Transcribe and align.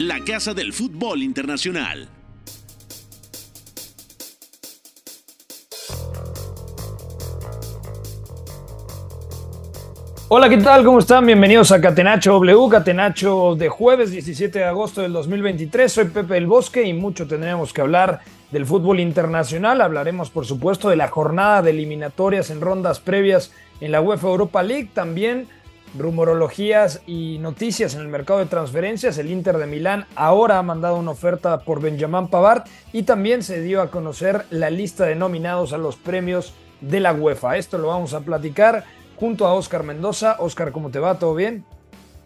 la 0.00 0.18
casa 0.24 0.54
del 0.54 0.72
fútbol 0.72 1.22
internacional. 1.22 2.08
Hola, 10.28 10.48
¿qué 10.48 10.56
tal? 10.56 10.86
¿Cómo 10.86 11.00
están? 11.00 11.26
Bienvenidos 11.26 11.70
a 11.70 11.82
Catenacho 11.82 12.32
W, 12.32 12.70
Catenacho 12.70 13.54
de 13.56 13.68
jueves 13.68 14.10
17 14.10 14.60
de 14.60 14.64
agosto 14.64 15.02
del 15.02 15.12
2023. 15.12 15.92
Soy 15.92 16.06
Pepe 16.06 16.32
del 16.32 16.46
Bosque 16.46 16.82
y 16.82 16.94
mucho 16.94 17.26
tendremos 17.26 17.74
que 17.74 17.82
hablar 17.82 18.20
del 18.50 18.64
fútbol 18.64 19.00
internacional. 19.00 19.82
Hablaremos, 19.82 20.30
por 20.30 20.46
supuesto, 20.46 20.88
de 20.88 20.96
la 20.96 21.08
jornada 21.08 21.60
de 21.60 21.72
eliminatorias 21.72 22.48
en 22.48 22.62
rondas 22.62 23.00
previas 23.00 23.52
en 23.82 23.92
la 23.92 24.00
UEFA 24.00 24.28
Europa 24.28 24.62
League. 24.62 24.88
También 24.94 25.46
rumorologías 25.98 27.02
y 27.06 27.38
noticias 27.38 27.94
en 27.94 28.00
el 28.00 28.08
mercado 28.08 28.38
de 28.38 28.46
transferencias. 28.46 29.18
El 29.18 29.30
Inter 29.30 29.58
de 29.58 29.66
Milán 29.66 30.06
ahora 30.14 30.58
ha 30.58 30.62
mandado 30.62 30.96
una 30.96 31.10
oferta 31.10 31.60
por 31.60 31.80
Benjamin 31.80 32.28
Pavard 32.28 32.64
y 32.92 33.02
también 33.02 33.42
se 33.42 33.60
dio 33.60 33.82
a 33.82 33.90
conocer 33.90 34.46
la 34.50 34.70
lista 34.70 35.06
de 35.06 35.14
nominados 35.14 35.72
a 35.72 35.78
los 35.78 35.96
premios 35.96 36.54
de 36.80 37.00
la 37.00 37.12
UEFA. 37.12 37.56
Esto 37.56 37.78
lo 37.78 37.88
vamos 37.88 38.14
a 38.14 38.20
platicar 38.20 38.84
junto 39.16 39.46
a 39.46 39.54
Oscar 39.54 39.82
Mendoza. 39.82 40.36
Oscar, 40.38 40.72
¿cómo 40.72 40.90
te 40.90 40.98
va? 40.98 41.18
¿Todo 41.18 41.34
bien? 41.34 41.64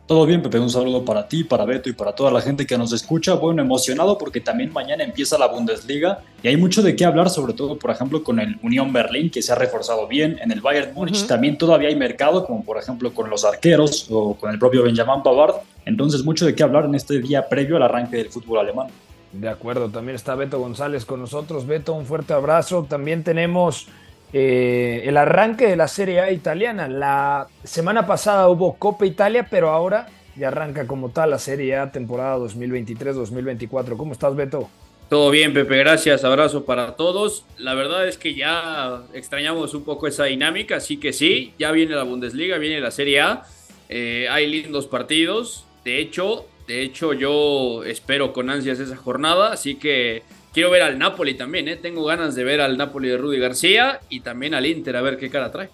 Todo 0.07 0.27
bien, 0.27 0.43
Pepe. 0.43 0.59
Un 0.59 0.69
saludo 0.69 1.03
para 1.03 1.27
ti, 1.27 1.45
para 1.45 1.65
Beto 1.65 1.89
y 1.89 1.95
para 1.95 2.13
toda 2.13 2.31
la 2.31 2.43
gente 2.43 2.67
que 2.67 2.77
nos 2.77 2.93
escucha. 2.93 3.35
Bueno, 3.35 3.63
emocionado 3.63 4.19
porque 4.19 4.39
también 4.39 4.71
mañana 4.71 5.03
empieza 5.03 5.39
la 5.39 5.47
Bundesliga 5.47 6.21
y 6.43 6.49
hay 6.49 6.59
mucho 6.59 6.83
de 6.83 6.95
qué 6.95 7.07
hablar, 7.07 7.31
sobre 7.31 7.55
todo, 7.55 7.79
por 7.79 7.91
ejemplo, 7.91 8.23
con 8.23 8.39
el 8.39 8.59
Unión 8.63 8.93
Berlín, 8.93 9.31
que 9.31 9.41
se 9.41 9.53
ha 9.53 9.55
reforzado 9.55 10.07
bien. 10.07 10.39
En 10.43 10.53
el 10.53 10.61
Bayern 10.61 10.93
Múnich 10.93 11.27
también 11.27 11.57
todavía 11.57 11.89
hay 11.89 11.97
mercado, 11.97 12.45
como 12.45 12.63
por 12.63 12.77
ejemplo 12.77 13.15
con 13.15 13.31
los 13.31 13.47
arqueros 13.47 14.07
o 14.11 14.35
con 14.35 14.51
el 14.51 14.59
propio 14.59 14.83
Benjamin 14.83 15.23
Pavard. 15.23 15.55
Entonces, 15.87 16.23
mucho 16.23 16.45
de 16.45 16.55
qué 16.55 16.63
hablar 16.63 16.85
en 16.85 16.95
este 16.97 17.21
día 17.21 17.49
previo 17.49 17.77
al 17.77 17.83
arranque 17.85 18.19
del 18.19 18.29
fútbol 18.29 18.59
alemán. 18.59 18.89
De 19.33 19.49
acuerdo, 19.49 19.89
también 19.89 20.17
está 20.17 20.35
Beto 20.35 20.61
González 20.61 21.07
con 21.07 21.21
nosotros. 21.21 21.67
Beto, 21.67 21.95
un 21.95 22.05
fuerte 22.05 22.35
abrazo. 22.35 22.87
También 22.87 23.25
tenemos 23.25 23.89
eh, 24.37 25.03
el 25.09 25.17
arranque 25.17 25.69
de 25.69 25.77
la 25.77 25.87
Serie 25.87 26.19
A 26.19 26.33
italiana. 26.33 26.89
La 26.89 27.47
semana 27.63 28.05
pasada 28.05 28.49
hubo 28.49 28.75
Copa 28.75 29.07
Italia, 29.07 29.47
pero 29.49 29.71
ahora 29.71 30.09
ya 30.35 30.49
arranca 30.49 30.89
como 30.89 31.11
tal 31.11 31.31
la 31.31 31.39
Serie 31.39 31.77
A 31.77 31.93
temporada 31.93 32.37
2023-2024. 32.39 33.97
¿Cómo 33.97 34.13
estás, 34.13 34.35
Beto? 34.35 34.69
Todo 35.09 35.31
bien, 35.31 35.55
Pepe, 35.55 35.79
gracias. 35.79 36.25
Abrazo 36.25 36.65
para 36.65 36.97
todos. 36.97 37.45
La 37.59 37.75
verdad 37.75 38.09
es 38.09 38.19
que 38.19 38.35
ya 38.35 39.03
extrañamos 39.13 39.73
un 39.73 39.85
poco 39.85 40.09
esa 40.09 40.25
dinámica, 40.25 40.79
así 40.79 40.97
que 40.97 41.13
sí, 41.13 41.55
ya 41.57 41.71
viene 41.71 41.95
la 41.95 42.03
Bundesliga, 42.03 42.59
viene 42.59 42.81
la 42.81 42.91
Serie 42.91 43.21
A. 43.21 43.45
Eh, 43.89 44.27
hay 44.29 44.49
lindos 44.51 44.89
partidos. 44.89 45.65
De 45.85 46.01
hecho, 46.01 46.47
de 46.67 46.83
hecho, 46.83 47.13
yo 47.13 47.85
espero 47.85 48.33
con 48.33 48.51
ansias 48.51 48.81
esa 48.81 48.97
jornada, 48.97 49.53
así 49.53 49.77
que 49.77 50.25
Quiero 50.55 50.71
ver 50.71 50.83
al 50.83 50.97
Napoli 50.97 51.35
también, 51.35 51.67
¿eh? 51.67 51.75
Tengo 51.75 52.05
ganas 52.05 52.37
de 52.37 52.45
ver 52.45 52.61
al 52.61 52.79
Napoli 52.79 53.09
de 53.09 53.17
Rudy 53.17 53.41
García 53.41 53.99
y 54.09 54.21
también 54.21 54.55
al 54.55 54.65
Inter 54.65 54.95
a 54.95 55.03
ver 55.03 55.19
qué 55.19 55.29
cara 55.29 55.51
trae. 55.51 55.69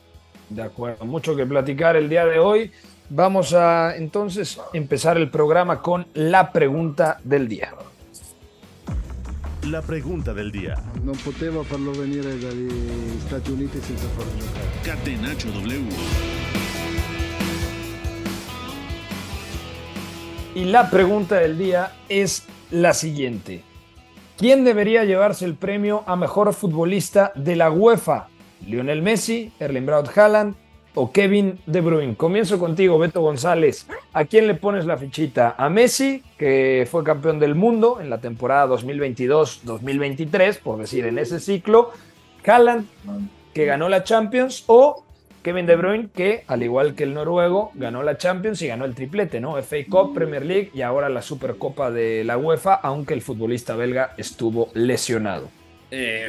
De 0.48 0.62
acuerdo, 0.62 1.04
mucho 1.04 1.36
que 1.36 1.44
platicar 1.44 1.96
el 1.96 2.08
día 2.08 2.24
de 2.24 2.38
hoy. 2.38 2.72
Vamos 3.10 3.52
a 3.52 3.94
entonces 3.94 4.58
empezar 4.72 5.18
el 5.18 5.28
programa 5.28 5.82
con 5.82 6.06
la 6.14 6.50
pregunta 6.50 7.18
del 7.24 7.46
día. 7.46 7.74
La 9.68 9.82
pregunta 9.82 10.32
del 10.32 10.50
día. 10.50 10.80
Non 11.04 11.14
poteva 11.20 11.60
farlo 11.62 11.92
venire 11.92 12.40
dagli 12.40 12.72
Stati 13.28 13.52
Uniti 13.52 13.78
senza 13.84 14.08
farlo 14.16 14.32
giocare. 14.32 14.64
Catenacho 14.82 15.52
W. 15.60 15.92
Y 20.54 20.64
la 20.64 20.88
pregunta 20.88 21.36
del 21.36 21.58
día 21.58 21.92
es 22.08 22.48
la 22.70 22.94
siguiente. 22.94 23.68
¿Quién 24.40 24.64
debería 24.64 25.04
llevarse 25.04 25.44
el 25.44 25.54
premio 25.54 26.02
a 26.06 26.16
mejor 26.16 26.54
futbolista 26.54 27.30
de 27.34 27.56
la 27.56 27.70
UEFA? 27.70 28.28
¿Lionel 28.66 29.02
Messi, 29.02 29.52
Erling 29.60 29.84
Braut 29.84 30.16
Haaland 30.16 30.54
o 30.94 31.12
Kevin 31.12 31.58
De 31.66 31.82
Bruyne? 31.82 32.16
Comienzo 32.16 32.58
contigo, 32.58 32.98
Beto 32.98 33.20
González. 33.20 33.86
¿A 34.14 34.24
quién 34.24 34.46
le 34.46 34.54
pones 34.54 34.86
la 34.86 34.96
fichita? 34.96 35.56
¿A 35.58 35.68
Messi, 35.68 36.22
que 36.38 36.88
fue 36.90 37.04
campeón 37.04 37.38
del 37.38 37.54
mundo 37.54 37.98
en 38.00 38.08
la 38.08 38.22
temporada 38.22 38.66
2022-2023, 38.76 40.60
por 40.60 40.78
decir 40.78 41.04
en 41.04 41.18
ese 41.18 41.38
ciclo? 41.38 41.90
¿Haaland, 42.46 42.86
que 43.52 43.66
ganó 43.66 43.90
la 43.90 44.04
Champions? 44.04 44.64
¿O 44.68 45.04
Kevin 45.42 45.66
De 45.66 45.76
Bruyne, 45.76 46.08
que 46.14 46.44
al 46.46 46.62
igual 46.62 46.94
que 46.94 47.04
el 47.04 47.14
noruego, 47.14 47.72
ganó 47.74 48.02
la 48.02 48.18
Champions 48.18 48.60
y 48.62 48.68
ganó 48.68 48.84
el 48.84 48.94
triplete, 48.94 49.40
¿no? 49.40 49.56
FA 49.62 49.78
Cup, 49.88 50.14
Premier 50.14 50.44
League 50.44 50.70
y 50.74 50.82
ahora 50.82 51.08
la 51.08 51.22
Supercopa 51.22 51.90
de 51.90 52.24
la 52.24 52.36
UEFA, 52.36 52.74
aunque 52.74 53.14
el 53.14 53.22
futbolista 53.22 53.76
belga 53.76 54.14
estuvo 54.18 54.70
lesionado. 54.74 55.50
Eh, 55.90 56.28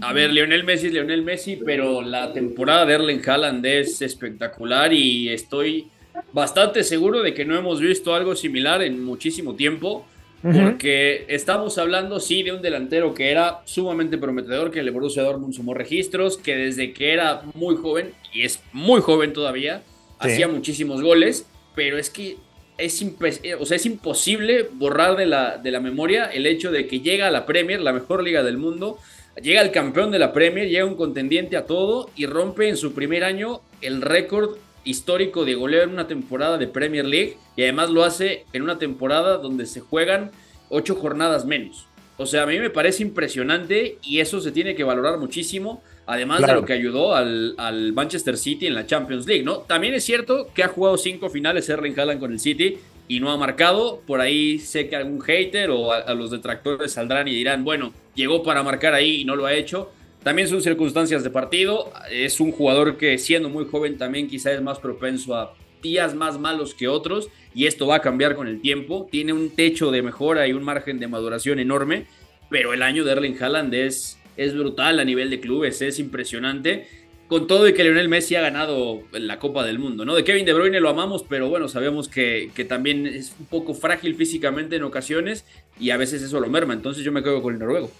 a 0.00 0.12
ver, 0.12 0.32
Lionel 0.32 0.64
Messi 0.64 0.86
es 0.86 0.92
Lionel 0.92 1.22
Messi, 1.22 1.56
pero 1.56 2.02
la 2.02 2.32
temporada 2.32 2.86
de 2.86 2.94
Erling 2.94 3.22
Haaland 3.26 3.64
es 3.66 4.00
espectacular 4.02 4.92
y 4.92 5.28
estoy 5.30 5.88
bastante 6.32 6.84
seguro 6.84 7.22
de 7.22 7.34
que 7.34 7.44
no 7.44 7.56
hemos 7.56 7.80
visto 7.80 8.14
algo 8.14 8.36
similar 8.36 8.82
en 8.82 9.02
muchísimo 9.04 9.54
tiempo. 9.54 10.06
Porque 10.52 11.24
estamos 11.28 11.78
hablando, 11.78 12.20
sí, 12.20 12.42
de 12.42 12.52
un 12.52 12.60
delantero 12.60 13.14
que 13.14 13.30
era 13.30 13.60
sumamente 13.64 14.18
prometedor, 14.18 14.70
que 14.70 14.80
el 14.80 14.90
Borussia 14.90 15.22
Dortmund 15.22 15.54
sumó 15.54 15.72
registros, 15.72 16.36
que 16.36 16.54
desde 16.56 16.92
que 16.92 17.12
era 17.14 17.42
muy 17.54 17.76
joven, 17.76 18.12
y 18.32 18.42
es 18.42 18.60
muy 18.72 19.00
joven 19.00 19.32
todavía, 19.32 19.82
Sí. 20.20 20.30
hacía 20.30 20.48
muchísimos 20.48 21.02
goles, 21.02 21.46
pero 21.74 21.98
es 21.98 22.10
que 22.10 22.36
es, 22.78 23.02
eh, 23.42 23.54
o 23.54 23.64
sea, 23.66 23.76
es 23.76 23.86
imposible 23.86 24.68
borrar 24.72 25.16
de 25.16 25.26
la, 25.26 25.58
de 25.58 25.70
la 25.70 25.80
memoria 25.80 26.26
el 26.26 26.46
hecho 26.46 26.70
de 26.72 26.86
que 26.86 27.00
llega 27.00 27.28
a 27.28 27.30
la 27.30 27.46
Premier, 27.46 27.80
la 27.80 27.92
mejor 27.92 28.22
liga 28.22 28.42
del 28.42 28.56
mundo, 28.58 28.98
llega 29.42 29.60
el 29.62 29.70
campeón 29.70 30.10
de 30.10 30.18
la 30.18 30.32
Premier, 30.32 30.68
llega 30.68 30.84
un 30.84 30.96
contendiente 30.96 31.56
a 31.56 31.66
todo 31.66 32.10
y 32.16 32.26
rompe 32.26 32.68
en 32.68 32.76
su 32.76 32.92
primer 32.94 33.24
año 33.24 33.60
el 33.80 34.02
récord 34.02 34.56
histórico 34.84 35.44
de 35.44 35.54
goleo 35.54 35.82
en 35.84 35.90
una 35.90 36.06
temporada 36.06 36.58
de 36.58 36.66
Premier 36.66 37.04
League 37.04 37.36
y 37.56 37.62
además 37.62 37.90
lo 37.90 38.04
hace 38.04 38.44
en 38.52 38.62
una 38.62 38.78
temporada 38.78 39.38
donde 39.38 39.66
se 39.66 39.80
juegan 39.80 40.30
ocho 40.68 40.94
jornadas 40.94 41.44
menos. 41.46 41.86
O 42.16 42.26
sea, 42.26 42.44
a 42.44 42.46
mí 42.46 42.58
me 42.58 42.70
parece 42.70 43.02
impresionante 43.02 43.98
y 44.02 44.20
eso 44.20 44.40
se 44.40 44.52
tiene 44.52 44.74
que 44.76 44.84
valorar 44.84 45.18
muchísimo, 45.18 45.82
además 46.06 46.38
Claro. 46.38 46.54
de 46.54 46.60
lo 46.60 46.66
que 46.66 46.72
ayudó 46.74 47.14
al, 47.14 47.54
al 47.58 47.92
Manchester 47.92 48.36
City 48.36 48.66
en 48.66 48.74
la 48.74 48.86
Champions 48.86 49.26
League, 49.26 49.42
¿no? 49.42 49.58
También 49.58 49.94
es 49.94 50.04
cierto 50.04 50.48
que 50.54 50.62
ha 50.62 50.68
jugado 50.68 50.96
cinco 50.96 51.28
finales 51.28 51.68
Erling 51.68 51.98
Haaland 51.98 52.20
con 52.20 52.32
el 52.32 52.38
City 52.38 52.78
y 53.08 53.18
no 53.20 53.32
ha 53.32 53.36
marcado. 53.36 54.00
Por 54.06 54.20
ahí 54.20 54.58
sé 54.60 54.88
que 54.88 54.94
algún 54.96 55.20
hater 55.22 55.70
o 55.70 55.92
a, 55.92 55.96
a 55.98 56.14
los 56.14 56.30
detractores 56.30 56.92
saldrán 56.92 57.26
y 57.26 57.34
dirán, 57.34 57.64
bueno, 57.64 57.92
llegó 58.14 58.42
para 58.44 58.62
marcar 58.62 58.94
ahí 58.94 59.22
y 59.22 59.24
no 59.24 59.34
lo 59.34 59.46
ha 59.46 59.54
hecho. 59.54 59.90
También 60.24 60.48
son 60.48 60.62
circunstancias 60.62 61.22
de 61.22 61.28
partido. 61.28 61.92
Es 62.10 62.40
un 62.40 62.50
jugador 62.50 62.96
que 62.96 63.18
siendo 63.18 63.50
muy 63.50 63.66
joven 63.66 63.98
también 63.98 64.26
quizá 64.26 64.52
es 64.52 64.62
más 64.62 64.78
propenso 64.78 65.36
a 65.36 65.54
días 65.82 66.14
más 66.14 66.38
malos 66.38 66.74
que 66.74 66.88
otros 66.88 67.28
y 67.54 67.66
esto 67.66 67.86
va 67.86 67.96
a 67.96 68.00
cambiar 68.00 68.34
con 68.34 68.48
el 68.48 68.62
tiempo. 68.62 69.06
Tiene 69.10 69.34
un 69.34 69.50
techo 69.50 69.90
de 69.90 70.00
mejora 70.00 70.48
y 70.48 70.54
un 70.54 70.64
margen 70.64 70.98
de 70.98 71.08
maduración 71.08 71.58
enorme, 71.58 72.06
pero 72.48 72.72
el 72.72 72.82
año 72.82 73.04
de 73.04 73.12
Erling 73.12 73.36
Haaland 73.40 73.74
es, 73.74 74.18
es 74.38 74.56
brutal 74.56 74.98
a 74.98 75.04
nivel 75.04 75.28
de 75.28 75.40
clubes, 75.40 75.82
es 75.82 75.98
impresionante. 75.98 76.88
Con 77.28 77.46
todo 77.46 77.68
y 77.68 77.74
que 77.74 77.84
Lionel 77.84 78.08
Messi 78.08 78.34
ha 78.34 78.40
ganado 78.40 79.02
la 79.12 79.38
Copa 79.38 79.64
del 79.64 79.78
Mundo, 79.78 80.06
¿no? 80.06 80.14
De 80.14 80.24
Kevin 80.24 80.46
De 80.46 80.52
Bruyne 80.54 80.80
lo 80.80 80.88
amamos, 80.88 81.22
pero 81.28 81.50
bueno, 81.50 81.68
sabemos 81.68 82.08
que, 82.08 82.50
que 82.54 82.64
también 82.64 83.06
es 83.06 83.34
un 83.38 83.46
poco 83.46 83.74
frágil 83.74 84.14
físicamente 84.14 84.76
en 84.76 84.84
ocasiones 84.84 85.44
y 85.78 85.90
a 85.90 85.98
veces 85.98 86.22
eso 86.22 86.40
lo 86.40 86.48
merma. 86.48 86.72
Entonces 86.72 87.04
yo 87.04 87.12
me 87.12 87.22
quedo 87.22 87.42
con 87.42 87.52
el 87.54 87.60
noruego. 87.60 87.90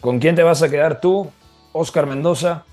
¿Con 0.00 0.18
quién 0.18 0.34
te 0.34 0.42
vas 0.42 0.62
a 0.62 0.70
quedar 0.70 1.00
tú, 1.00 1.30
Oscar 1.72 2.06
Mendoza? 2.06 2.64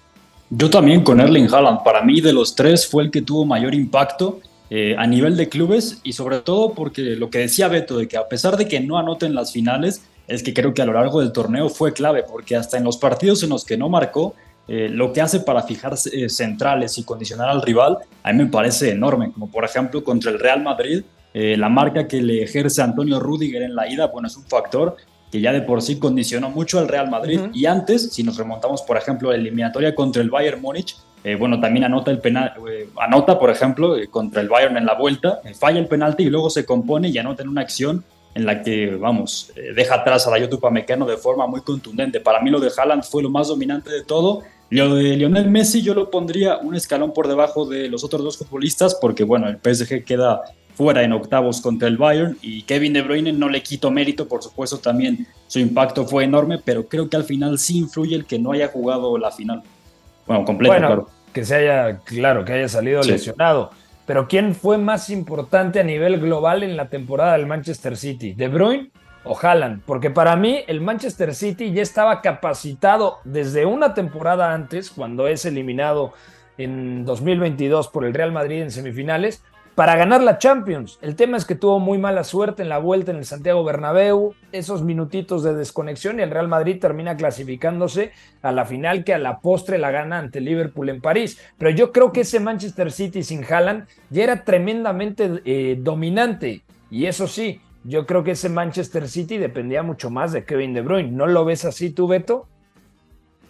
Yo 0.50 0.70
también 0.70 1.04
con 1.04 1.20
Erling 1.20 1.48
Haaland. 1.54 1.84
Para 1.84 2.02
mí, 2.02 2.22
de 2.22 2.34
los 2.34 2.56
tres, 2.56 2.88
fue 2.88 3.04
el 3.04 3.12
que 3.12 3.22
tuvo 3.22 3.46
mayor 3.46 3.74
impacto 3.74 4.40
eh, 4.70 4.96
a 4.98 5.06
nivel 5.08 5.36
de 5.38 5.48
clubes 5.48 6.00
y 6.04 6.14
sobre 6.14 6.40
todo 6.40 6.74
porque 6.74 7.02
lo 7.02 7.30
que 7.30 7.40
decía 7.40 7.68
Beto, 7.68 7.98
de 7.98 8.08
que 8.08 8.18
a 8.18 8.28
pesar 8.28 8.58
de 8.58 8.68
que 8.68 8.80
no 8.80 8.98
anoten 8.98 9.34
las 9.34 9.52
finales, 9.52 10.04
es 10.28 10.44
que 10.44 10.54
creo 10.54 10.74
que 10.74 10.82
a 10.82 10.86
lo 10.86 10.94
largo 10.94 11.22
del 11.22 11.32
torneo 11.32 11.70
fue 11.70 11.94
clave, 11.94 12.24
porque 12.24 12.56
hasta 12.56 12.78
en 12.78 12.84
los 12.84 12.98
partidos 12.98 13.44
en 13.44 13.50
los 13.50 13.66
que 13.66 13.78
no 13.78 13.90
marcó, 13.90 14.36
eh, 14.68 14.88
lo 14.90 15.12
que 15.14 15.22
hace 15.22 15.40
para 15.40 15.64
fijar 15.64 15.96
eh, 16.12 16.30
centrales 16.30 16.98
y 16.98 17.04
condicionar 17.04 17.50
al 17.50 17.62
rival, 17.62 17.98
a 18.22 18.32
mí 18.32 18.44
me 18.44 18.50
parece 18.50 18.92
enorme, 18.92 19.32
como 19.32 19.50
por 19.50 19.66
ejemplo 19.66 20.04
contra 20.04 20.32
el 20.32 20.40
Real 20.40 20.62
Madrid, 20.62 21.04
Eh, 21.32 21.56
la 21.56 21.70
marca 21.70 22.08
que 22.08 22.24
le 22.24 22.42
ejerce 22.42 22.82
Antonio 22.82 23.20
Rudiger 23.20 23.62
en 23.62 23.76
la 23.76 23.88
ida, 23.88 24.08
bueno, 24.08 24.28
es 24.28 24.36
un 24.36 24.46
factor 24.46 24.96
que 25.32 25.42
ya 25.42 25.52
de 25.52 25.62
por 25.62 25.82
sí 25.82 26.00
condicionó 26.00 26.50
mucho 26.50 26.80
al 26.80 26.88
Real 26.88 27.10
Madrid. 27.10 27.40
Y 27.54 27.66
antes, 27.66 28.12
si 28.12 28.24
nos 28.24 28.38
remontamos, 28.38 28.82
por 28.82 28.98
ejemplo, 28.98 29.30
a 29.30 29.34
la 29.34 29.40
eliminatoria 29.40 29.94
contra 29.94 30.22
el 30.22 30.30
Bayern 30.30 30.62
Múnich, 30.62 30.96
eh, 31.24 31.36
bueno, 31.36 31.60
también 31.60 31.84
anota 31.84 32.12
el 32.12 32.20
penal, 32.20 32.54
eh, 32.70 32.90
anota, 33.00 33.38
por 33.38 33.50
ejemplo, 33.50 33.96
contra 34.10 34.42
el 34.42 34.48
Bayern 34.48 34.78
en 34.78 34.86
la 34.86 34.96
vuelta, 34.96 35.42
falla 35.60 35.80
el 35.80 35.88
penalti 35.88 36.24
y 36.24 36.30
luego 36.30 36.50
se 36.50 36.66
compone 36.66 37.10
y 37.10 37.18
anota 37.18 37.44
en 37.44 37.50
una 37.50 37.62
acción 37.62 38.04
en 38.36 38.46
la 38.46 38.62
que, 38.62 38.96
vamos, 38.96 39.52
deja 39.76 39.96
atrás 39.96 40.26
a 40.28 40.32
Dayot 40.32 40.54
Upamecano 40.54 41.06
de 41.06 41.18
forma 41.18 41.46
muy 41.48 41.62
contundente. 41.62 42.20
Para 42.20 42.40
mí 42.42 42.50
lo 42.50 42.60
de 42.60 42.72
Haaland 42.76 43.04
fue 43.04 43.22
lo 43.24 43.30
más 43.30 43.50
dominante 43.50 43.92
de 43.92 44.04
todo. 44.04 44.44
Lo 44.70 44.94
de 44.94 45.18
Lionel 45.18 45.50
Messi 45.50 45.82
yo 45.82 45.96
lo 45.96 46.12
pondría 46.12 46.58
un 46.58 46.76
escalón 46.76 47.12
por 47.12 47.28
debajo 47.28 47.66
de 47.66 47.90
los 47.90 48.04
otros 48.04 48.24
dos 48.24 48.38
futbolistas 48.38 48.96
porque, 48.96 49.24
bueno, 49.24 49.48
el 49.48 49.58
PSG 49.58 50.04
queda 50.06 50.44
fuera 50.80 51.04
en 51.04 51.12
octavos 51.12 51.60
contra 51.60 51.90
el 51.90 51.98
Bayern 51.98 52.38
y 52.42 52.62
Kevin 52.62 52.94
De 52.94 53.02
Bruyne 53.02 53.34
no 53.34 53.50
le 53.50 53.62
quito 53.62 53.92
mérito, 53.92 54.30
por 54.30 54.42
supuesto 54.42 54.78
también 54.78 55.28
su 55.46 55.60
impacto 55.60 56.06
fue 56.06 56.24
enorme, 56.24 56.58
pero 56.64 56.88
creo 56.88 57.10
que 57.10 57.18
al 57.18 57.26
final 57.26 57.60
sí 57.60 57.80
influye 57.80 58.16
el 58.16 58.24
que 58.24 58.40
no 58.40 58.54
haya 58.54 58.70
jugado 58.70 59.18
la 59.18 59.30
final. 59.30 59.62
Bueno, 60.26 60.46
completo, 60.46 60.78
claro. 60.78 61.10
Que 61.34 61.44
se 61.44 61.56
haya, 61.56 62.00
claro, 62.06 62.46
que 62.46 62.54
haya 62.54 62.70
salido 62.70 63.04
lesionado. 63.04 63.72
Pero 64.06 64.30
¿quién 64.30 64.56
fue 64.56 64.78
más 64.78 65.10
importante 65.10 65.82
a 65.82 65.84
nivel 65.84 66.18
global 66.18 66.64
en 66.64 66.78
la 66.78 66.88
temporada 66.88 67.34
del 67.34 67.46
Manchester 67.46 67.98
City? 67.98 68.32
¿De 68.32 68.48
Bruyne 68.48 68.90
o 69.26 69.38
Haaland? 69.38 69.82
Porque 69.86 70.12
para 70.12 70.38
mí 70.38 70.62
el 70.66 70.80
Manchester 70.80 71.36
City 71.36 71.74
ya 71.74 71.82
estaba 71.82 72.22
capacitado 72.22 73.18
desde 73.26 73.66
una 73.66 73.94
temporada 73.94 74.54
antes, 74.54 74.92
cuando 74.92 75.28
es 75.28 75.44
eliminado 75.44 76.14
en 76.58 77.04
2022 77.04 77.90
por 77.90 78.06
el 78.06 78.14
Real 78.14 78.32
Madrid 78.32 78.62
en 78.62 78.72
semifinales, 78.72 79.44
para 79.80 79.96
ganar 79.96 80.22
la 80.22 80.40
Champions. 80.40 81.00
El 81.02 81.16
tema 81.16 81.38
es 81.38 81.46
que 81.46 81.56
tuvo 81.56 81.80
muy 81.80 81.98
mala 81.98 82.26
suerte 82.26 82.62
en 82.62 82.68
la 82.68 82.80
vuelta 82.80 83.12
en 83.12 83.18
el 83.18 83.24
Santiago 83.24 83.64
Bernabéu, 83.64 84.36
esos 84.52 84.84
minutitos 84.84 85.42
de 85.42 85.54
desconexión 85.54 86.20
y 86.20 86.22
el 86.22 86.32
Real 86.32 86.50
Madrid 86.50 86.82
termina 86.82 87.16
clasificándose 87.16 88.12
a 88.42 88.52
la 88.52 88.66
final 88.66 89.06
que 89.06 89.14
a 89.14 89.18
la 89.18 89.40
postre 89.40 89.78
la 89.78 89.90
gana 89.90 90.20
ante 90.20 90.42
Liverpool 90.42 90.90
en 90.90 91.00
París. 91.00 91.40
Pero 91.58 91.72
yo 91.72 91.94
creo 91.94 92.12
que 92.12 92.22
ese 92.22 92.42
Manchester 92.42 92.92
City 92.92 93.24
sin 93.24 93.46
Haaland 93.46 93.88
ya 94.10 94.24
era 94.26 94.44
tremendamente 94.44 95.42
eh, 95.46 95.78
dominante 95.80 96.62
y 96.92 97.06
eso 97.06 97.26
sí, 97.26 97.62
yo 97.86 98.06
creo 98.06 98.26
que 98.26 98.32
ese 98.32 98.50
Manchester 98.50 99.08
City 99.08 99.38
dependía 99.38 99.82
mucho 99.82 100.10
más 100.10 100.34
de 100.34 100.44
Kevin 100.44 100.74
De 100.74 100.82
Bruyne. 100.82 101.12
¿No 101.12 101.26
lo 101.26 101.46
ves 101.46 101.64
así 101.64 101.92
tú, 101.92 102.10
Beto? 102.10 102.50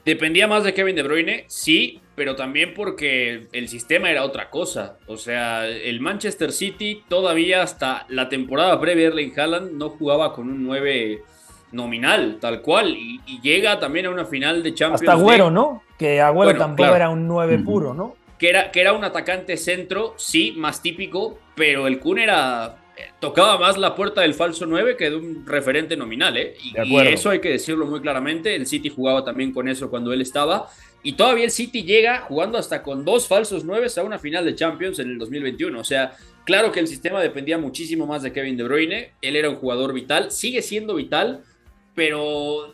Dependía 0.05 0.47
más 0.47 0.63
de 0.63 0.75
Kevin 0.75 0.95
De 0.95 1.01
Bruyne, 1.01 1.45
sí, 1.47 2.01
pero 2.19 2.35
también 2.35 2.73
porque 2.73 3.47
el 3.53 3.69
sistema 3.69 4.11
era 4.11 4.25
otra 4.25 4.49
cosa. 4.49 4.97
O 5.07 5.15
sea, 5.15 5.65
el 5.65 6.01
Manchester 6.01 6.51
City 6.51 7.01
todavía 7.07 7.63
hasta 7.63 8.05
la 8.09 8.27
temporada 8.27 8.77
previa 8.77 9.07
Erling 9.07 9.31
Haaland 9.39 9.71
no 9.71 9.91
jugaba 9.91 10.33
con 10.33 10.49
un 10.49 10.61
9 10.65 11.23
nominal, 11.71 12.39
tal 12.41 12.61
cual, 12.61 12.89
y, 12.89 13.21
llega 13.41 13.79
también 13.79 14.07
a 14.07 14.09
una 14.09 14.25
final 14.25 14.61
de 14.61 14.73
Champions 14.73 15.01
Hasta 15.01 15.13
Agüero, 15.13 15.49
¿no? 15.49 15.81
Que 15.97 16.19
Agüero 16.19 16.57
tampoco 16.57 16.93
era 16.93 17.09
un 17.09 17.25
9 17.25 17.59
puro, 17.59 17.93
¿no? 17.93 18.17
Que 18.37 18.49
era, 18.49 18.69
que 18.69 18.81
era 18.81 18.91
un 18.91 19.05
atacante 19.05 19.55
centro, 19.55 20.15
sí, 20.17 20.53
más 20.57 20.81
típico, 20.81 21.39
pero 21.55 21.87
el 21.87 21.99
Kun 21.99 22.19
era 22.19 22.79
tocaba 23.19 23.57
más 23.57 23.77
la 23.77 23.95
puerta 23.95 24.21
del 24.21 24.33
falso 24.33 24.65
9 24.65 24.95
que 24.97 25.09
de 25.09 25.15
un 25.15 25.45
referente 25.45 25.95
nominal, 25.95 26.37
¿eh? 26.37 26.55
Y, 26.61 26.97
eso 26.97 27.29
hay 27.29 27.39
que 27.39 27.49
decirlo 27.49 27.85
muy 27.85 28.01
claramente. 28.01 28.55
El 28.55 28.65
City 28.65 28.89
jugaba 28.89 29.23
también 29.23 29.53
con 29.53 29.67
eso 29.67 29.89
cuando 29.89 30.13
él 30.13 30.21
estaba. 30.21 30.69
Y 31.03 31.13
todavía 31.13 31.45
el 31.45 31.51
City 31.51 31.83
llega 31.83 32.21
jugando 32.21 32.57
hasta 32.57 32.83
con 32.83 33.05
dos 33.05 33.27
falsos 33.27 33.63
9 33.63 33.87
a 33.95 34.03
una 34.03 34.19
final 34.19 34.45
de 34.45 34.55
Champions 34.55 34.99
en 34.99 35.09
el 35.09 35.17
2021. 35.17 35.79
O 35.79 35.83
sea, 35.83 36.13
claro 36.45 36.71
que 36.71 36.79
el 36.79 36.87
sistema 36.87 37.21
dependía 37.21 37.57
muchísimo 37.57 38.05
más 38.05 38.21
de 38.21 38.33
Kevin 38.33 38.57
De 38.57 38.63
Bruyne. 38.63 39.11
Él 39.21 39.35
era 39.35 39.49
un 39.49 39.55
jugador 39.55 39.93
vital, 39.93 40.31
sigue 40.31 40.61
siendo 40.61 40.95
vital, 40.95 41.43
pero 41.95 42.73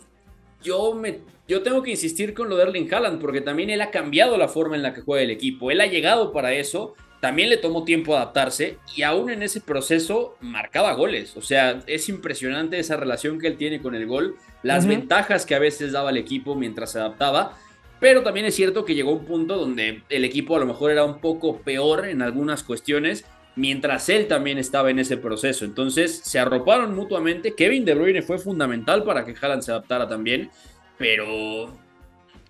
yo 0.63 0.93
me 0.95 1.19
yo 1.47 1.61
tengo 1.61 1.83
que 1.83 1.91
insistir 1.91 2.33
con 2.33 2.49
lo 2.49 2.57
de 2.57 2.63
Erling 2.63 2.91
Haaland 2.91 3.21
porque 3.21 3.39
también 3.39 3.69
él 3.69 3.79
ha 3.81 3.91
cambiado 3.91 4.35
la 4.35 4.47
forma 4.47 4.75
en 4.75 4.81
la 4.81 4.95
que 4.95 5.01
juega 5.01 5.23
el 5.23 5.29
equipo. 5.29 5.69
Él 5.69 5.79
ha 5.79 5.85
llegado 5.85 6.33
para 6.33 6.53
eso 6.53 6.95
también 7.25 7.49
le 7.49 7.57
tomó 7.57 7.83
tiempo 7.85 8.15
adaptarse 8.15 8.77
y 8.95 9.01
aún 9.01 9.31
en 9.31 9.41
ese 9.41 9.59
proceso 9.59 10.37
marcaba 10.41 10.93
goles. 10.93 11.35
O 11.35 11.41
sea, 11.41 11.81
es 11.87 12.07
impresionante 12.07 12.77
esa 12.77 12.97
relación 12.97 13.39
que 13.39 13.47
él 13.47 13.57
tiene 13.57 13.81
con 13.81 13.95
el 13.95 14.05
gol, 14.05 14.35
las 14.61 14.85
ventajas 14.85 15.43
que 15.43 15.55
a 15.55 15.59
veces 15.59 15.91
daba 15.91 16.11
el 16.11 16.17
equipo 16.17 16.53
mientras 16.53 16.91
se 16.91 16.99
adaptaba. 16.99 17.57
Pero 18.05 18.21
también 18.21 18.45
es 18.45 18.53
cierto 18.53 18.85
que 18.85 18.93
llegó 18.93 19.13
un 19.13 19.25
punto 19.25 19.57
donde 19.57 20.03
el 20.09 20.25
equipo 20.25 20.55
a 20.55 20.59
lo 20.59 20.67
mejor 20.67 20.91
era 20.91 21.03
un 21.03 21.19
poco 21.19 21.61
peor 21.61 22.05
en 22.05 22.21
algunas 22.21 22.61
cuestiones, 22.61 23.25
mientras 23.55 24.09
él 24.09 24.27
también 24.27 24.59
estaba 24.59 24.91
en 24.91 24.99
ese 24.99 25.17
proceso. 25.17 25.65
Entonces 25.65 26.21
se 26.23 26.37
arroparon 26.37 26.93
mutuamente. 26.93 27.55
Kevin 27.55 27.83
De 27.83 27.95
Bruyne 27.95 28.21
fue 28.21 28.37
fundamental 28.37 29.03
para 29.03 29.25
que 29.25 29.33
Haaland 29.41 29.63
se 29.63 29.71
adaptara 29.71 30.07
también, 30.07 30.51
pero 30.99 31.73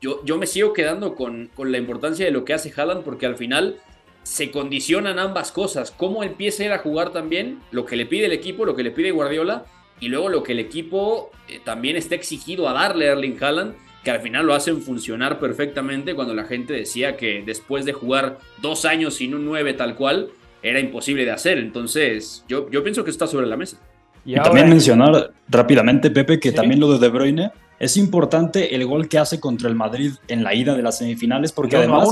yo, 0.02 0.26
yo 0.26 0.38
me 0.38 0.46
sigo 0.46 0.74
quedando 0.74 1.16
con, 1.16 1.50
con 1.56 1.72
la 1.72 1.78
importancia 1.78 2.26
de 2.26 2.32
lo 2.32 2.44
que 2.44 2.54
hace 2.54 2.74
Haaland 2.76 3.06
porque 3.06 3.26
al 3.26 3.38
final 3.38 3.78
se 4.24 4.52
condicionan 4.52 5.20
ambas 5.20 5.54
cosas. 5.54 5.90
Cómo 5.90 6.26
empieza 6.26 6.66
a 6.74 6.80
jugar 6.80 7.14
también, 7.14 7.62
lo 7.72 7.86
que 7.86 7.96
le 7.96 8.06
pide 8.06 8.26
el 8.26 8.34
equipo, 8.34 8.66
lo 8.66 8.76
que 8.76 8.84
le 8.84 8.92
pide 8.92 9.12
Guardiola, 9.12 9.64
y 10.02 10.10
luego 10.10 10.28
lo 10.28 10.44
que 10.44 10.52
el 10.52 10.60
equipo 10.60 11.32
eh, 11.48 11.62
también 11.64 11.96
está 11.96 12.14
exigido 12.16 12.68
a 12.68 12.74
darle 12.74 13.08
a 13.08 13.14
Erling 13.14 13.42
Haaland, 13.42 13.85
que 14.06 14.12
al 14.12 14.22
final 14.22 14.46
lo 14.46 14.54
hacen 14.54 14.82
funcionar 14.82 15.40
perfectamente 15.40 16.14
cuando 16.14 16.36
la 16.36 16.46
gente 16.46 16.74
decía 16.74 17.18
que 17.18 17.44
después 17.44 17.86
de 17.86 17.92
jugar 17.92 18.38
dos 18.62 18.86
años 18.86 19.16
sin 19.16 19.34
un 19.34 19.44
9 19.46 19.74
tal 19.74 19.96
cual, 19.96 20.30
era 20.62 20.80
imposible 20.80 21.26
de 21.26 21.32
hacer. 21.32 21.58
Entonces, 21.58 22.46
yo, 22.48 22.70
yo 22.70 22.84
pienso 22.84 23.04
que 23.04 23.10
está 23.10 23.26
sobre 23.26 23.48
la 23.48 23.58
mesa. 23.58 23.78
Y, 24.24 24.36
también 24.36 24.70
mencionar 24.70 25.32
rápidamente, 25.48 26.12
Pepe, 26.12 26.40
que 26.40 26.52
también 26.52 26.80
lo 26.80 26.94
de 26.94 27.00
De 27.00 27.10
Bruyne 27.10 27.52
es 27.80 27.98
importante 27.98 28.76
el 28.76 28.86
gol 28.86 29.10
que 29.10 29.18
hace 29.18 29.40
contra 29.40 29.70
el 29.70 29.76
Madrid 29.76 30.14
en 30.28 30.44
la 30.44 30.54
ida 30.54 30.76
de 30.76 30.84
las 30.84 31.00
semifinales, 31.00 31.52
porque 31.52 31.76
además... 31.76 32.10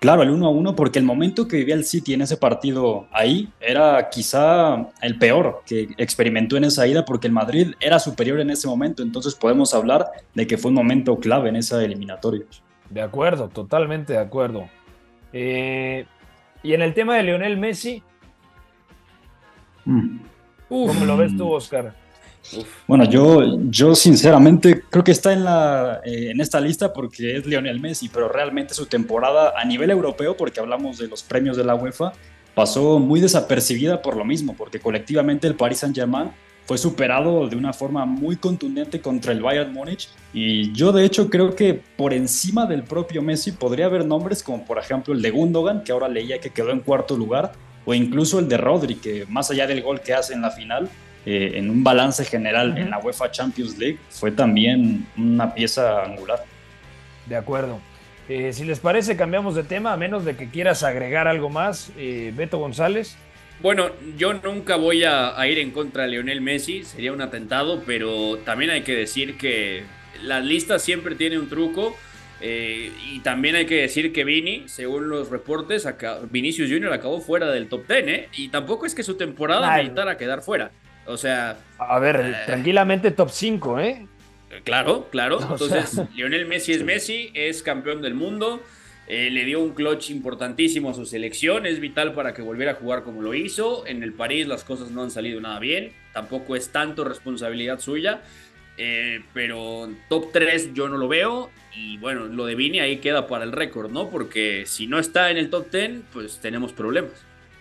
Claro, 0.00 0.22
el 0.22 0.30
1 0.30 0.46
a 0.46 0.50
1, 0.50 0.76
porque 0.76 1.00
el 1.00 1.04
momento 1.04 1.48
que 1.48 1.56
vivía 1.56 1.74
el 1.74 1.84
City 1.84 2.14
en 2.14 2.22
ese 2.22 2.36
partido 2.36 3.08
ahí 3.10 3.48
era 3.60 4.08
quizá 4.10 4.86
el 5.02 5.18
peor 5.18 5.62
que 5.66 5.88
experimentó 5.96 6.56
en 6.56 6.64
esa 6.64 6.86
ida, 6.86 7.04
porque 7.04 7.26
el 7.26 7.32
Madrid 7.32 7.74
era 7.80 7.98
superior 7.98 8.38
en 8.38 8.50
ese 8.50 8.68
momento. 8.68 9.02
Entonces 9.02 9.34
podemos 9.34 9.74
hablar 9.74 10.06
de 10.34 10.46
que 10.46 10.56
fue 10.56 10.68
un 10.68 10.76
momento 10.76 11.18
clave 11.18 11.48
en 11.48 11.56
esa 11.56 11.82
eliminatoria. 11.84 12.42
De 12.90 13.02
acuerdo, 13.02 13.48
totalmente 13.48 14.12
de 14.12 14.20
acuerdo. 14.20 14.68
Eh, 15.32 16.06
y 16.62 16.74
en 16.74 16.82
el 16.82 16.94
tema 16.94 17.16
de 17.16 17.24
Lionel 17.24 17.56
Messi, 17.56 18.02
mm. 19.84 20.18
¿cómo 20.68 21.04
lo 21.04 21.16
ves 21.16 21.36
tú, 21.36 21.50
Oscar? 21.50 21.94
Bueno, 22.86 23.04
yo, 23.04 23.60
yo 23.68 23.94
sinceramente 23.94 24.82
creo 24.88 25.04
que 25.04 25.12
está 25.12 25.32
en, 25.32 25.44
la, 25.44 26.00
eh, 26.04 26.30
en 26.30 26.40
esta 26.40 26.60
lista 26.60 26.92
porque 26.92 27.36
es 27.36 27.46
Lionel 27.46 27.80
Messi, 27.80 28.08
pero 28.08 28.28
realmente 28.28 28.74
su 28.74 28.86
temporada 28.86 29.52
a 29.56 29.64
nivel 29.64 29.90
europeo, 29.90 30.36
porque 30.36 30.60
hablamos 30.60 30.98
de 30.98 31.08
los 31.08 31.22
premios 31.22 31.56
de 31.56 31.64
la 31.64 31.74
UEFA, 31.74 32.12
pasó 32.54 32.98
muy 32.98 33.20
desapercibida 33.20 34.02
por 34.02 34.16
lo 34.16 34.24
mismo, 34.24 34.54
porque 34.56 34.80
colectivamente 34.80 35.46
el 35.46 35.54
Paris 35.54 35.78
Saint-Germain 35.78 36.30
fue 36.68 36.76
superado 36.76 37.48
de 37.48 37.56
una 37.56 37.72
forma 37.72 38.04
muy 38.04 38.36
contundente 38.36 39.00
contra 39.00 39.32
el 39.32 39.40
Bayern 39.40 39.72
Múnich. 39.72 40.10
Y 40.34 40.70
yo 40.72 40.92
de 40.92 41.02
hecho 41.04 41.30
creo 41.30 41.54
que 41.54 41.80
por 41.96 42.12
encima 42.12 42.66
del 42.66 42.82
propio 42.82 43.22
Messi 43.22 43.52
podría 43.52 43.86
haber 43.86 44.04
nombres 44.04 44.42
como 44.42 44.66
por 44.66 44.78
ejemplo 44.78 45.14
el 45.14 45.22
de 45.22 45.30
Gundogan, 45.30 45.82
que 45.82 45.92
ahora 45.92 46.08
leía 46.08 46.40
que 46.40 46.50
quedó 46.50 46.70
en 46.70 46.80
cuarto 46.80 47.16
lugar, 47.16 47.52
o 47.86 47.94
incluso 47.94 48.38
el 48.38 48.48
de 48.48 48.58
Rodri, 48.58 48.96
que 48.96 49.24
más 49.30 49.50
allá 49.50 49.66
del 49.66 49.82
gol 49.82 50.02
que 50.02 50.12
hace 50.12 50.34
en 50.34 50.42
la 50.42 50.50
final, 50.50 50.90
eh, 51.26 51.58
en 51.58 51.68
un 51.68 51.84
balance 51.84 52.24
general 52.24 52.78
en 52.78 52.90
la 52.90 52.98
UEFA 52.98 53.30
Champions 53.30 53.76
League, 53.76 53.98
fue 54.08 54.30
también 54.30 55.06
una 55.16 55.52
pieza 55.52 56.04
angular. 56.04 56.42
De 57.26 57.36
acuerdo. 57.36 57.80
Eh, 58.28 58.52
si 58.52 58.64
les 58.64 58.78
parece, 58.78 59.16
cambiamos 59.16 59.54
de 59.54 59.62
tema, 59.62 59.92
a 59.92 59.96
menos 59.96 60.24
de 60.24 60.36
que 60.36 60.48
quieras 60.48 60.82
agregar 60.82 61.28
algo 61.28 61.50
más. 61.50 61.92
Eh, 61.98 62.32
Beto 62.34 62.58
González. 62.58 63.16
Bueno, 63.60 63.90
yo 64.16 64.32
nunca 64.34 64.76
voy 64.76 65.02
a, 65.04 65.34
ir 65.48 65.58
en 65.58 65.72
contra 65.72 66.04
de 66.04 66.10
Lionel 66.10 66.40
Messi, 66.40 66.84
sería 66.84 67.12
un 67.12 67.20
atentado, 67.20 67.82
pero 67.84 68.38
también 68.44 68.70
hay 68.70 68.82
que 68.82 68.94
decir 68.94 69.36
que 69.36 69.82
las 70.22 70.44
listas 70.44 70.82
siempre 70.82 71.16
tienen 71.16 71.40
un 71.40 71.48
truco. 71.48 71.96
y 72.40 73.18
también 73.20 73.56
hay 73.56 73.66
que 73.66 73.82
decir 73.82 74.12
que 74.12 74.22
Vini, 74.22 74.62
según 74.68 75.08
los 75.08 75.28
reportes, 75.28 75.88
Vinicius 76.30 76.70
Jr. 76.70 76.92
acabó 76.92 77.20
fuera 77.20 77.50
del 77.50 77.68
top 77.68 77.88
10, 77.88 78.28
Y 78.36 78.48
tampoco 78.48 78.86
es 78.86 78.94
que 78.94 79.02
su 79.02 79.16
temporada 79.16 79.76
necesitara 79.76 80.16
quedar 80.16 80.40
fuera. 80.42 80.70
O 81.08 81.16
sea. 81.16 81.58
A 81.78 81.98
ver, 81.98 82.16
eh, 82.16 82.34
tranquilamente 82.46 83.10
top 83.10 83.30
5, 83.30 83.80
¿eh? 83.80 84.06
Claro, 84.64 85.08
claro. 85.10 85.40
Entonces, 85.50 86.00
Lionel 86.14 86.46
Messi 86.46 86.72
es 86.72 86.84
Messi, 86.84 87.30
es 87.34 87.62
campeón 87.62 88.02
del 88.02 88.14
mundo. 88.14 88.62
Eh, 89.10 89.30
le 89.30 89.46
dio 89.46 89.60
un 89.60 89.70
clutch 89.70 90.10
importantísimo 90.10 90.90
a 90.90 90.94
su 90.94 91.06
selección, 91.06 91.64
es 91.64 91.80
vital 91.80 92.12
para 92.12 92.34
que 92.34 92.42
volviera 92.42 92.72
a 92.72 92.74
jugar 92.74 93.04
como 93.04 93.22
lo 93.22 93.32
hizo. 93.32 93.86
En 93.86 94.02
el 94.02 94.12
París 94.12 94.46
las 94.46 94.64
cosas 94.64 94.90
no 94.90 95.02
han 95.02 95.10
salido 95.10 95.40
nada 95.40 95.58
bien, 95.58 95.92
tampoco 96.12 96.54
es 96.56 96.68
tanto 96.72 97.04
responsabilidad 97.04 97.80
suya, 97.80 98.20
eh, 98.76 99.20
pero 99.32 99.88
top 100.10 100.30
3 100.30 100.74
yo 100.74 100.90
no 100.90 100.98
lo 100.98 101.08
veo. 101.08 101.48
Y 101.74 101.96
bueno, 101.96 102.26
lo 102.26 102.44
de 102.44 102.54
Vini 102.54 102.80
ahí 102.80 102.98
queda 102.98 103.26
para 103.26 103.44
el 103.44 103.52
récord, 103.52 103.90
¿no? 103.90 104.10
Porque 104.10 104.64
si 104.66 104.86
no 104.86 104.98
está 104.98 105.30
en 105.30 105.38
el 105.38 105.48
top 105.48 105.70
10, 105.70 106.02
pues 106.12 106.38
tenemos 106.40 106.74
problemas. 106.74 107.12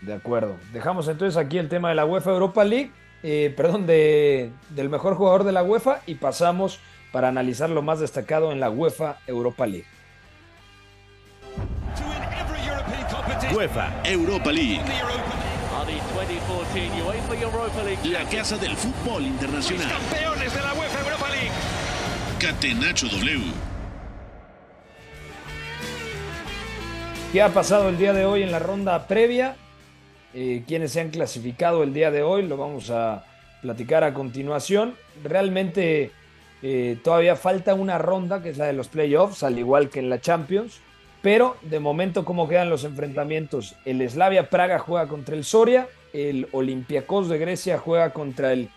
De 0.02 0.14
acuerdo. 0.14 0.58
Dejamos 0.74 1.08
entonces 1.08 1.38
aquí 1.38 1.58
el 1.58 1.70
tema 1.70 1.90
de 1.90 1.96
la 1.96 2.06
UEFA 2.06 2.32
Europa 2.32 2.66
League, 2.66 2.92
eh, 3.24 3.54
perdón, 3.56 3.88
de, 3.88 4.52
del 4.70 4.90
mejor 4.90 5.16
jugador 5.16 5.44
de 5.44 5.52
la 5.52 5.64
UEFA 5.64 6.02
y 6.06 6.16
pasamos 6.16 6.80
para 7.12 7.28
analizar 7.30 7.70
lo 7.70 7.82
más 7.82 8.00
destacado 8.00 8.52
en 8.52 8.60
la 8.60 8.70
UEFA 8.70 9.20
Europa 9.28 9.66
League. 9.66 9.88
UEFA 13.54 14.02
Europa 14.04 14.52
League. 14.52 14.82
La 18.04 18.24
casa 18.26 18.58
del 18.58 18.76
fútbol 18.76 19.24
internacional. 19.24 19.90
Campeones 19.90 20.54
de 20.54 20.62
la 20.62 20.74
UEFA 20.74 21.00
Europa 21.00 21.30
League. 21.30 21.52
Catenacho 22.40 23.08
W. 23.08 23.54
¿Qué 27.32 27.42
ha 27.42 27.50
pasado 27.50 27.90
el 27.90 27.98
día 27.98 28.14
de 28.14 28.26
hoy 28.26 28.44
en 28.44 28.52
la 28.52 28.60
ronda 28.60 29.08
previa? 29.08 29.56
Eh, 30.40 30.62
quienes 30.68 30.92
se 30.92 31.02
han 31.02 31.10
clasificado 31.10 31.82
el 31.82 31.96
día 31.96 32.12
de 32.12 32.22
hoy, 32.22 32.48
lo 32.48 32.58
vamos 32.58 32.92
a 32.92 33.26
platicar 33.64 34.04
a 34.04 34.14
continuación. 34.14 34.94
Realmente 35.24 36.12
eh, 36.62 37.00
todavía 37.04 37.36
falta 37.36 37.74
una 37.74 37.98
ronda, 37.98 38.44
que 38.44 38.52
es 38.52 38.60
la 38.60 38.68
de 38.68 38.74
los 38.74 38.88
playoffs, 38.88 39.42
al 39.42 39.58
igual 39.58 39.90
que 39.90 39.98
en 39.98 40.12
la 40.12 40.22
Champions. 40.22 40.80
Pero 41.24 41.58
de 41.64 41.80
momento, 41.80 42.24
¿cómo 42.24 42.48
quedan 42.48 42.70
los 42.70 42.84
enfrentamientos? 42.84 43.74
El 43.84 44.08
Slavia 44.08 44.48
Praga 44.52 44.78
juega 44.78 45.08
contra 45.08 45.36
el 45.36 45.44
Soria, 45.44 45.88
el 46.14 46.48
Olympiacos 46.52 47.30
de 47.30 47.40
Grecia 47.40 47.80
juega 47.80 48.14
contra 48.14 48.54
el 48.54 48.70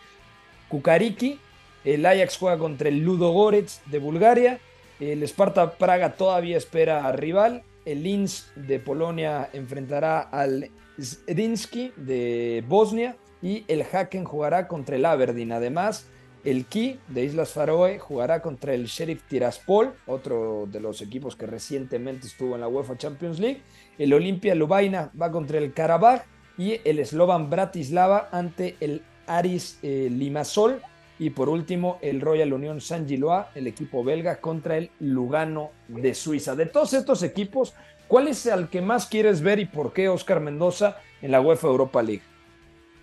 Kukariki, 0.70 1.38
el 1.84 2.06
Ajax 2.06 2.38
juega 2.38 2.56
contra 2.56 2.88
el 2.88 3.00
Ludo 3.00 3.32
Gorets 3.32 3.82
de 3.84 3.98
Bulgaria, 3.98 4.60
el 4.98 5.22
Sparta 5.24 5.72
Praga 5.72 6.14
todavía 6.14 6.56
espera 6.56 7.06
a 7.06 7.12
rival, 7.12 7.64
el 7.84 8.02
Linz 8.02 8.50
de 8.56 8.78
Polonia 8.78 9.50
enfrentará 9.52 10.20
al 10.20 10.70
Zrinski 11.02 11.92
de 11.96 12.64
Bosnia 12.68 13.16
y 13.42 13.64
el 13.68 13.82
Haken 13.82 14.24
jugará 14.24 14.68
contra 14.68 14.96
el 14.96 15.04
Aberdeen. 15.04 15.52
Además, 15.52 16.06
el 16.44 16.64
Ki 16.64 16.98
de 17.08 17.24
Islas 17.24 17.52
Faroe 17.52 17.98
jugará 17.98 18.40
contra 18.40 18.72
el 18.72 18.86
Sheriff 18.86 19.22
Tiraspol, 19.28 19.92
otro 20.06 20.66
de 20.70 20.80
los 20.80 21.02
equipos 21.02 21.36
que 21.36 21.46
recientemente 21.46 22.26
estuvo 22.26 22.54
en 22.54 22.62
la 22.62 22.68
UEFA 22.68 22.96
Champions 22.96 23.38
League. 23.38 23.62
El 23.98 24.14
Olimpia 24.14 24.54
Lubaina 24.54 25.10
va 25.20 25.30
contra 25.30 25.58
el 25.58 25.74
Karabaj 25.74 26.22
y 26.56 26.80
el 26.84 27.04
Slovan 27.04 27.50
Bratislava 27.50 28.28
ante 28.32 28.76
el 28.80 29.02
Aris 29.26 29.78
eh, 29.82 30.08
Limassol. 30.10 30.80
Y 31.18 31.28
por 31.28 31.50
último, 31.50 31.98
el 32.00 32.22
Royal 32.22 32.54
Union 32.54 32.80
Saint 32.80 33.06
Gillois, 33.06 33.44
el 33.54 33.66
equipo 33.66 34.02
belga, 34.02 34.40
contra 34.40 34.78
el 34.78 34.90
Lugano 35.00 35.70
de 35.88 36.14
Suiza. 36.14 36.56
De 36.56 36.64
todos 36.64 36.94
estos 36.94 37.22
equipos, 37.22 37.74
¿cuál 38.10 38.26
es 38.26 38.44
el 38.44 38.68
que 38.68 38.82
más 38.82 39.06
quieres 39.06 39.40
ver 39.40 39.60
y 39.60 39.66
por 39.66 39.92
qué 39.92 40.08
Oscar 40.08 40.40
Mendoza 40.40 40.96
en 41.22 41.30
la 41.30 41.40
UEFA 41.40 41.68
Europa 41.68 42.02
League? 42.02 42.22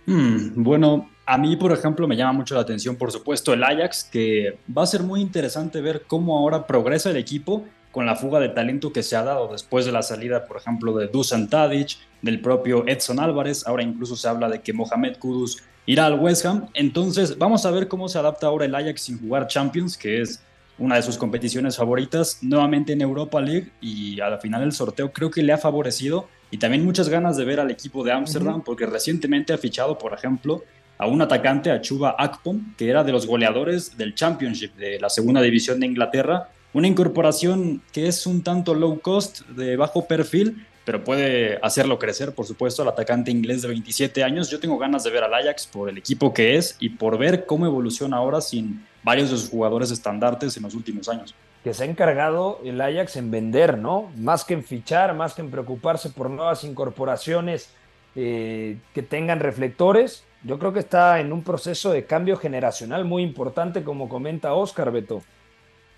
Hmm, 0.04 0.62
bueno, 0.62 1.08
a 1.24 1.38
mí, 1.38 1.56
por 1.56 1.72
ejemplo, 1.72 2.06
me 2.06 2.14
llama 2.14 2.34
mucho 2.34 2.54
la 2.54 2.60
atención, 2.60 2.94
por 2.94 3.10
supuesto, 3.10 3.54
el 3.54 3.64
Ajax, 3.64 4.04
que 4.04 4.58
va 4.76 4.82
a 4.82 4.86
ser 4.86 5.02
muy 5.02 5.22
interesante 5.22 5.80
ver 5.80 6.02
cómo 6.06 6.38
ahora 6.38 6.66
progresa 6.66 7.10
el 7.10 7.16
equipo 7.16 7.64
con 7.90 8.04
la 8.04 8.16
fuga 8.16 8.38
de 8.38 8.50
talento 8.50 8.92
que 8.92 9.02
se 9.02 9.16
ha 9.16 9.22
dado 9.22 9.48
después 9.50 9.86
de 9.86 9.92
la 9.92 10.02
salida, 10.02 10.44
por 10.44 10.58
ejemplo, 10.58 10.94
de 10.94 11.08
Dusan 11.08 11.48
Tadic, 11.48 11.96
del 12.20 12.42
propio 12.42 12.86
Edson 12.86 13.18
Álvarez. 13.18 13.66
Ahora 13.66 13.82
incluso 13.82 14.14
se 14.14 14.28
habla 14.28 14.50
de 14.50 14.60
que 14.60 14.74
Mohamed 14.74 15.16
Kudus 15.16 15.62
irá 15.86 16.04
al 16.04 16.20
West 16.20 16.44
Ham. 16.44 16.68
Entonces, 16.74 17.38
vamos 17.38 17.64
a 17.64 17.70
ver 17.70 17.88
cómo 17.88 18.08
se 18.08 18.18
adapta 18.18 18.46
ahora 18.46 18.66
el 18.66 18.74
Ajax 18.74 19.00
sin 19.00 19.18
jugar 19.18 19.46
Champions, 19.46 19.96
que 19.96 20.20
es 20.20 20.42
una 20.78 20.96
de 20.96 21.02
sus 21.02 21.18
competiciones 21.18 21.76
favoritas, 21.76 22.38
nuevamente 22.42 22.92
en 22.92 23.00
Europa 23.00 23.40
League 23.40 23.72
y 23.80 24.20
a 24.20 24.30
la 24.30 24.38
final 24.38 24.62
el 24.62 24.72
sorteo 24.72 25.12
creo 25.12 25.30
que 25.30 25.42
le 25.42 25.52
ha 25.52 25.58
favorecido 25.58 26.28
y 26.50 26.58
también 26.58 26.84
muchas 26.84 27.08
ganas 27.08 27.36
de 27.36 27.44
ver 27.44 27.60
al 27.60 27.70
equipo 27.70 28.04
de 28.04 28.12
Ámsterdam 28.12 28.62
porque 28.62 28.86
recientemente 28.86 29.52
ha 29.52 29.58
fichado, 29.58 29.98
por 29.98 30.12
ejemplo, 30.12 30.62
a 30.96 31.06
un 31.06 31.22
atacante, 31.22 31.70
a 31.70 31.80
Chuba 31.80 32.16
Akpom, 32.18 32.74
que 32.76 32.88
era 32.88 33.04
de 33.04 33.12
los 33.12 33.26
goleadores 33.26 33.96
del 33.96 34.14
Championship 34.14 34.74
de 34.76 34.98
la 34.98 35.08
segunda 35.08 35.40
división 35.40 35.80
de 35.80 35.86
Inglaterra. 35.86 36.48
Una 36.72 36.88
incorporación 36.88 37.82
que 37.92 38.08
es 38.08 38.26
un 38.26 38.42
tanto 38.42 38.74
low 38.74 39.00
cost, 39.00 39.42
de 39.48 39.76
bajo 39.76 40.06
perfil, 40.06 40.66
pero 40.88 41.04
puede 41.04 41.58
hacerlo 41.60 41.98
crecer, 41.98 42.32
por 42.34 42.46
supuesto, 42.46 42.80
al 42.80 42.88
atacante 42.88 43.30
inglés 43.30 43.60
de 43.60 43.68
27 43.68 44.24
años. 44.24 44.50
Yo 44.50 44.58
tengo 44.58 44.78
ganas 44.78 45.04
de 45.04 45.10
ver 45.10 45.22
al 45.22 45.34
Ajax 45.34 45.66
por 45.66 45.90
el 45.90 45.98
equipo 45.98 46.32
que 46.32 46.56
es 46.56 46.78
y 46.80 46.88
por 46.88 47.18
ver 47.18 47.44
cómo 47.44 47.66
evoluciona 47.66 48.16
ahora 48.16 48.40
sin 48.40 48.86
varios 49.02 49.30
de 49.30 49.36
sus 49.36 49.50
jugadores 49.50 49.90
estandartes 49.90 50.56
en 50.56 50.62
los 50.62 50.74
últimos 50.74 51.06
años. 51.10 51.34
Que 51.62 51.74
se 51.74 51.82
ha 51.82 51.86
encargado 51.86 52.62
el 52.64 52.80
Ajax 52.80 53.16
en 53.16 53.30
vender, 53.30 53.76
¿no? 53.76 54.10
Más 54.16 54.46
que 54.46 54.54
en 54.54 54.64
fichar, 54.64 55.14
más 55.14 55.34
que 55.34 55.42
en 55.42 55.50
preocuparse 55.50 56.08
por 56.08 56.30
nuevas 56.30 56.64
incorporaciones 56.64 57.68
eh, 58.16 58.78
que 58.94 59.02
tengan 59.02 59.40
reflectores, 59.40 60.24
yo 60.42 60.58
creo 60.58 60.72
que 60.72 60.80
está 60.80 61.20
en 61.20 61.34
un 61.34 61.44
proceso 61.44 61.92
de 61.92 62.06
cambio 62.06 62.38
generacional 62.38 63.04
muy 63.04 63.22
importante, 63.24 63.82
como 63.82 64.08
comenta 64.08 64.54
Oscar 64.54 64.90
Beto. 64.90 65.22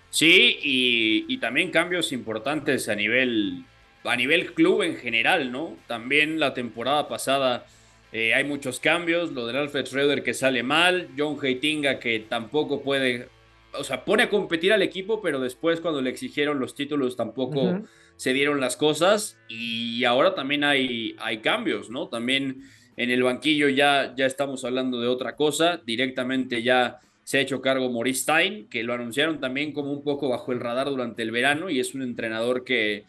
Sí, 0.09 0.59
y, 0.61 1.37
también 1.37 1.71
cambios 1.71 2.11
importantes 2.11 2.89
a 2.89 2.95
nivel, 2.95 3.63
a 4.03 4.15
nivel 4.15 4.53
club 4.53 4.83
en 4.83 4.95
general, 4.95 5.51
¿no? 5.51 5.75
También 5.87 6.39
la 6.39 6.53
temporada 6.53 7.07
pasada 7.07 7.65
eh, 8.11 8.33
hay 8.33 8.43
muchos 8.43 8.79
cambios, 8.79 9.31
lo 9.31 9.47
del 9.47 9.57
Alfred 9.57 9.85
Schroeder 9.85 10.23
que 10.23 10.33
sale 10.33 10.63
mal, 10.63 11.09
John 11.17 11.37
Heitinga 11.41 11.99
que 11.99 12.19
tampoco 12.19 12.81
puede, 12.81 13.29
o 13.73 13.83
sea, 13.83 14.03
pone 14.03 14.23
a 14.23 14.29
competir 14.29 14.73
al 14.73 14.81
equipo, 14.81 15.21
pero 15.21 15.39
después 15.39 15.79
cuando 15.79 16.01
le 16.01 16.09
exigieron 16.09 16.59
los 16.59 16.75
títulos 16.75 17.15
tampoco 17.15 17.81
se 18.17 18.33
dieron 18.33 18.59
las 18.59 18.77
cosas 18.77 19.37
y 19.47 20.03
ahora 20.03 20.35
también 20.35 20.63
hay, 20.63 21.15
hay 21.19 21.39
cambios, 21.39 21.89
¿no? 21.89 22.07
También 22.07 22.63
en 22.97 23.09
el 23.09 23.23
banquillo 23.23 23.69
ya, 23.69 24.13
ya 24.15 24.25
estamos 24.25 24.63
hablando 24.63 24.99
de 25.01 25.07
otra 25.07 25.35
cosa. 25.35 25.81
Directamente 25.83 26.61
ya 26.61 26.99
se 27.23 27.37
ha 27.37 27.41
hecho 27.41 27.61
cargo 27.61 27.89
Maurice 27.89 28.21
Stein, 28.21 28.67
que 28.67 28.83
lo 28.83 28.93
anunciaron 28.93 29.39
también 29.39 29.73
como 29.73 29.91
un 29.91 30.03
poco 30.03 30.29
bajo 30.29 30.51
el 30.51 30.59
radar 30.59 30.89
durante 30.89 31.23
el 31.23 31.31
verano 31.31 31.69
y 31.69 31.79
es 31.79 31.95
un 31.95 32.01
entrenador 32.01 32.63
que 32.63 33.05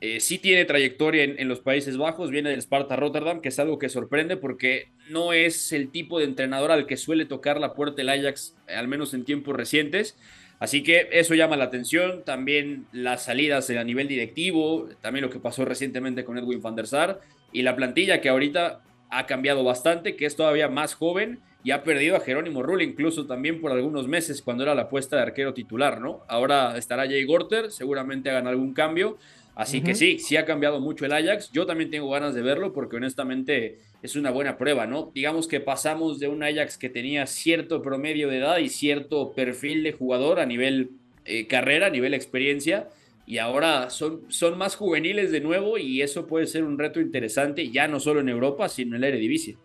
eh, 0.00 0.20
sí 0.20 0.38
tiene 0.38 0.66
trayectoria 0.66 1.24
en, 1.24 1.48
los 1.48 1.60
Países 1.60 1.96
Bajos, 1.96 2.30
viene 2.30 2.50
del 2.50 2.60
Sparta 2.60 2.96
Rotterdam, 2.96 3.40
que 3.40 3.48
es 3.48 3.58
algo 3.58 3.78
que 3.78 3.88
sorprende 3.88 4.36
porque 4.36 4.88
no 5.08 5.32
es 5.32 5.72
el 5.72 5.90
tipo 5.90 6.18
de 6.18 6.26
entrenador 6.26 6.70
al 6.70 6.86
que 6.86 6.98
suele 6.98 7.24
tocar 7.24 7.58
la 7.58 7.72
puerta 7.72 8.02
el 8.02 8.10
Ajax, 8.10 8.54
al 8.68 8.88
menos 8.88 9.14
en 9.14 9.24
tiempos 9.24 9.56
recientes. 9.56 10.18
Así 10.58 10.82
que 10.82 11.08
eso 11.12 11.34
llama 11.34 11.56
la 11.56 11.64
atención, 11.64 12.24
también 12.24 12.86
las 12.92 13.24
salidas 13.24 13.68
a 13.70 13.84
nivel 13.84 14.08
directivo, 14.08 14.88
también 15.00 15.24
lo 15.24 15.30
que 15.30 15.38
pasó 15.38 15.64
recientemente 15.64 16.24
con 16.24 16.38
Edwin 16.38 16.62
van 16.62 16.76
der 16.76 16.86
Sar 16.86 17.20
y 17.52 17.62
la 17.62 17.76
plantilla 17.76 18.20
que 18.20 18.28
ahorita 18.28 18.82
ha 19.10 19.26
cambiado 19.26 19.64
bastante, 19.64 20.16
que 20.16 20.26
es 20.26 20.36
todavía 20.36 20.68
más 20.68 20.94
joven 20.94 21.40
y 21.62 21.72
ha 21.72 21.82
perdido 21.82 22.16
a 22.16 22.20
Jerónimo 22.20 22.62
Rule 22.62 22.84
incluso 22.84 23.26
también 23.26 23.60
por 23.60 23.72
algunos 23.72 24.08
meses 24.08 24.40
cuando 24.40 24.62
era 24.62 24.74
la 24.74 24.82
apuesta 24.82 25.16
de 25.16 25.22
arquero 25.22 25.52
titular, 25.52 26.00
¿no? 26.00 26.22
Ahora 26.28 26.76
estará 26.78 27.06
Jay 27.06 27.24
Gorter, 27.24 27.70
seguramente 27.70 28.30
hagan 28.30 28.46
algún 28.46 28.72
cambio. 28.72 29.18
Así 29.56 29.80
que 29.80 29.94
sí, 29.94 30.18
sí 30.18 30.36
ha 30.36 30.44
cambiado 30.44 30.80
mucho 30.80 31.06
el 31.06 31.12
Ajax. 31.12 31.50
Yo 31.50 31.64
también 31.64 31.90
tengo 31.90 32.10
ganas 32.10 32.34
de 32.34 32.42
verlo 32.42 32.74
porque 32.74 32.96
honestamente 32.96 33.78
es 34.02 34.14
una 34.14 34.30
buena 34.30 34.58
prueba, 34.58 34.86
¿no? 34.86 35.10
Digamos 35.14 35.48
que 35.48 35.60
pasamos 35.60 36.20
de 36.20 36.28
un 36.28 36.42
Ajax 36.42 36.76
que 36.76 36.90
tenía 36.90 37.26
cierto 37.26 37.80
promedio 37.80 38.28
de 38.28 38.36
edad 38.36 38.58
y 38.58 38.68
cierto 38.68 39.32
perfil 39.32 39.82
de 39.82 39.92
jugador 39.92 40.40
a 40.40 40.46
nivel 40.46 40.90
eh, 41.24 41.46
carrera, 41.46 41.86
a 41.86 41.90
nivel 41.90 42.12
experiencia, 42.12 42.88
y 43.24 43.38
ahora 43.38 43.88
son, 43.88 44.20
son 44.28 44.58
más 44.58 44.76
juveniles 44.76 45.32
de 45.32 45.40
nuevo 45.40 45.78
y 45.78 46.02
eso 46.02 46.26
puede 46.26 46.46
ser 46.46 46.62
un 46.62 46.78
reto 46.78 47.00
interesante, 47.00 47.70
ya 47.70 47.88
no 47.88 47.98
solo 47.98 48.20
en 48.20 48.28
Europa, 48.28 48.68
sino 48.68 48.94
en 48.94 49.00
la 49.00 49.08
Eredivisie. 49.08 49.56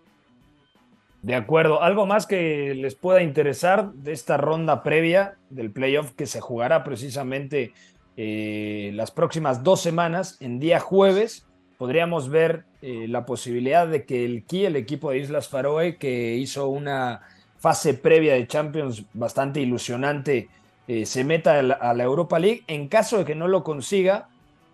De 1.21 1.35
acuerdo, 1.35 1.83
algo 1.83 2.05
más 2.05 2.25
que 2.25 2.73
les 2.75 2.95
pueda 2.95 3.21
interesar 3.21 3.91
de 3.91 4.13
esta 4.13 4.37
ronda 4.37 4.83
previa 4.83 5.37
del 5.49 5.69
playoff 5.69 6.13
que 6.13 6.25
se 6.25 6.39
jugará 6.39 6.85
precisamente 6.85 7.73
eh, 8.17 8.91
las 8.93 9.11
próximas 9.11 9.63
dos 9.63 9.81
semanas, 9.81 10.37
en 10.39 10.59
día 10.59 10.79
jueves, 10.79 11.45
podríamos 11.77 12.29
ver 12.29 12.65
eh, 12.81 13.07
la 13.07 13.25
posibilidad 13.25 13.87
de 13.87 14.05
que 14.05 14.25
el 14.25 14.45
Ki, 14.45 14.65
el 14.65 14.75
equipo 14.75 15.11
de 15.11 15.19
Islas 15.19 15.47
Faroe, 15.47 15.97
que 15.97 16.35
hizo 16.35 16.67
una 16.67 17.21
fase 17.57 17.93
previa 17.93 18.33
de 18.33 18.47
Champions 18.47 19.05
bastante 19.13 19.61
ilusionante, 19.61 20.49
eh, 20.87 21.05
se 21.05 21.23
meta 21.23 21.59
a 21.59 21.93
la, 21.93 22.03
Europa 22.03 22.37
League. 22.39 22.63
En 22.67 22.87
caso 22.87 23.19
de 23.19 23.25
que 23.25 23.35
no 23.35 23.47
lo 23.47 23.63
consiga, 23.63 24.29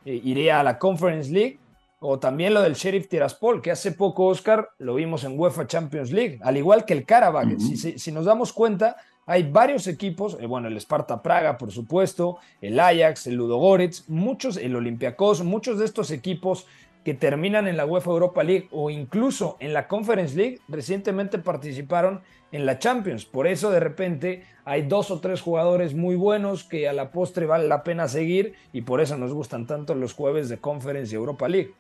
iría 0.06 0.60
a 0.60 0.64
la 0.64 0.80
Conference 0.80 1.32
League. 1.32 1.60
O 2.00 2.20
también 2.20 2.54
lo 2.54 2.62
del 2.62 2.76
Sheriff 2.76 3.10
Tiraspol, 3.10 3.62
que 3.62 3.72
hace 3.72 3.92
poco, 3.92 4.26
Oscar, 4.26 4.70
lo 4.78 4.96
vimos 4.96 5.24
en 5.24 5.38
UEFA 5.38 5.66
Champions 5.66 6.12
League, 6.12 6.40
al 6.44 6.56
igual 6.56 6.86
que 6.86 6.94
el 6.94 7.06
Karabakh. 7.06 7.58
si, 7.60 8.12
nos 8.12 8.26
damos 8.26 8.54
cuenta, 8.54 8.98
hay 9.28 9.44
varios 9.44 9.88
equipos, 9.88 10.38
eh, 10.40 10.48
bueno, 10.48 10.70
el 10.70 10.78
Sparta 10.78 11.22
Praga, 11.22 11.58
por 11.58 11.72
supuesto, 11.72 12.38
el 12.62 12.80
Ajax, 12.80 13.28
el 13.28 13.36
Ludogorets, 13.36 14.10
muchos, 14.10 14.56
el 14.56 14.76
Olympiacos, 14.76 15.44
muchos 15.44 15.78
de 15.78 15.86
estos 15.86 16.12
equipos 16.12 16.66
que 17.04 17.14
terminan 17.14 17.68
en 17.68 17.78
la 17.78 17.86
UEFA 17.86 18.12
Europa 18.12 18.44
League 18.44 18.70
o 18.72 18.90
incluso 18.90 19.58
en 19.60 19.74
la 19.74 19.88
Conference 19.88 20.36
League, 20.36 20.60
recientemente 20.70 21.40
participaron 21.40 22.22
en 22.52 22.66
la 22.66 22.80
Champions. 22.80 23.26
Por 23.26 23.48
eso 23.48 23.70
de 23.70 23.82
repente 23.82 24.44
hay 24.66 24.84
dos 24.84 25.12
o 25.12 25.20
tres 25.20 25.42
jugadores 25.42 25.94
muy 25.94 26.16
buenos 26.16 26.64
que 26.64 26.88
a 26.88 26.94
la 26.94 27.12
postre 27.12 27.46
vale 27.46 27.68
la 27.68 27.84
pena 27.84 28.08
seguir 28.08 28.56
y 28.74 28.82
por 28.82 29.02
eso 29.02 29.18
nos 29.18 29.34
gustan 29.34 29.68
tanto 29.68 29.94
los 29.94 30.14
jueves 30.14 30.48
de 30.48 30.58
Conference 30.58 31.14
y 31.14 31.16
Europa 31.16 31.48
League. 31.50 31.74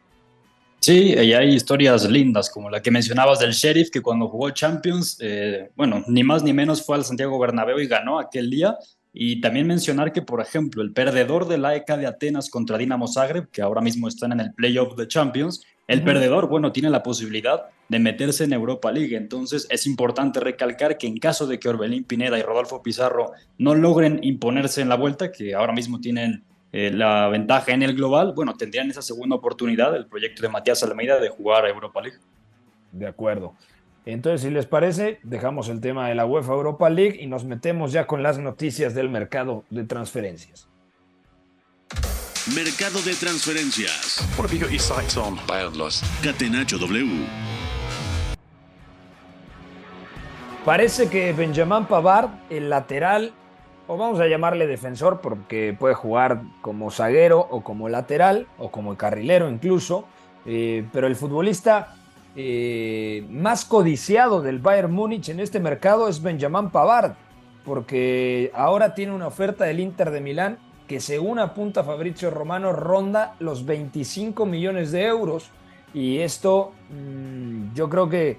Sí, 0.79 1.13
y 1.13 1.33
hay 1.33 1.53
historias 1.53 2.09
lindas, 2.09 2.49
como 2.49 2.69
la 2.69 2.81
que 2.81 2.91
mencionabas 2.91 3.39
del 3.39 3.51
Sheriff, 3.51 3.89
que 3.89 4.01
cuando 4.01 4.29
jugó 4.29 4.51
Champions, 4.51 5.17
eh, 5.19 5.69
bueno, 5.75 6.03
ni 6.07 6.23
más 6.23 6.43
ni 6.43 6.53
menos 6.53 6.85
fue 6.85 6.95
al 6.95 7.03
Santiago 7.03 7.37
Bernabéu 7.39 7.79
y 7.79 7.87
ganó 7.87 8.19
aquel 8.19 8.49
día. 8.49 8.77
Y 9.11 9.41
también 9.41 9.65
mencionar 9.65 10.13
que, 10.13 10.21
por 10.21 10.41
ejemplo, 10.41 10.83
el 10.83 10.93
perdedor 10.93 11.47
de 11.47 11.57
la 11.57 11.75
ECA 11.75 11.97
de 11.97 12.05
Atenas 12.05 12.49
contra 12.51 12.77
Dinamo 12.77 13.07
Zagreb, 13.07 13.49
que 13.49 13.63
ahora 13.63 13.81
mismo 13.81 14.07
están 14.07 14.31
en 14.33 14.41
el 14.41 14.53
playoff 14.53 14.95
de 14.95 15.07
Champions, 15.07 15.63
el 15.87 16.03
perdedor, 16.03 16.47
bueno, 16.47 16.71
tiene 16.73 16.89
la 16.89 17.01
posibilidad 17.01 17.63
de 17.87 17.99
meterse 17.99 18.43
en 18.43 18.53
Europa 18.53 18.91
League. 18.91 19.15
Entonces 19.15 19.65
es 19.69 19.87
importante 19.87 20.39
recalcar 20.39 20.97
que 20.97 21.07
en 21.07 21.17
caso 21.17 21.47
de 21.47 21.59
que 21.59 21.69
Orbelín 21.69 22.03
Pineda 22.03 22.37
y 22.37 22.41
Rodolfo 22.41 22.83
Pizarro 22.83 23.31
no 23.57 23.73
logren 23.73 24.19
imponerse 24.21 24.81
en 24.81 24.89
la 24.89 24.95
vuelta, 24.95 25.31
que 25.31 25.55
ahora 25.55 25.73
mismo 25.73 25.99
tienen 25.99 26.43
eh, 26.79 26.91
la 26.91 27.27
ventaja 27.27 27.71
en 27.71 27.81
el 27.81 27.95
global, 27.95 28.33
bueno, 28.35 28.53
tendrían 28.53 28.87
esa 28.91 29.01
segunda 29.01 29.35
oportunidad, 29.35 29.95
el 29.95 30.05
proyecto 30.05 30.43
de 30.43 30.49
Matías 30.49 30.83
Almeida, 30.83 31.19
de 31.19 31.29
jugar 31.29 31.65
a 31.65 31.69
Europa 31.69 31.99
League. 32.03 32.19
De 32.91 33.07
acuerdo. 33.07 33.55
Entonces, 34.05 34.41
si 34.41 34.51
les 34.51 34.67
parece, 34.67 35.19
dejamos 35.23 35.69
el 35.69 35.81
tema 35.81 36.07
de 36.07 36.13
la 36.13 36.27
UEFA 36.27 36.53
Europa 36.53 36.87
League 36.91 37.17
y 37.19 37.25
nos 37.25 37.45
metemos 37.45 37.93
ya 37.93 38.05
con 38.05 38.21
las 38.21 38.37
noticias 38.37 38.93
del 38.93 39.09
mercado 39.09 39.63
de 39.71 39.85
transferencias. 39.85 40.69
Mercado 42.55 43.01
de 43.01 43.15
transferencias. 43.15 44.23
What 44.37 44.45
have 44.45 44.53
you 44.55 44.61
got 44.61 44.69
your 44.69 44.79
sights 44.79 45.17
on? 45.17 45.39
Catenacho 46.21 46.77
W. 46.77 47.25
Parece 50.63 51.09
que 51.09 51.33
Benjamin 51.33 51.87
Pavard, 51.87 52.29
el 52.51 52.69
lateral, 52.69 53.33
o 53.87 53.97
vamos 53.97 54.19
a 54.19 54.27
llamarle 54.27 54.67
defensor 54.67 55.21
porque 55.21 55.75
puede 55.77 55.95
jugar 55.95 56.41
como 56.61 56.91
zaguero 56.91 57.39
o 57.39 57.61
como 57.63 57.89
lateral 57.89 58.47
o 58.57 58.69
como 58.69 58.97
carrilero 58.97 59.49
incluso, 59.49 60.05
eh, 60.45 60.85
pero 60.91 61.07
el 61.07 61.15
futbolista 61.15 61.95
eh, 62.35 63.25
más 63.29 63.65
codiciado 63.65 64.41
del 64.41 64.59
Bayern 64.59 64.91
Múnich 64.91 65.29
en 65.29 65.39
este 65.39 65.59
mercado 65.59 66.07
es 66.07 66.21
Benjamin 66.21 66.69
Pavard, 66.69 67.13
porque 67.65 68.51
ahora 68.53 68.93
tiene 68.93 69.13
una 69.13 69.27
oferta 69.27 69.65
del 69.65 69.79
Inter 69.79 70.11
de 70.11 70.21
Milán 70.21 70.59
que 70.87 70.99
según 70.99 71.39
apunta 71.39 71.83
Fabrizio 71.83 72.29
Romano 72.29 72.71
ronda 72.73 73.35
los 73.39 73.65
25 73.65 74.45
millones 74.45 74.91
de 74.91 75.05
euros. 75.05 75.51
Y 75.93 76.19
esto 76.19 76.73
mm, 76.89 77.73
yo 77.73 77.89
creo 77.89 78.07
que 78.07 78.37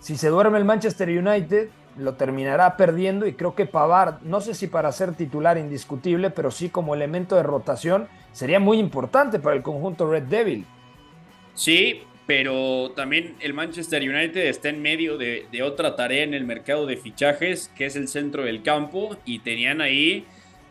si 0.00 0.16
se 0.16 0.28
duerme 0.28 0.58
el 0.58 0.64
Manchester 0.64 1.08
United 1.08 1.68
lo 1.98 2.14
terminará 2.14 2.76
perdiendo 2.76 3.26
y 3.26 3.34
creo 3.34 3.54
que 3.54 3.66
Pavard, 3.66 4.22
no 4.22 4.40
sé 4.40 4.54
si 4.54 4.66
para 4.66 4.92
ser 4.92 5.14
titular 5.14 5.58
indiscutible, 5.58 6.30
pero 6.30 6.50
sí 6.50 6.68
como 6.68 6.94
elemento 6.94 7.36
de 7.36 7.42
rotación, 7.42 8.08
sería 8.32 8.60
muy 8.60 8.78
importante 8.78 9.38
para 9.38 9.56
el 9.56 9.62
conjunto 9.62 10.10
Red 10.10 10.24
Devil. 10.24 10.64
Sí, 11.54 12.02
pero 12.26 12.92
también 12.94 13.34
el 13.40 13.54
Manchester 13.54 14.02
United 14.02 14.46
está 14.46 14.68
en 14.68 14.80
medio 14.82 15.18
de, 15.18 15.46
de, 15.50 15.62
otra 15.62 15.96
tarea 15.96 16.22
en 16.22 16.34
el 16.34 16.44
mercado 16.44 16.86
de 16.86 16.96
fichajes, 16.96 17.72
que 17.76 17.86
es 17.86 17.96
el 17.96 18.06
centro 18.06 18.44
del 18.44 18.62
campo, 18.62 19.16
y 19.24 19.40
tenían 19.40 19.80
ahí 19.80 20.26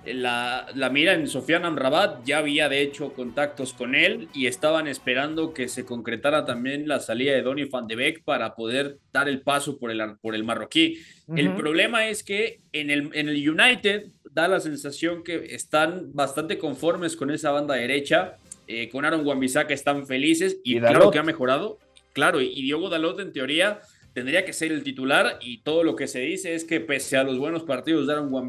la, 0.06 0.68
la 0.76 0.90
mira 0.90 1.14
en 1.14 1.28
Sofian 1.28 1.66
Amrabat, 1.66 2.26
ya 2.26 2.40
había 2.40 2.70
de 2.70 2.82
hecho 2.82 3.14
contactos 3.14 3.74
con 3.74 3.96
él 3.96 4.30
y 4.34 4.48
estaban 4.48 4.88
esperando 4.88 5.54
que 5.54 5.68
se 5.68 5.86
concretara 5.86 6.46
también 6.46 6.88
la 6.88 7.00
salida 7.00 7.34
de 7.34 7.42
Donny 7.42 7.66
van 7.66 7.88
de 7.88 7.96
Beek 7.96 8.24
para 8.24 8.56
poder 8.56 8.98
dar 9.12 9.28
el 9.28 9.42
paso 9.42 9.78
por 9.78 9.92
el, 9.92 10.02
por 10.22 10.36
el 10.36 10.44
marroquí. 10.44 11.00
El 11.36 11.56
problema 11.56 12.08
es 12.08 12.24
que 12.24 12.62
en 12.72 12.90
el, 12.90 13.10
en 13.14 13.28
el 13.28 13.50
United 13.50 14.06
da 14.32 14.48
la 14.48 14.60
sensación 14.60 15.24
que 15.24 15.56
están 15.56 16.14
bastante 16.14 16.58
conformes 16.58 17.16
con 17.16 17.32
esa 17.32 17.52
banda 17.52 17.76
derecha, 17.76 18.38
eh, 18.68 18.90
con 18.90 19.04
Aaron 19.04 19.26
wan 19.26 19.40
que 19.40 19.74
están 19.74 20.06
felices 20.06 20.60
y, 20.64 20.80
claro 20.80 21.12
que 21.12 21.20
ha 21.20 21.24
mejorado. 21.24 21.80
Claro, 22.14 22.42
y 22.42 22.62
Diogo 22.62 22.90
Dalot 22.90 23.20
en 23.20 23.32
teoría 23.32 23.82
tendría 24.14 24.46
que 24.46 24.54
ser 24.54 24.72
el 24.72 24.84
titular 24.84 25.38
y 25.42 25.60
todo 25.60 25.84
lo 25.84 25.96
que 25.96 26.08
se 26.08 26.22
dice 26.22 26.56
es 26.56 26.64
que 26.64 26.80
pese 26.80 27.18
a 27.18 27.24
los 27.24 27.38
buenos 27.38 27.64
partidos 27.64 28.08
de 28.08 28.14
Aaron 28.14 28.34
wan 28.34 28.48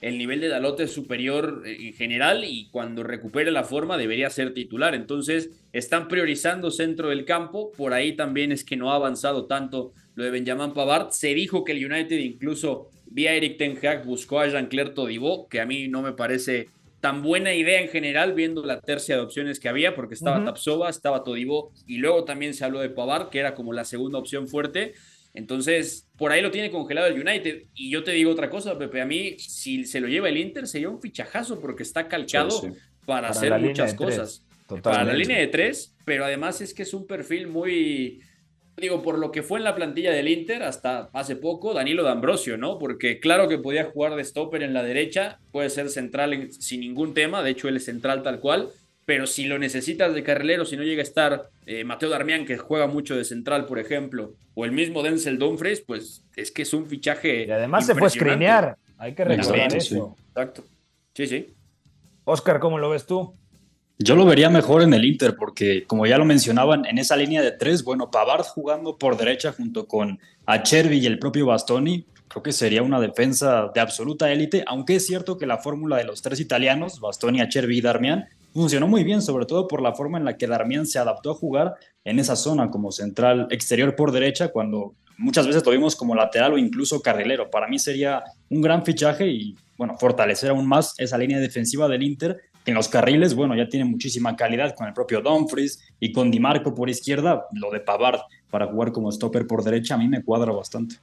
el 0.00 0.18
nivel 0.18 0.40
de 0.40 0.48
Dalot 0.48 0.78
es 0.80 0.92
superior 0.92 1.62
eh, 1.64 1.76
en 1.80 1.94
general 1.94 2.44
y 2.44 2.68
cuando 2.70 3.02
recupere 3.02 3.50
la 3.50 3.64
forma 3.64 3.96
debería 3.96 4.30
ser 4.30 4.52
titular. 4.52 4.94
Entonces 4.94 5.50
están 5.72 6.08
priorizando 6.08 6.70
centro 6.70 7.08
del 7.08 7.24
campo. 7.24 7.72
Por 7.76 7.92
ahí 7.92 8.14
también 8.14 8.52
es 8.52 8.64
que 8.64 8.76
no 8.76 8.92
ha 8.92 8.96
avanzado 8.96 9.46
tanto 9.46 9.92
lo 10.14 10.24
de 10.24 10.30
Benjamin 10.30 10.72
Pavard. 10.72 11.10
Se 11.10 11.34
dijo 11.34 11.64
que 11.64 11.72
el 11.72 11.84
United 11.84 12.18
incluso 12.18 12.90
vía 13.06 13.34
Eric 13.34 13.56
Ten 13.58 13.78
Hag 13.82 14.04
buscó 14.04 14.40
a 14.40 14.48
Jean-Claire 14.48 14.90
Todibo, 14.90 15.48
que 15.48 15.60
a 15.60 15.66
mí 15.66 15.88
no 15.88 16.02
me 16.02 16.12
parece 16.12 16.68
tan 17.00 17.22
buena 17.22 17.54
idea 17.54 17.80
en 17.80 17.88
general 17.88 18.32
viendo 18.32 18.64
la 18.64 18.80
tercia 18.80 19.16
de 19.16 19.22
opciones 19.22 19.60
que 19.60 19.68
había, 19.68 19.94
porque 19.94 20.14
estaba 20.14 20.44
Tapsova, 20.44 20.90
estaba 20.90 21.22
Todibo 21.22 21.70
y 21.86 21.98
luego 21.98 22.24
también 22.24 22.52
se 22.52 22.64
habló 22.64 22.80
de 22.80 22.90
Pavard, 22.90 23.28
que 23.28 23.38
era 23.38 23.54
como 23.54 23.72
la 23.72 23.84
segunda 23.84 24.18
opción 24.18 24.48
fuerte. 24.48 24.94
Entonces, 25.36 26.08
por 26.16 26.32
ahí 26.32 26.40
lo 26.40 26.50
tiene 26.50 26.70
congelado 26.70 27.06
el 27.08 27.20
United. 27.20 27.64
Y 27.74 27.90
yo 27.90 28.02
te 28.02 28.12
digo 28.12 28.30
otra 28.30 28.48
cosa, 28.48 28.78
Pepe, 28.78 29.02
a 29.02 29.06
mí, 29.06 29.36
si 29.38 29.84
se 29.84 30.00
lo 30.00 30.08
lleva 30.08 30.30
el 30.30 30.38
Inter, 30.38 30.66
sería 30.66 30.88
un 30.88 31.00
fichajazo 31.00 31.60
porque 31.60 31.82
está 31.82 32.08
calcado 32.08 32.62
Para, 33.04 33.28
hacer 33.28 33.56
muchas 33.60 33.94
cosas. 33.94 34.42
Para 34.82 35.04
la 35.04 35.12
línea 35.12 35.38
de 35.38 35.46
tres, 35.46 35.94
pero 36.06 36.24
además 36.24 36.62
es 36.62 36.72
que 36.72 36.82
es 36.82 36.94
un 36.94 37.06
perfil 37.06 37.48
muy, 37.48 38.22
digo, 38.78 39.02
por 39.02 39.18
lo 39.18 39.30
que 39.30 39.42
fue 39.42 39.58
en 39.58 39.64
la 39.64 39.74
plantilla 39.74 40.10
del 40.10 40.26
Inter 40.26 40.62
hasta 40.62 41.10
hace 41.12 41.36
poco, 41.36 41.74
Danilo 41.74 42.02
D'Ambrosio, 42.02 42.56
¿no? 42.56 42.78
Porque 42.78 43.20
claro 43.20 43.46
que 43.46 43.58
podía 43.58 43.84
jugar 43.84 44.16
de 44.16 44.24
stopper 44.24 44.62
en 44.62 44.72
la 44.72 44.82
derecha, 44.82 45.38
puede 45.52 45.68
ser 45.68 45.90
central 45.90 46.50
sin 46.50 46.80
ningún 46.80 47.12
tema, 47.12 47.42
de 47.42 47.50
hecho 47.50 47.68
él 47.68 47.76
es 47.76 47.84
central 47.84 48.22
tal 48.22 48.40
cual, 48.40 48.70
pero 49.06 49.28
si 49.28 49.44
lo 49.44 49.58
necesitas 49.58 50.12
de 50.12 50.22
carrilero, 50.24 50.66
si 50.66 50.76
no 50.76 50.82
llega 50.82 51.00
a 51.00 51.04
estar 51.04 51.48
eh, 51.64 51.84
Mateo 51.84 52.10
Darmian, 52.10 52.44
que 52.44 52.58
juega 52.58 52.88
mucho 52.88 53.16
de 53.16 53.24
central, 53.24 53.64
por 53.64 53.78
ejemplo, 53.78 54.34
o 54.54 54.64
el 54.64 54.72
mismo 54.72 55.02
Denzel 55.02 55.38
Dumfries, 55.38 55.80
pues 55.80 56.24
es 56.34 56.50
que 56.50 56.62
es 56.62 56.74
un 56.74 56.86
fichaje. 56.86 57.46
Y 57.46 57.50
además 57.50 57.86
se 57.86 57.94
fue 57.94 58.08
a 58.08 58.76
hay 58.98 59.14
que 59.14 59.24
recordar 59.24 59.76
eso. 59.76 60.16
Exacto. 60.28 60.64
Sí, 61.14 61.26
sí. 61.26 61.54
Oscar, 62.24 62.58
¿cómo 62.58 62.78
lo 62.78 62.90
ves 62.90 63.06
tú? 63.06 63.34
Yo 63.98 64.16
lo 64.16 64.26
vería 64.26 64.50
mejor 64.50 64.82
en 64.82 64.92
el 64.92 65.04
Inter, 65.04 65.36
porque 65.36 65.84
como 65.86 66.06
ya 66.06 66.18
lo 66.18 66.24
mencionaban, 66.24 66.84
en 66.84 66.98
esa 66.98 67.16
línea 67.16 67.42
de 67.42 67.52
tres, 67.52 67.84
bueno, 67.84 68.10
Pavard 68.10 68.44
jugando 68.44 68.98
por 68.98 69.16
derecha 69.16 69.52
junto 69.52 69.86
con 69.86 70.18
Achervi 70.44 70.98
y 70.98 71.06
el 71.06 71.18
propio 71.18 71.46
Bastoni, 71.46 72.04
creo 72.28 72.42
que 72.42 72.52
sería 72.52 72.82
una 72.82 73.00
defensa 73.00 73.70
de 73.72 73.80
absoluta 73.80 74.30
élite, 74.32 74.64
aunque 74.66 74.96
es 74.96 75.06
cierto 75.06 75.38
que 75.38 75.46
la 75.46 75.58
fórmula 75.58 75.96
de 75.96 76.04
los 76.04 76.20
tres 76.22 76.40
italianos, 76.40 77.00
Bastoni, 77.00 77.40
Achervi 77.40 77.78
y 77.78 77.80
Darmian, 77.80 78.26
funcionó 78.56 78.88
muy 78.88 79.04
bien, 79.04 79.22
sobre 79.22 79.46
todo 79.46 79.68
por 79.68 79.82
la 79.82 79.94
forma 79.94 80.18
en 80.18 80.24
la 80.24 80.36
que 80.36 80.46
Darmian 80.46 80.86
se 80.86 80.98
adaptó 80.98 81.32
a 81.32 81.34
jugar 81.34 81.74
en 82.04 82.18
esa 82.18 82.36
zona 82.36 82.70
como 82.70 82.90
central 82.90 83.46
exterior 83.50 83.94
por 83.94 84.12
derecha, 84.12 84.48
cuando 84.48 84.94
muchas 85.18 85.46
veces 85.46 85.64
lo 85.64 85.72
vimos 85.72 85.94
como 85.94 86.14
lateral 86.14 86.54
o 86.54 86.58
incluso 86.58 87.00
carrilero. 87.00 87.50
Para 87.50 87.68
mí 87.68 87.78
sería 87.78 88.24
un 88.48 88.62
gran 88.62 88.84
fichaje 88.84 89.28
y, 89.28 89.56
bueno, 89.76 89.96
fortalecer 89.98 90.50
aún 90.50 90.66
más 90.66 90.94
esa 90.98 91.18
línea 91.18 91.38
defensiva 91.38 91.86
del 91.86 92.02
Inter, 92.02 92.40
que 92.64 92.70
en 92.70 92.76
los 92.76 92.88
carriles, 92.88 93.34
bueno, 93.34 93.54
ya 93.54 93.68
tiene 93.68 93.84
muchísima 93.84 94.34
calidad 94.34 94.74
con 94.74 94.86
el 94.86 94.94
propio 94.94 95.20
Dumfries 95.20 95.80
y 96.00 96.12
con 96.12 96.30
Di 96.30 96.40
Marco 96.40 96.74
por 96.74 96.90
izquierda, 96.90 97.46
lo 97.52 97.70
de 97.70 97.80
Pavard 97.80 98.20
para 98.50 98.66
jugar 98.66 98.90
como 98.90 99.12
stopper 99.12 99.46
por 99.46 99.62
derecha 99.62 99.94
a 99.94 99.98
mí 99.98 100.08
me 100.08 100.24
cuadra 100.24 100.50
bastante. 100.52 100.96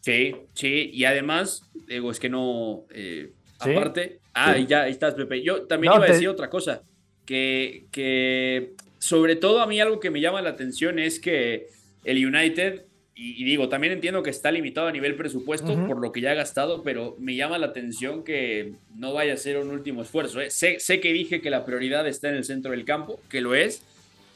Sí, 0.00 0.34
sí, 0.52 0.90
y 0.92 1.04
además, 1.04 1.62
digo, 1.86 2.10
es 2.10 2.20
que 2.20 2.28
no, 2.28 2.84
eh, 2.90 3.32
Aparte, 3.66 4.20
ah, 4.34 4.58
ya 4.58 4.82
ahí 4.82 4.92
estás, 4.92 5.14
Pepe. 5.14 5.42
Yo 5.42 5.62
también 5.62 5.92
iba 5.94 6.04
a 6.04 6.08
decir 6.08 6.28
otra 6.28 6.50
cosa, 6.50 6.82
que, 7.24 7.86
que 7.90 8.74
sobre 8.98 9.36
todo 9.36 9.60
a 9.60 9.66
mí 9.66 9.80
algo 9.80 10.00
que 10.00 10.10
me 10.10 10.20
llama 10.20 10.42
la 10.42 10.50
atención 10.50 10.98
es 10.98 11.20
que 11.20 11.68
el 12.04 12.24
United, 12.24 12.84
y, 13.14 13.44
digo, 13.44 13.68
también 13.68 13.92
entiendo 13.92 14.22
que 14.22 14.30
está 14.30 14.50
limitado 14.50 14.88
a 14.88 14.92
nivel 14.92 15.14
presupuesto 15.14 15.86
por 15.86 16.00
lo 16.00 16.10
que 16.10 16.20
ya 16.20 16.32
ha 16.32 16.34
gastado, 16.34 16.82
pero 16.82 17.16
me 17.18 17.36
llama 17.36 17.58
la 17.58 17.66
atención 17.66 18.24
que 18.24 18.72
no 18.96 19.12
vaya 19.12 19.34
a 19.34 19.36
ser 19.36 19.58
un 19.58 19.70
último 19.70 20.02
esfuerzo. 20.02 20.40
¿eh? 20.40 20.50
Sé, 20.50 20.80
sé 20.80 21.00
que 21.00 21.12
dije 21.12 21.40
que 21.40 21.50
la 21.50 21.64
prioridad 21.64 22.06
está 22.08 22.28
en 22.28 22.36
el 22.36 22.44
centro 22.44 22.72
del 22.72 22.84
campo, 22.84 23.20
que 23.28 23.40
lo 23.40 23.54
es. 23.54 23.82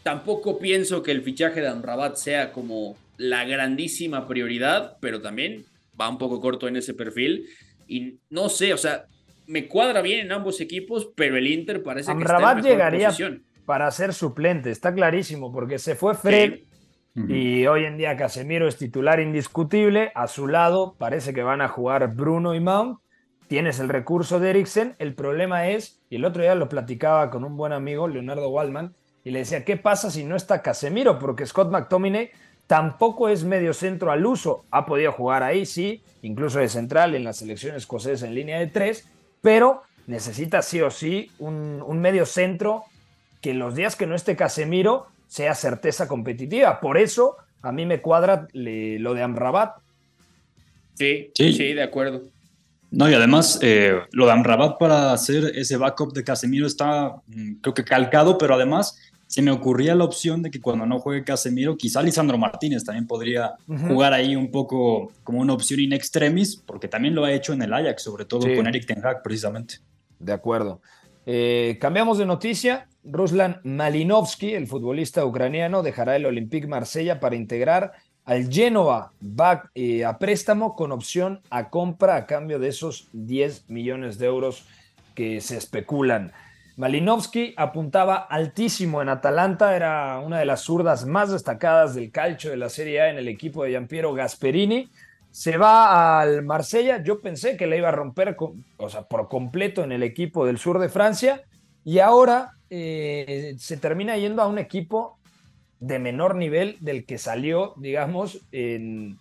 Tampoco 0.03 0.59
pienso 0.59 1.03
que 1.03 1.11
el 1.11 1.23
fichaje 1.23 1.61
de 1.61 1.69
Amrabat 1.69 2.17
sea 2.17 2.53
como 2.53 2.97
la 3.17 3.45
grandísima 3.45 4.29
prioridad, 4.29 4.97
pero 5.01 5.21
también 5.21 5.65
va 6.01 6.09
un 6.09 6.19
poco 6.19 6.41
corto 6.41 6.69
en 6.69 6.77
ese 6.77 6.95
perfil. 6.95 7.49
Y 7.89 8.19
no 8.31 8.49
sé, 8.49 8.73
o 8.73 8.79
sea, 8.79 9.07
me 9.49 9.67
cuadra 9.67 10.03
bien 10.03 10.21
en 10.21 10.33
ambos 10.33 10.61
equipos, 10.61 11.11
pero 11.17 11.37
el 11.37 11.47
Inter 11.47 11.83
parece 11.83 12.15
que 12.15 12.23
está 12.23 12.37
en 12.37 12.41
mejor 12.41 12.63
llegaría 12.63 13.11
para 13.65 13.91
ser 13.91 14.15
suplente, 14.15 14.71
está 14.71 14.95
clarísimo, 14.95 15.53
porque 15.53 15.79
se 15.79 15.95
fue 15.95 16.15
Fred 16.15 16.61
y 17.27 17.67
hoy 17.67 17.85
en 17.85 17.97
día 17.97 18.17
Casemiro 18.17 18.69
es 18.69 18.77
titular 18.77 19.19
indiscutible. 19.19 20.13
A 20.15 20.29
su 20.29 20.47
lado 20.47 20.95
parece 20.99 21.35
que 21.35 21.43
van 21.43 21.61
a 21.61 21.69
jugar 21.69 22.15
Bruno 22.15 22.55
y 22.55 22.61
Mount. 22.61 23.01
Tienes 23.49 23.81
el 23.81 23.89
recurso 23.89 24.39
de 24.39 24.51
Eriksen. 24.51 24.95
El 24.99 25.15
problema 25.15 25.69
es, 25.69 26.01
y 26.11 26.17
el 26.17 26.25
otro 26.25 26.43
día 26.43 26.55
lo 26.55 26.69
platicaba 26.69 27.31
con 27.31 27.45
un 27.45 27.57
buen 27.57 27.73
amigo, 27.73 28.07
Leonardo 28.07 28.49
Waldman, 28.51 28.95
y 29.25 29.31
le 29.31 29.41
decía, 29.41 29.65
¿qué 29.65 29.77
pasa 29.77 30.11
si 30.11 30.23
no 30.23 30.37
está 30.37 30.63
Casemiro? 30.63 31.19
Porque 31.19 31.45
Scott 31.45 31.71
McTominay 31.71 32.31
tampoco 32.67 33.29
es 33.29 33.45
medio 33.45 33.75
centro 33.75 34.13
al 34.13 34.25
uso. 34.25 34.65
Ha 34.71 34.87
podido 34.87 35.11
jugar 35.11 35.43
ahí, 35.43 35.67
sí, 35.67 36.03
incluso 36.23 36.61
de 36.61 36.69
central 36.69 37.15
en 37.15 37.25
la 37.25 37.33
selección 37.33 37.75
escocesa 37.75 38.27
en 38.27 38.35
línea 38.35 38.61
de 38.61 38.69
tres, 38.69 39.09
pero 39.41 39.83
necesita 40.07 40.63
sí 40.63 40.81
o 40.81 40.91
sí 40.91 41.31
un, 41.39 42.01
medio 42.01 42.27
centro 42.27 42.85
que 43.41 43.55
los 43.55 43.75
días 43.75 43.95
que 43.95 44.07
no 44.07 44.15
esté 44.15 44.37
Casemiro 44.37 45.07
sea 45.29 45.55
certeza 45.55 46.09
competitiva. 46.09 46.81
Por 46.81 46.99
eso 46.99 47.37
a 47.63 47.73
mí 47.73 47.87
me 47.87 48.01
cuadra 48.01 48.49
lo 48.53 49.15
de 49.15 49.23
Amrabat. 49.23 49.77
Sí, 50.95 51.31
sí, 51.35 51.53
sí, 51.53 51.75
de 51.75 51.83
acuerdo. 51.83 52.23
No, 52.91 53.09
y 53.09 53.15
además 53.15 53.59
eh, 53.63 54.01
lo 54.13 54.27
de 54.27 54.33
Amrabat 54.33 54.79
para 54.79 55.13
hacer 55.13 55.53
ese 55.55 55.77
backup 55.77 56.15
de 56.15 56.25
Casemiro 56.25 56.67
está, 56.67 57.17
mm, 57.27 57.57
creo 57.61 57.75
que 57.75 57.85
calcado, 57.85 58.39
pero 58.39 58.55
además 58.55 58.99
se 59.29 59.43
me 59.43 59.51
ocurría 59.51 59.95
la 59.95 60.05
opción 60.05 60.43
de 60.43 60.51
que 60.51 60.59
cuando 60.59 60.87
no 60.87 60.99
juegue 60.99 61.23
Casemiro, 61.23 61.77
quizá 61.77 62.03
Lisandro 62.03 62.39
Martínez 62.39 62.83
también 62.83 63.07
podría 63.07 63.57
jugar 63.67 64.15
ahí 64.15 64.35
un 64.35 64.51
poco 64.51 65.13
como 65.23 65.41
una 65.41 65.53
opción 65.53 65.81
in 65.81 65.93
extremis, 65.93 66.57
porque 66.57 66.89
también 66.89 67.15
lo 67.15 67.25
ha 67.25 67.33
hecho 67.33 67.53
en 67.53 67.61
el 67.61 67.75
Ajax, 67.75 68.03
sobre 68.03 68.25
todo 68.25 68.47
con 68.57 68.67
Eric 68.67 68.87
Ten 68.87 69.05
Hag, 69.05 69.23
precisamente. 69.23 69.77
De 70.19 70.33
acuerdo. 70.33 70.81
Eh, 71.27 71.77
cambiamos 71.79 72.17
de 72.17 72.25
noticia. 72.25 72.89
Ruslan 73.05 73.61
Malinovsky, 73.65 74.55
el 74.55 74.67
futbolista 74.67 75.27
ucraniano, 75.27 75.83
dejará 75.83 76.17
el 76.17 76.25
Olympique 76.25 76.67
Marsella 76.67 77.21
para 77.21 77.37
integrar 77.37 77.93
al 78.25 78.51
Genoa. 78.51 79.13
Va 79.23 79.71
eh, 79.75 80.07
a 80.07 80.19
préstamo 80.19 80.75
con 80.75 80.91
opción 80.91 81.43
a 81.51 81.69
compra 81.69 82.17
a 82.17 82.27
cambio 82.27 82.59
de 82.59 82.69
esos 82.69 83.09
10 83.13 83.69
millones 83.69 84.19
de 84.19 84.27
euros 84.27 84.65
que 85.15 85.43
se 85.43 85.59
especulan. 85.59 86.33
Malinovsky 86.79 87.55
apuntaba 87.57 88.17
altísimo 88.17 89.03
en 89.03 89.09
Atalanta, 89.09 89.75
era 89.77 90.21
una 90.21 90.39
de 90.39 90.47
las 90.47 90.63
zurdas 90.63 91.05
más 91.05 91.31
destacadas 91.31 91.95
del 91.95 92.11
calcio 92.11 92.51
de 92.51 92.57
la 92.57 92.69
Serie 92.69 93.03
A 93.03 93.11
en 93.11 93.19
el 93.19 93.29
equipo 93.29 93.65
de 93.65 93.71
Giampiero 93.71 94.15
Gasperini 94.15 94.89
se 95.31 95.57
va 95.57 96.21
al 96.21 96.43
Marsella. 96.43 97.03
Yo 97.03 97.21
pensé 97.21 97.57
que 97.57 97.67
le 97.67 97.79
iba 97.79 97.89
a 97.89 97.93
romper, 97.93 98.37
o 98.77 98.89
sea, 98.89 99.03
por 99.03 99.29
completo 99.29 99.85
en 99.85 99.93
el 99.93 100.03
equipo 100.03 100.47
del 100.47 100.59
sur 100.59 100.79
de 100.79 100.89
Francia. 100.89 101.43
Y 101.85 101.99
ahora 101.99 102.53
eh, 102.71 103.55
se 103.59 103.77
termina 103.77 104.17
yendo 104.17 104.43
a 104.43 104.47
un 104.47 104.59
equipo 104.59 105.19
de 105.81 105.99
menor 105.99 106.35
nivel 106.35 106.77
del 106.81 107.05
que 107.05 107.19
salió, 107.19 107.75
digamos, 107.77 108.41
en, 108.53 109.19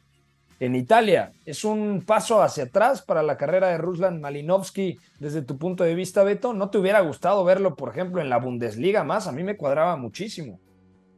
en 0.60 0.76
Italia. 0.76 1.32
Es 1.46 1.64
un 1.64 2.04
paso 2.06 2.42
hacia 2.42 2.66
atrás 2.66 3.02
para 3.02 3.24
la 3.24 3.38
carrera 3.38 3.70
de 3.70 3.78
Ruslan 3.78 4.22
Malinovsky 4.22 4.98
desde 5.20 5.42
tu 5.42 5.58
punto 5.58 5.84
de 5.84 5.96
vista, 5.96 6.24
Beto. 6.24 6.54
¿No 6.54 6.70
te 6.70 6.78
hubiera 6.78 7.02
gustado 7.02 7.44
verlo, 7.44 7.76
por 7.76 7.90
ejemplo, 7.90 8.22
en 8.22 8.30
la 8.30 8.38
Bundesliga 8.38 9.04
más? 9.04 9.28
A 9.28 9.32
mí 9.32 9.44
me 9.44 9.58
cuadraba 9.58 9.96
muchísimo. 9.98 10.60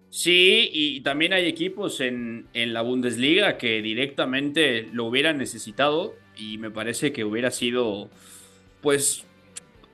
Sí, 0.09 0.69
y 0.73 1.01
también 1.01 1.33
hay 1.33 1.45
equipos 1.45 2.01
en, 2.01 2.47
en, 2.53 2.73
la 2.73 2.81
Bundesliga 2.81 3.57
que 3.57 3.81
directamente 3.81 4.87
lo 4.91 5.05
hubieran 5.05 5.37
necesitado 5.37 6.15
y 6.35 6.57
me 6.57 6.71
parece 6.71 7.11
que 7.13 7.23
hubiera 7.23 7.51
sido, 7.51 8.09
pues, 8.81 9.25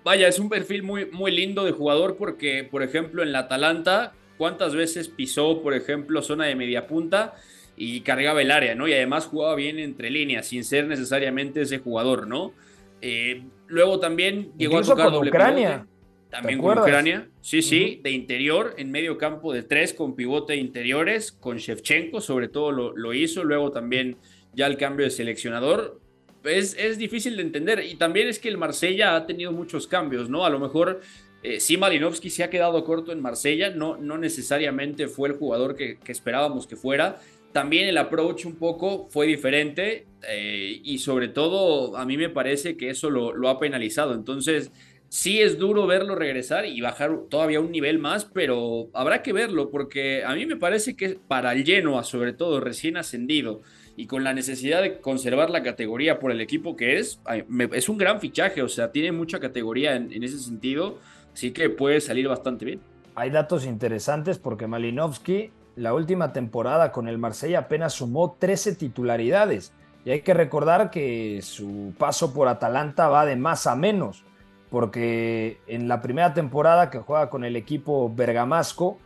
vaya, 0.06 0.30
es 0.30 0.40
un 0.40 0.48
perfil 0.48 0.84
muy, 0.84 1.06
muy 1.08 1.32
lindo 1.32 1.66
de 1.66 1.74
jugador 1.74 2.16
porque, 2.16 2.64
por 2.64 2.82
ejemplo, 2.82 3.24
en 3.24 3.34
la 3.34 3.40
Atalanta, 3.40 4.14
¿cuántas 4.38 4.74
veces 4.74 5.10
pisó, 5.10 5.62
por 5.62 5.74
ejemplo, 5.74 6.22
zona 6.22 6.46
de 6.46 6.56
media 6.56 6.88
punta 6.88 7.34
y 7.78 8.02
cargaba 8.02 8.42
el 8.42 8.52
área, 8.52 8.76
¿no? 8.76 8.88
Y 8.88 8.94
además 8.94 9.26
jugaba 9.26 9.56
bien 9.56 9.80
entre 9.80 10.10
líneas, 10.10 10.48
sin 10.48 10.64
ser 10.64 10.88
necesariamente 10.88 11.62
ese 11.62 11.80
jugador, 11.80 12.28
¿no? 12.28 12.54
Eh, 13.02 13.44
luego 13.68 14.00
también 14.00 14.52
llegó 14.58 14.80
a 14.80 14.82
tocar 14.82 15.12
con 15.12 15.28
Ucrania. 15.28 15.86
También 16.30 16.60
con 16.60 16.78
Ucrania. 16.78 17.30
Sí, 17.42 17.62
sí, 17.62 18.00
de 18.04 18.12
interior, 18.12 18.74
en 18.78 18.92
medio 18.92 19.18
campo 19.18 19.54
de 19.54 19.64
tres, 19.64 19.94
con 19.94 20.16
pivote 20.16 20.54
de 20.54 20.60
interiores, 20.60 21.32
con 21.32 21.58
Shevchenko, 21.58 22.22
sobre 22.22 22.48
todo 22.48 22.72
lo, 22.72 23.14
hizo. 23.14 23.44
Luego 23.44 23.72
también 23.72 24.18
ya 24.54 24.68
el 24.68 24.78
cambio 24.78 25.06
de 25.06 25.12
seleccionador. 25.12 26.00
Es, 26.44 26.76
es, 26.78 26.98
difícil 26.98 27.38
de 27.38 27.42
entender. 27.42 27.84
Y 27.84 27.96
también 27.96 28.28
es 28.28 28.40
que 28.40 28.50
el 28.50 28.58
Marsella 28.58 29.16
ha 29.16 29.26
tenido 29.26 29.52
muchos 29.52 29.88
cambios, 29.88 30.30
¿no? 30.30 30.46
A 30.46 30.50
lo 30.50 30.60
mejor 30.60 31.02
eh, 31.46 31.60
sí 31.60 31.78
Malinovsky 31.78 32.32
se 32.32 32.44
ha 32.44 32.50
quedado 32.50 32.84
corto 32.84 33.12
en 33.12 33.22
Marsella, 33.22 33.70
no, 33.70 33.98
no 33.98 34.18
necesariamente 34.18 35.08
fue 35.08 35.30
el 35.30 35.36
jugador 35.36 35.76
que, 35.76 36.00
esperábamos 36.08 36.66
que 36.66 36.76
fuera. 36.76 37.22
También 37.56 37.88
el 37.88 37.98
approach 37.98 38.46
un 38.46 38.56
poco 38.56 39.08
fue 39.10 39.28
diferente 39.28 40.08
eh, 40.28 40.82
y 40.84 40.98
sobre 40.98 41.30
todo 41.30 41.96
a 41.96 42.04
mí 42.04 42.18
me 42.18 42.28
parece 42.28 42.76
que 42.76 42.90
eso 42.90 43.10
lo, 43.10 43.48
ha 43.48 43.60
penalizado. 43.62 44.14
Entonces 44.14 44.74
Sí 45.08 45.40
es 45.40 45.58
duro 45.58 45.88
verlo 45.88 46.16
regresar 46.16 46.66
y 46.66 46.82
bajar 46.82 47.18
todavía 47.30 47.62
un 47.62 47.72
nivel 47.72 47.98
más, 47.98 48.26
pero 48.26 48.90
habrá 48.92 49.22
que 49.22 49.32
verlo 49.32 49.70
porque 49.72 50.26
a 50.26 50.36
mí 50.36 50.46
me 50.46 50.58
parece 50.58 50.98
que 50.98 51.18
para 51.26 51.54
el 51.54 51.64
Genoa, 51.64 52.04
sobre 52.04 52.34
todo 52.34 52.60
recién 52.60 52.98
ascendido 52.98 53.62
y 53.96 54.08
con 54.08 54.26
la 54.26 54.34
necesidad 54.34 54.82
de 54.82 55.00
conservar 55.00 55.50
la 55.50 55.64
categoría 55.64 56.20
por 56.20 56.32
el 56.34 56.42
equipo 56.42 56.76
que 56.76 56.98
es, 57.00 57.22
es 57.72 57.88
un 57.88 57.98
gran 57.98 58.20
fichaje, 58.20 58.64
o 58.64 58.68
sea, 58.68 58.92
tiene 58.92 59.14
mucha 59.14 59.40
categoría 59.40 59.96
en, 59.96 60.22
ese 60.22 60.40
sentido, 60.40 61.00
así 61.32 61.52
que 61.52 61.70
puede 61.70 62.02
salir 62.02 62.28
bastante 62.28 62.66
bien. 62.66 62.82
Hay 63.16 63.30
datos 63.30 63.66
interesantes 63.66 64.40
porque 64.40 64.68
Malinovsky 64.68 65.52
la 65.76 65.94
última 65.94 66.34
temporada 66.34 66.92
con 66.92 67.08
el 67.08 67.18
Marsella 67.18 67.60
apenas 67.60 67.94
sumó 67.94 68.36
13 68.40 68.76
titularidades. 68.76 69.74
Y 70.04 70.12
hay 70.12 70.22
que 70.22 70.34
recordar 70.34 70.92
que 70.92 71.40
su 71.42 71.94
paso 71.98 72.34
por 72.34 72.48
Atalanta 72.48 73.10
va 73.10 73.26
de 73.26 73.36
más 73.36 73.66
a 73.68 73.76
menos 73.76 74.24
porque 74.76 75.60
en 75.68 75.88
la 75.88 76.02
primera 76.02 76.34
temporada 76.34 76.90
que 76.90 77.00
juega 77.00 77.30
con 77.30 77.46
el 77.46 77.56
equipo 77.56 78.12
bergamasco, 78.14 78.98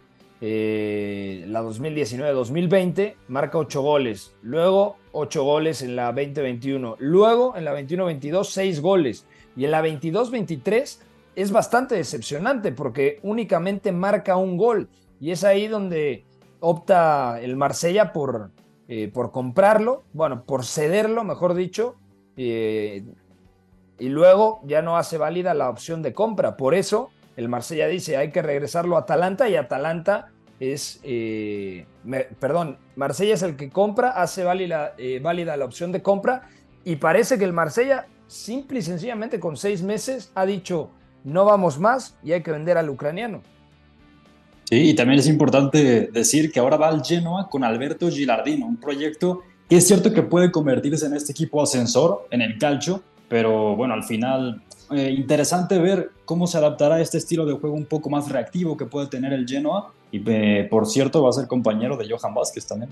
eh, 0.42 1.46
la 1.48 1.62
2019-2020, 1.62 3.14
marca 3.28 3.60
8 3.60 3.82
goles, 3.82 4.34
luego 4.42 4.98
8 5.12 5.44
goles 5.44 5.84
en 5.84 5.96
la 5.96 6.06
2021, 6.08 6.96
luego 6.98 7.56
en 7.56 7.66
la 7.66 7.80
21-22 7.80 8.46
6 8.46 8.82
goles. 8.82 9.26
Y 9.56 9.66
en 9.66 9.72
la 9.72 9.84
22-23 9.84 11.02
es 11.36 11.52
bastante 11.52 11.94
decepcionante 11.94 12.72
porque 12.72 13.20
únicamente 13.22 13.92
marca 13.92 14.38
un 14.38 14.58
gol. 14.58 14.88
Y 15.22 15.30
es 15.30 15.44
ahí 15.44 15.68
donde 15.68 16.24
opta 16.60 17.40
el 17.42 17.56
Marsella 17.56 18.14
por, 18.14 18.52
eh, 18.88 19.10
por 19.14 19.32
comprarlo, 19.32 20.04
bueno, 20.14 20.44
por 20.44 20.66
cederlo, 20.66 21.24
mejor 21.24 21.54
dicho, 21.54 21.96
eh, 22.38 23.04
y 23.98 24.10
luego 24.10 24.62
ya 24.66 24.82
no 24.82 24.98
hace 24.98 25.18
válida 25.18 25.54
la 25.54 25.70
opción 25.70 26.02
de 26.02 26.14
compra. 26.14 26.58
Por 26.58 26.74
eso 26.74 27.10
el 27.36 27.50
Marsella 27.50 27.88
dice 27.88 28.18
hay 28.18 28.32
que 28.32 28.42
regresarlo 28.42 28.96
a 28.96 29.02
Atalanta 29.02 29.50
y 29.50 29.56
Atalanta 29.56 30.32
es, 30.60 31.00
eh, 31.04 31.86
perdón, 32.40 32.78
Marsella 32.96 33.34
es 33.34 33.44
el 33.44 33.56
que 33.56 33.70
compra, 33.70 34.10
hace 34.10 34.44
válida, 34.44 34.94
válida 35.22 35.56
la 35.58 35.66
opción 35.66 35.92
de 35.92 36.02
compra 36.02 36.50
y 36.84 36.98
parece 36.98 37.38
que 37.38 37.46
el 37.46 37.54
Marsella 37.54 38.08
simple 38.28 38.80
y 38.80 38.82
sencillamente 38.82 39.40
con 39.40 39.58
seis 39.58 39.82
meses 39.82 40.32
ha 40.36 40.46
dicho 40.46 40.92
no 41.24 41.46
vamos 41.46 41.80
más 41.80 42.18
y 42.24 42.32
hay 42.32 42.44
que 42.44 42.52
vender 42.52 42.78
al 42.78 42.90
ucraniano. 42.90 43.42
Sí, 44.70 44.92
y 44.92 44.94
también 44.94 45.20
es 45.20 45.28
importante 45.28 46.12
decir 46.14 46.52
que 46.52 46.60
ahora 46.60 46.78
va 46.78 46.90
al 46.90 47.04
Genoa 47.04 47.50
con 47.50 47.64
Alberto 47.64 48.08
Gilardino, 48.08 48.68
un 48.68 48.78
proyecto 48.78 49.42
que 49.68 49.78
es 49.78 49.88
cierto 49.88 50.14
que 50.14 50.22
puede 50.22 50.52
convertirse 50.52 51.08
en 51.08 51.16
este 51.16 51.32
equipo 51.32 51.64
ascensor 51.64 52.28
en 52.30 52.44
el 52.44 52.60
calcio, 52.60 53.02
pero 53.28 53.76
bueno, 53.76 53.96
al 53.96 54.04
final, 54.04 54.62
eh, 54.92 55.10
interesante 55.10 55.80
ver 55.80 56.12
cómo 56.24 56.46
se 56.46 56.60
adaptará 56.60 56.96
a 56.96 57.02
este 57.02 57.18
estilo 57.18 57.48
de 57.48 57.54
juego 57.54 57.76
un 57.76 57.86
poco 57.86 58.12
más 58.12 58.30
reactivo 58.32 58.78
que 58.78 58.86
puede 58.86 59.08
tener 59.08 59.34
el 59.34 59.48
Genoa. 59.48 59.92
Y 60.12 60.22
eh, 60.28 60.68
por 60.70 60.86
cierto, 60.86 61.24
va 61.24 61.30
a 61.30 61.34
ser 61.34 61.48
compañero 61.48 61.98
de 61.98 62.08
Johan 62.08 62.36
Vázquez 62.36 62.68
también. 62.68 62.92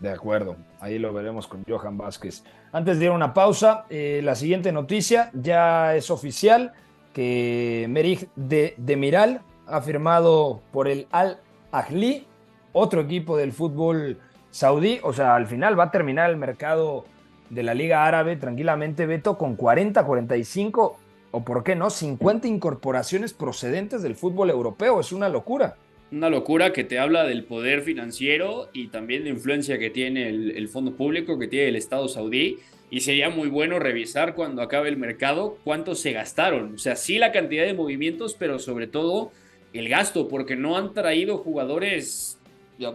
De 0.00 0.10
acuerdo, 0.10 0.56
ahí 0.80 0.98
lo 0.98 1.14
veremos 1.14 1.46
con 1.46 1.64
Johan 1.66 1.96
Vázquez. 1.96 2.44
Antes 2.72 2.98
de 2.98 3.06
ir 3.06 3.10
a 3.10 3.14
una 3.14 3.32
pausa, 3.32 3.86
eh, 3.88 4.20
la 4.22 4.34
siguiente 4.34 4.70
noticia 4.70 5.30
ya 5.32 5.96
es 5.96 6.10
oficial 6.10 6.72
que 7.14 7.86
Merih 7.88 8.28
de 8.36 8.74
Demiral 8.76 9.40
ha 9.70 9.80
firmado 9.82 10.60
por 10.72 10.88
el 10.88 11.06
Al 11.10 11.38
Ahly, 11.72 12.26
otro 12.72 13.02
equipo 13.02 13.36
del 13.36 13.52
fútbol 13.52 14.18
saudí. 14.50 15.00
O 15.02 15.12
sea, 15.12 15.34
al 15.34 15.46
final 15.46 15.78
va 15.78 15.84
a 15.84 15.90
terminar 15.90 16.30
el 16.30 16.36
mercado 16.36 17.04
de 17.48 17.62
la 17.62 17.74
Liga 17.74 18.06
Árabe 18.06 18.36
tranquilamente, 18.36 19.06
Beto, 19.06 19.38
con 19.38 19.56
40, 19.56 20.04
45 20.04 20.98
o 21.32 21.44
por 21.44 21.62
qué 21.62 21.76
no, 21.76 21.90
50 21.90 22.48
incorporaciones 22.48 23.32
procedentes 23.32 24.02
del 24.02 24.16
fútbol 24.16 24.50
europeo. 24.50 25.00
Es 25.00 25.12
una 25.12 25.28
locura. 25.28 25.76
Una 26.10 26.28
locura 26.28 26.72
que 26.72 26.82
te 26.82 26.98
habla 26.98 27.24
del 27.24 27.44
poder 27.44 27.82
financiero 27.82 28.68
y 28.72 28.88
también 28.88 29.22
de 29.24 29.30
influencia 29.30 29.78
que 29.78 29.90
tiene 29.90 30.28
el, 30.28 30.68
fondo 30.68 30.96
público, 30.96 31.38
que 31.38 31.46
tiene 31.46 31.68
el 31.68 31.76
Estado 31.76 32.08
saudí. 32.08 32.58
Y 32.90 33.02
sería 33.02 33.30
muy 33.30 33.48
bueno 33.48 33.78
revisar 33.78 34.34
cuando 34.34 34.62
acabe 34.62 34.88
el 34.88 34.96
mercado 34.96 35.56
cuántos 35.62 36.00
se 36.00 36.10
gastaron. 36.10 36.74
O 36.74 36.78
sea, 36.78 36.96
sí 36.96 37.18
la 37.18 37.30
cantidad 37.30 37.64
de 37.64 37.74
movimientos, 37.74 38.34
pero 38.36 38.58
sobre 38.58 38.88
todo 38.88 39.30
el 39.72 39.88
gasto, 39.88 40.28
porque 40.28 40.56
no 40.56 40.76
han 40.76 40.92
traído 40.92 41.38
jugadores 41.38 42.40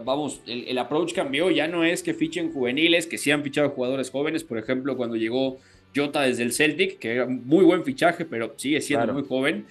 vamos, 0.04 0.40
el, 0.46 0.76
approach 0.78 1.12
cambió, 1.12 1.50
ya 1.50 1.68
no 1.68 1.84
es 1.84 2.02
que 2.02 2.14
fichen 2.14 2.52
juveniles, 2.52 3.06
que 3.06 3.18
sí 3.18 3.30
han 3.30 3.42
fichado 3.42 3.70
jugadores 3.70 4.10
jóvenes, 4.10 4.42
por 4.42 4.58
ejemplo, 4.58 4.96
cuando 4.96 5.16
llegó 5.16 5.58
Jota 5.94 6.22
desde 6.22 6.42
el 6.42 6.52
Celtic, 6.52 6.98
que 6.98 7.12
era 7.12 7.26
muy 7.26 7.64
buen 7.64 7.84
fichaje, 7.84 8.24
pero 8.24 8.54
sigue 8.56 8.80
siendo 8.80 9.12
muy 9.12 9.24
joven. 9.24 9.66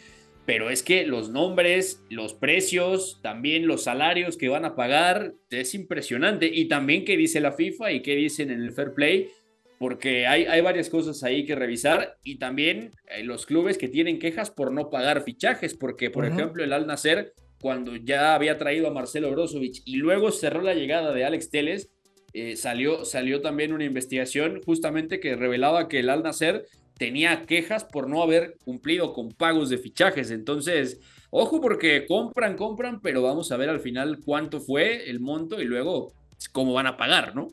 Pero 0.46 0.70
es 0.70 0.84
que 0.84 1.08
los 1.08 1.30
nombres, 1.30 2.04
los 2.10 2.34
precios, 2.34 3.20
también 3.24 3.66
los 3.66 3.84
salarios 3.84 4.38
que 4.38 4.48
van 4.48 4.64
a 4.64 4.76
pagar, 4.76 5.34
es 5.50 5.74
impresionante. 5.74 6.46
Y 6.46 6.66
también 6.66 7.04
qué 7.04 7.18
dice 7.18 7.40
la 7.40 7.52
FIFA 7.52 7.92
y 7.94 8.02
qué 8.02 8.16
dicen 8.16 8.52
en 8.52 8.62
el 8.62 8.72
Fair 8.72 8.94
Play, 8.94 9.30
porque 9.80 10.28
hay, 10.28 10.46
hay 10.46 10.62
varias 10.62 10.90
cosas 10.90 11.24
ahí 11.24 11.46
que 11.46 11.56
revisar. 11.56 12.18
Y 12.24 12.38
también 12.38 12.92
eh, 13.10 13.24
los 13.24 13.46
clubes 13.46 13.78
que 13.78 13.88
tienen 13.88 14.20
quejas 14.20 14.52
por 14.52 14.72
no 14.72 14.90
pagar 14.90 15.24
fichajes, 15.24 15.74
porque, 15.74 16.10
por 16.10 16.26
ejemplo, 16.26 16.64
el 16.64 16.74
Al 16.74 16.88
Nacer 16.88 17.34
cuando 17.62 17.96
ya 17.96 18.36
había 18.36 18.58
traído 18.58 18.88
a 18.88 18.94
Marcelo 18.94 19.32
Brozovic 19.32 19.82
y 19.86 19.96
luego 19.96 20.32
cerró 20.32 20.62
la 20.62 20.76
llegada 20.76 21.14
de 21.14 21.26
Alex 21.26 21.50
Teles, 21.50 21.90
eh, 22.34 22.58
salió, 22.58 23.06
salió 23.06 23.42
también 23.42 23.74
una 23.74 23.86
investigación 23.86 24.62
justamente 24.64 25.20
que 25.20 25.36
revelaba 25.36 25.88
que 25.88 26.00
el 26.00 26.10
Al 26.10 26.22
Nacer 26.22 26.66
tenía 26.98 27.46
quejas 27.46 27.84
por 27.86 28.10
no 28.10 28.22
haber 28.22 28.58
cumplido 28.64 29.14
con 29.14 29.30
pagos 29.30 29.70
de 29.70 29.78
fichajes. 29.78 30.32
Entonces, 30.32 31.00
ojo 31.32 31.62
porque 31.62 32.06
compran, 32.06 32.56
compran, 32.56 33.02
pero 33.02 33.22
vamos 33.22 33.52
a 33.52 33.58
ver 33.58 33.70
al 33.70 33.80
final 33.80 34.20
cuánto 34.24 34.60
fue 34.60 35.10
el 35.10 35.20
monto 35.20 35.62
y 35.62 35.66
luego 35.66 36.14
cómo 36.52 36.74
van 36.74 36.88
a 36.88 36.98
pagar, 36.98 37.36
¿no? 37.36 37.48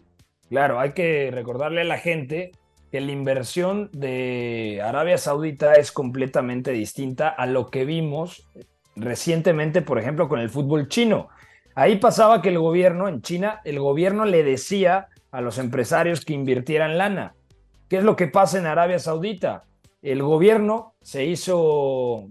Claro, 0.53 0.79
hay 0.79 0.93
que 0.93 1.31
recordarle 1.33 1.81
a 1.81 1.85
la 1.85 1.97
gente 1.97 2.53
que 2.91 3.01
la 3.01 3.11
inversión 3.11 3.89
de 3.95 4.83
Arabia 4.85 5.17
Saudita 5.17 5.73
es 5.77 5.93
completamente 5.93 6.73
distinta 6.73 7.31
a 7.31 7.47
lo 7.47 7.71
que 7.71 7.87
vimos 7.87 8.47
recientemente, 8.95 9.81
por 9.81 9.99
ejemplo, 9.99 10.29
con 10.29 10.41
el 10.41 10.51
fútbol 10.51 10.89
chino. 10.89 11.29
Ahí 11.75 11.97
pasaba 11.97 12.43
que 12.43 12.51
el 12.51 12.59
gobierno 12.59 13.09
en 13.09 13.23
China, 13.23 13.63
el 13.65 13.81
gobierno 13.81 14.27
le 14.27 14.43
decía 14.43 15.09
a 15.31 15.41
los 15.41 15.57
empresarios 15.57 16.23
que 16.23 16.35
invirtieran 16.35 16.99
lana. 16.99 17.35
¿Qué 17.89 17.97
es 17.97 18.05
lo 18.05 18.15
que 18.15 18.27
pasa 18.27 18.59
en 18.59 18.67
Arabia 18.67 18.99
Saudita? 18.99 19.65
El 20.03 20.23
gobierno 20.23 20.93
se 21.01 21.25
hizo 21.25 22.29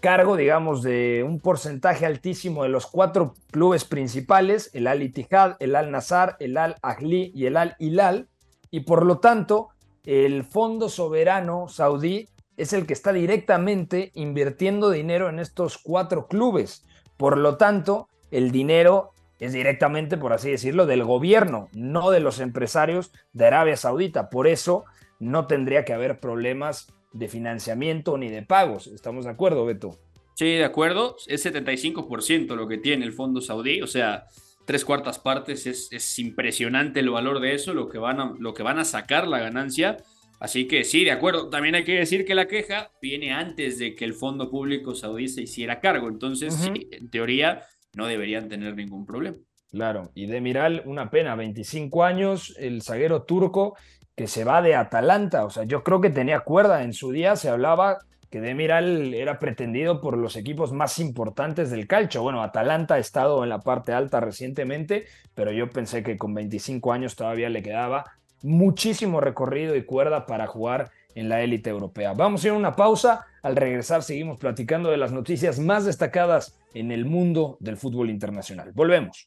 cargo, 0.00 0.36
digamos, 0.36 0.82
de 0.82 1.24
un 1.26 1.40
porcentaje 1.40 2.06
altísimo 2.06 2.62
de 2.62 2.68
los 2.68 2.86
cuatro 2.86 3.34
clubes 3.50 3.84
principales, 3.84 4.70
el 4.74 4.86
Al 4.86 5.02
Ittihad, 5.02 5.56
el 5.60 5.76
Al 5.76 5.90
Nazar, 5.90 6.36
el 6.40 6.56
Al 6.56 6.76
Ahli 6.82 7.32
y 7.34 7.46
el 7.46 7.56
Al 7.56 7.76
Hilal, 7.78 8.28
y 8.70 8.80
por 8.80 9.04
lo 9.04 9.18
tanto, 9.18 9.68
el 10.04 10.44
Fondo 10.44 10.88
Soberano 10.88 11.68
Saudí 11.68 12.28
es 12.56 12.72
el 12.72 12.86
que 12.86 12.92
está 12.92 13.12
directamente 13.12 14.10
invirtiendo 14.14 14.90
dinero 14.90 15.28
en 15.28 15.38
estos 15.38 15.78
cuatro 15.78 16.26
clubes. 16.26 16.84
Por 17.16 17.38
lo 17.38 17.56
tanto, 17.56 18.08
el 18.30 18.50
dinero 18.50 19.12
es 19.40 19.52
directamente, 19.52 20.16
por 20.16 20.32
así 20.32 20.50
decirlo, 20.50 20.86
del 20.86 21.04
gobierno, 21.04 21.68
no 21.72 22.10
de 22.10 22.20
los 22.20 22.40
empresarios 22.40 23.12
de 23.32 23.46
Arabia 23.46 23.76
Saudita. 23.76 24.30
Por 24.30 24.46
eso 24.46 24.84
no 25.18 25.46
tendría 25.46 25.84
que 25.84 25.92
haber 25.92 26.20
problemas 26.20 26.92
de 27.12 27.28
financiamiento 27.28 28.16
ni 28.18 28.28
de 28.28 28.42
pagos. 28.42 28.86
¿Estamos 28.86 29.24
de 29.24 29.30
acuerdo, 29.30 29.64
Beto? 29.64 29.98
Sí, 30.34 30.46
de 30.46 30.64
acuerdo. 30.64 31.16
Es 31.26 31.44
75% 31.44 32.54
lo 32.54 32.68
que 32.68 32.78
tiene 32.78 33.04
el 33.04 33.12
fondo 33.12 33.40
saudí, 33.40 33.82
o 33.82 33.86
sea, 33.86 34.26
tres 34.64 34.84
cuartas 34.84 35.18
partes. 35.18 35.66
Es, 35.66 36.18
impresionante 36.18 37.00
el 37.00 37.10
valor 37.10 37.40
de 37.40 37.54
eso, 37.54 37.74
lo 37.74 37.88
que, 37.88 37.98
van 37.98 38.20
a, 38.20 38.34
lo 38.38 38.54
que 38.54 38.62
van 38.62 38.78
a 38.78 38.84
sacar 38.84 39.28
la 39.28 39.38
ganancia. 39.38 39.98
Así 40.40 40.66
que 40.66 40.84
sí, 40.84 41.04
de 41.04 41.12
acuerdo. 41.12 41.48
También 41.50 41.74
hay 41.74 41.84
que 41.84 41.98
decir 41.98 42.24
que 42.24 42.34
la 42.34 42.48
queja 42.48 42.90
viene 43.00 43.32
antes 43.32 43.78
de 43.78 43.94
que 43.94 44.04
el 44.04 44.14
fondo 44.14 44.50
público 44.50 44.94
saudí 44.94 45.28
se 45.28 45.42
hiciera 45.42 45.80
cargo. 45.80 46.08
Entonces, 46.08 46.54
sí, 46.54 46.88
en 46.90 47.10
teoría, 47.10 47.62
no 47.94 48.06
deberían 48.06 48.48
tener 48.48 48.74
ningún 48.74 49.06
problema. 49.06 49.36
Claro, 49.70 50.10
y 50.14 50.26
de 50.26 50.40
Miral, 50.40 50.82
una 50.84 51.10
pena, 51.10 51.34
25 51.34 52.04
años, 52.04 52.54
el 52.58 52.82
zaguero 52.82 53.22
turco 53.22 53.74
que 54.22 54.28
se 54.28 54.44
va 54.44 54.62
de 54.62 54.76
Atalanta. 54.76 55.44
O 55.44 55.50
sea, 55.50 55.64
yo 55.64 55.82
creo 55.82 56.00
que 56.00 56.08
tenía 56.08 56.38
cuerda. 56.38 56.84
En 56.84 56.92
su 56.92 57.10
día 57.10 57.34
se 57.34 57.48
hablaba 57.48 57.98
que 58.30 58.40
Demiral 58.40 59.12
era 59.14 59.40
pretendido 59.40 60.00
por 60.00 60.16
los 60.16 60.36
equipos 60.36 60.72
más 60.72 61.00
importantes 61.00 61.72
del 61.72 61.88
calcio. 61.88 62.22
Bueno, 62.22 62.40
Atalanta 62.40 62.94
ha 62.94 62.98
estado 62.98 63.42
en 63.42 63.48
la 63.48 63.58
parte 63.58 63.92
alta 63.92 64.20
recientemente, 64.20 65.06
pero 65.34 65.50
yo 65.50 65.68
pensé 65.68 66.04
que 66.04 66.16
con 66.16 66.34
25 66.34 66.92
años 66.92 67.16
todavía 67.16 67.50
le 67.50 67.64
quedaba 67.64 68.12
muchísimo 68.42 69.20
recorrido 69.20 69.74
y 69.74 69.84
cuerda 69.84 70.24
para 70.24 70.46
jugar 70.46 70.92
en 71.16 71.28
la 71.28 71.42
élite 71.42 71.70
europea. 71.70 72.12
Vamos 72.12 72.44
a 72.44 72.46
ir 72.46 72.52
a 72.52 72.56
una 72.56 72.76
pausa. 72.76 73.26
Al 73.42 73.56
regresar 73.56 74.04
seguimos 74.04 74.38
platicando 74.38 74.88
de 74.92 74.98
las 74.98 75.10
noticias 75.10 75.58
más 75.58 75.84
destacadas 75.84 76.56
en 76.74 76.92
el 76.92 77.06
mundo 77.06 77.56
del 77.58 77.76
fútbol 77.76 78.08
internacional. 78.08 78.70
Volvemos 78.72 79.26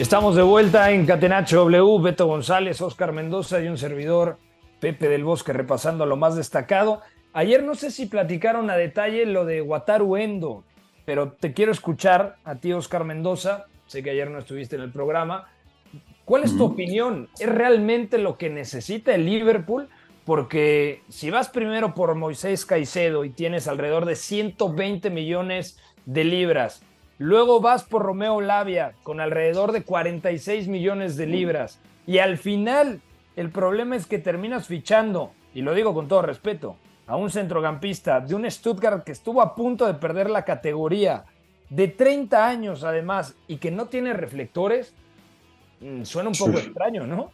Estamos 0.00 0.34
de 0.34 0.40
vuelta 0.40 0.90
en 0.92 1.04
Catenacho 1.04 1.58
W, 1.58 2.02
Beto 2.02 2.26
González, 2.26 2.80
Oscar 2.80 3.12
Mendoza 3.12 3.60
y 3.60 3.68
un 3.68 3.76
servidor, 3.76 4.38
Pepe 4.80 5.10
del 5.10 5.24
Bosque, 5.24 5.52
repasando 5.52 6.06
lo 6.06 6.16
más 6.16 6.36
destacado. 6.36 7.02
Ayer 7.34 7.62
no 7.62 7.74
sé 7.74 7.90
si 7.90 8.06
platicaron 8.06 8.70
a 8.70 8.76
detalle 8.76 9.26
lo 9.26 9.44
de 9.44 9.60
Wataru 9.60 10.16
Endo, 10.16 10.64
pero 11.04 11.32
te 11.32 11.52
quiero 11.52 11.70
escuchar 11.70 12.38
a 12.44 12.54
ti, 12.54 12.72
Oscar 12.72 13.04
Mendoza. 13.04 13.66
Sé 13.88 14.02
que 14.02 14.08
ayer 14.08 14.30
no 14.30 14.38
estuviste 14.38 14.76
en 14.76 14.82
el 14.82 14.90
programa. 14.90 15.48
¿Cuál 16.24 16.44
es 16.44 16.56
tu 16.56 16.64
opinión? 16.64 17.28
¿Es 17.38 17.50
realmente 17.50 18.16
lo 18.16 18.38
que 18.38 18.48
necesita 18.48 19.14
el 19.14 19.26
Liverpool? 19.26 19.90
Porque 20.24 21.02
si 21.10 21.28
vas 21.28 21.50
primero 21.50 21.92
por 21.92 22.14
Moisés 22.14 22.64
Caicedo 22.64 23.26
y 23.26 23.30
tienes 23.30 23.68
alrededor 23.68 24.06
de 24.06 24.16
120 24.16 25.10
millones 25.10 25.78
de 26.06 26.24
libras, 26.24 26.82
Luego 27.20 27.60
vas 27.60 27.84
por 27.84 28.00
Romeo 28.00 28.40
Lavia 28.40 28.94
con 29.02 29.20
alrededor 29.20 29.72
de 29.72 29.82
46 29.82 30.68
millones 30.68 31.18
de 31.18 31.26
libras. 31.26 31.78
Y 32.06 32.16
al 32.16 32.38
final, 32.38 33.02
el 33.36 33.50
problema 33.50 33.94
es 33.94 34.06
que 34.06 34.18
terminas 34.18 34.68
fichando, 34.68 35.32
y 35.52 35.60
lo 35.60 35.74
digo 35.74 35.92
con 35.92 36.08
todo 36.08 36.22
respeto, 36.22 36.76
a 37.06 37.16
un 37.16 37.28
centrocampista 37.28 38.20
de 38.20 38.34
un 38.34 38.50
Stuttgart 38.50 39.04
que 39.04 39.12
estuvo 39.12 39.42
a 39.42 39.54
punto 39.54 39.86
de 39.86 39.92
perder 39.92 40.30
la 40.30 40.46
categoría, 40.46 41.26
de 41.68 41.88
30 41.88 42.48
años 42.48 42.84
además, 42.84 43.36
y 43.46 43.58
que 43.58 43.70
no 43.70 43.88
tiene 43.88 44.14
reflectores, 44.14 44.94
mm, 45.80 46.04
suena 46.04 46.30
un 46.30 46.36
poco 46.38 46.56
extraño, 46.56 47.06
¿no? 47.06 47.32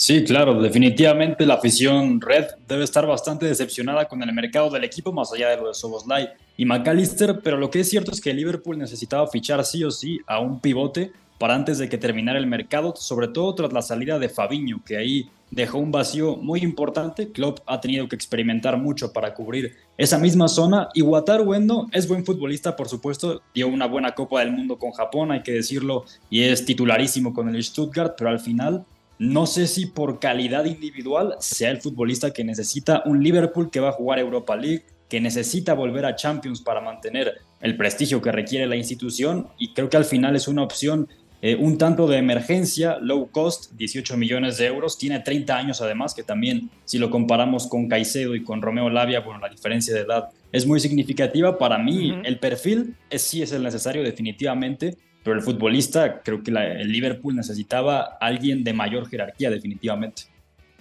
Sí, 0.00 0.24
claro, 0.24 0.58
definitivamente 0.62 1.44
la 1.44 1.56
afición 1.56 2.22
red 2.22 2.46
debe 2.66 2.84
estar 2.84 3.06
bastante 3.06 3.44
decepcionada 3.44 4.08
con 4.08 4.22
el 4.22 4.32
mercado 4.32 4.70
del 4.70 4.82
equipo, 4.84 5.12
más 5.12 5.30
allá 5.30 5.50
de 5.50 5.58
lo 5.58 5.68
de 5.68 5.74
Soboslai 5.74 6.30
y 6.56 6.64
McAllister, 6.64 7.40
pero 7.44 7.58
lo 7.58 7.70
que 7.70 7.80
es 7.80 7.90
cierto 7.90 8.10
es 8.10 8.18
que 8.22 8.32
Liverpool 8.32 8.78
necesitaba 8.78 9.26
fichar 9.26 9.62
sí 9.62 9.84
o 9.84 9.90
sí 9.90 10.18
a 10.26 10.40
un 10.40 10.58
pivote 10.58 11.12
para 11.38 11.54
antes 11.54 11.76
de 11.76 11.90
que 11.90 11.98
terminara 11.98 12.38
el 12.38 12.46
mercado, 12.46 12.94
sobre 12.96 13.28
todo 13.28 13.54
tras 13.54 13.74
la 13.74 13.82
salida 13.82 14.18
de 14.18 14.30
Fabiño, 14.30 14.80
que 14.86 14.96
ahí 14.96 15.28
dejó 15.50 15.76
un 15.76 15.92
vacío 15.92 16.36
muy 16.36 16.60
importante. 16.60 17.30
Klopp 17.30 17.58
ha 17.66 17.82
tenido 17.82 18.08
que 18.08 18.16
experimentar 18.16 18.78
mucho 18.78 19.12
para 19.12 19.34
cubrir 19.34 19.76
esa 19.98 20.16
misma 20.16 20.48
zona. 20.48 20.88
Y 20.94 21.02
Wataru 21.02 21.52
Endo 21.52 21.88
es 21.92 22.08
buen 22.08 22.24
futbolista, 22.24 22.74
por 22.74 22.88
supuesto, 22.88 23.42
dio 23.54 23.68
una 23.68 23.84
buena 23.84 24.12
Copa 24.12 24.40
del 24.40 24.52
Mundo 24.52 24.78
con 24.78 24.92
Japón, 24.92 25.30
hay 25.30 25.42
que 25.42 25.52
decirlo, 25.52 26.06
y 26.30 26.44
es 26.44 26.64
titularísimo 26.64 27.34
con 27.34 27.54
el 27.54 27.62
Stuttgart, 27.62 28.14
pero 28.16 28.30
al 28.30 28.40
final 28.40 28.86
no 29.20 29.44
sé 29.44 29.66
si 29.66 29.84
por 29.84 30.18
calidad 30.18 30.64
individual 30.64 31.34
sea 31.40 31.70
el 31.70 31.82
futbolista 31.82 32.32
que 32.32 32.42
necesita 32.42 33.02
un 33.04 33.22
Liverpool 33.22 33.70
que 33.70 33.78
va 33.78 33.90
a 33.90 33.92
jugar 33.92 34.18
Europa 34.18 34.56
League, 34.56 34.86
que 35.10 35.20
necesita 35.20 35.74
volver 35.74 36.06
a 36.06 36.16
Champions 36.16 36.62
para 36.62 36.80
mantener 36.80 37.34
el 37.60 37.76
prestigio 37.76 38.22
que 38.22 38.32
requiere 38.32 38.66
la 38.66 38.76
institución 38.76 39.48
y 39.58 39.74
creo 39.74 39.90
que 39.90 39.98
al 39.98 40.06
final 40.06 40.36
es 40.36 40.48
una 40.48 40.62
opción 40.62 41.06
eh, 41.42 41.54
un 41.54 41.76
tanto 41.76 42.06
de 42.06 42.16
emergencia, 42.16 42.96
low 42.98 43.30
cost, 43.30 43.72
18 43.72 44.16
millones 44.16 44.56
de 44.56 44.66
euros, 44.66 44.96
tiene 44.96 45.20
30 45.20 45.54
años 45.54 45.82
además, 45.82 46.14
que 46.14 46.22
también 46.22 46.70
si 46.86 46.98
lo 46.98 47.10
comparamos 47.10 47.66
con 47.66 47.88
Caicedo 47.88 48.34
y 48.34 48.42
con 48.42 48.62
Romeo 48.62 48.88
Lavia, 48.88 49.20
bueno, 49.20 49.40
la 49.40 49.50
diferencia 49.50 49.94
de 49.94 50.00
edad 50.00 50.30
es 50.50 50.66
muy 50.66 50.80
significativa. 50.80 51.58
Para 51.58 51.76
mí 51.76 52.14
el 52.24 52.38
perfil 52.38 52.94
es, 53.10 53.20
sí 53.20 53.42
es 53.42 53.52
el 53.52 53.62
necesario 53.62 54.02
definitivamente, 54.02 54.96
pero 55.22 55.36
el 55.36 55.42
futbolista, 55.42 56.22
creo 56.22 56.42
que 56.42 56.50
el 56.50 56.90
Liverpool 56.90 57.36
necesitaba 57.36 58.16
alguien 58.20 58.64
de 58.64 58.72
mayor 58.72 59.08
jerarquía, 59.08 59.50
definitivamente. 59.50 60.22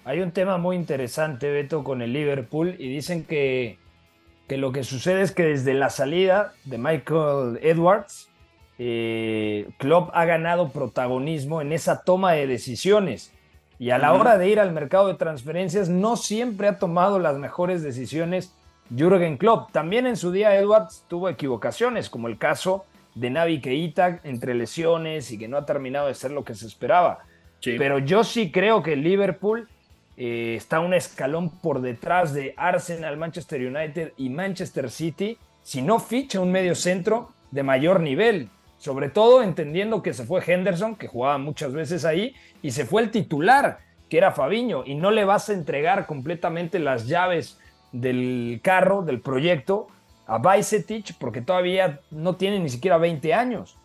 Hay 0.06 0.22
un 0.22 0.32
tema 0.32 0.58
muy 0.58 0.76
interesante, 0.76 1.52
Beto, 1.52 1.84
con 1.84 2.02
el 2.02 2.14
Liverpool, 2.14 2.76
y 2.80 2.90
dicen 2.90 3.26
que, 3.26 3.78
que 4.48 4.58
lo 4.58 4.72
que 4.72 4.84
sucede 4.84 5.22
es 5.22 5.32
que 5.32 5.44
desde 5.44 5.74
la 5.74 5.90
salida 5.90 6.54
de 6.64 6.78
Michael 6.78 7.60
Edwards, 7.62 8.30
eh, 8.78 9.70
Klopp 9.78 10.10
ha 10.14 10.24
ganado 10.24 10.70
protagonismo 10.70 11.62
en 11.62 11.74
esa 11.74 12.04
toma 12.04 12.32
de 12.32 12.48
decisiones. 12.48 13.34
Y 13.78 13.92
a 13.92 13.98
la 13.98 14.14
hora 14.14 14.38
de 14.38 14.50
ir 14.50 14.60
al 14.60 14.72
mercado 14.72 15.08
de 15.08 15.14
transferencias, 15.16 15.90
no 15.90 16.16
siempre 16.18 16.68
ha 16.68 16.80
tomado 16.80 17.20
las 17.20 17.38
mejores 17.38 17.84
decisiones 17.84 18.54
Jürgen 18.96 19.38
Klopp. 19.38 19.72
También 19.72 20.08
en 20.08 20.18
su 20.18 20.32
día 20.32 20.56
Edwards 20.56 21.06
tuvo 21.08 21.30
equivocaciones, 21.30 22.10
como 22.10 22.28
el 22.28 22.38
caso 22.38 22.86
de 23.20 23.30
Navi 23.30 23.60
Keita 23.60 24.22
entre 24.24 24.54
lesiones 24.54 25.32
y 25.32 25.38
que 25.38 25.48
no 25.48 25.58
ha 25.58 25.66
terminado 25.66 26.08
de 26.08 26.14
ser 26.14 26.32
lo 26.32 26.44
que 26.44 26.56
se 26.56 26.68
esperaba. 26.68 27.20
Pero 27.62 28.00
yo 28.00 28.24
sí 28.24 28.52
creo 28.52 28.82
que 28.82 28.94
el 28.94 29.04
Liverpool 29.04 29.68
eh, 30.16 30.56
está 30.56 30.80
un 30.80 30.94
escalón 30.94 31.50
por 31.60 31.82
detrás 31.82 32.34
de 32.34 32.54
Arsenal, 32.56 33.18
Manchester 33.18 33.60
United 33.62 34.14
y 34.16 34.30
Manchester 34.30 34.90
City, 34.90 35.38
si 35.62 35.82
no 35.82 36.00
ficha 36.00 36.40
un 36.40 36.52
medio 36.52 36.76
centro 36.76 37.34
de 37.52 37.64
mayor 37.64 38.00
nivel. 38.00 38.50
Sobre 38.78 39.10
todo 39.10 39.44
entendiendo 39.44 40.02
que 40.02 40.14
se 40.14 40.24
fue 40.24 40.42
Henderson, 40.46 40.96
que 40.96 41.10
jugaba 41.10 41.38
muchas 41.38 41.74
veces 41.74 42.06
ahí, 42.06 42.34
y 42.62 42.72
se 42.72 42.86
fue 42.86 43.02
el 43.02 43.12
titular, 43.12 43.80
que 44.08 44.18
era 44.18 44.32
Fabiño, 44.32 44.84
y 44.86 44.96
no 44.96 45.12
le 45.12 45.26
vas 45.26 45.50
a 45.50 45.54
entregar 45.54 46.06
completamente 46.06 46.80
las 46.80 47.08
llaves 47.08 47.60
del 47.92 48.62
carro, 48.64 49.02
del 49.02 49.20
proyecto, 49.20 49.88
a 50.30 50.38
Bajcetic, 50.38 51.16
porque 51.20 51.42
todavía 51.42 52.00
no 52.12 52.36
tiene 52.36 52.60
ni 52.60 52.70
siquiera 52.70 52.98
20 52.98 53.34
años. 53.34 53.76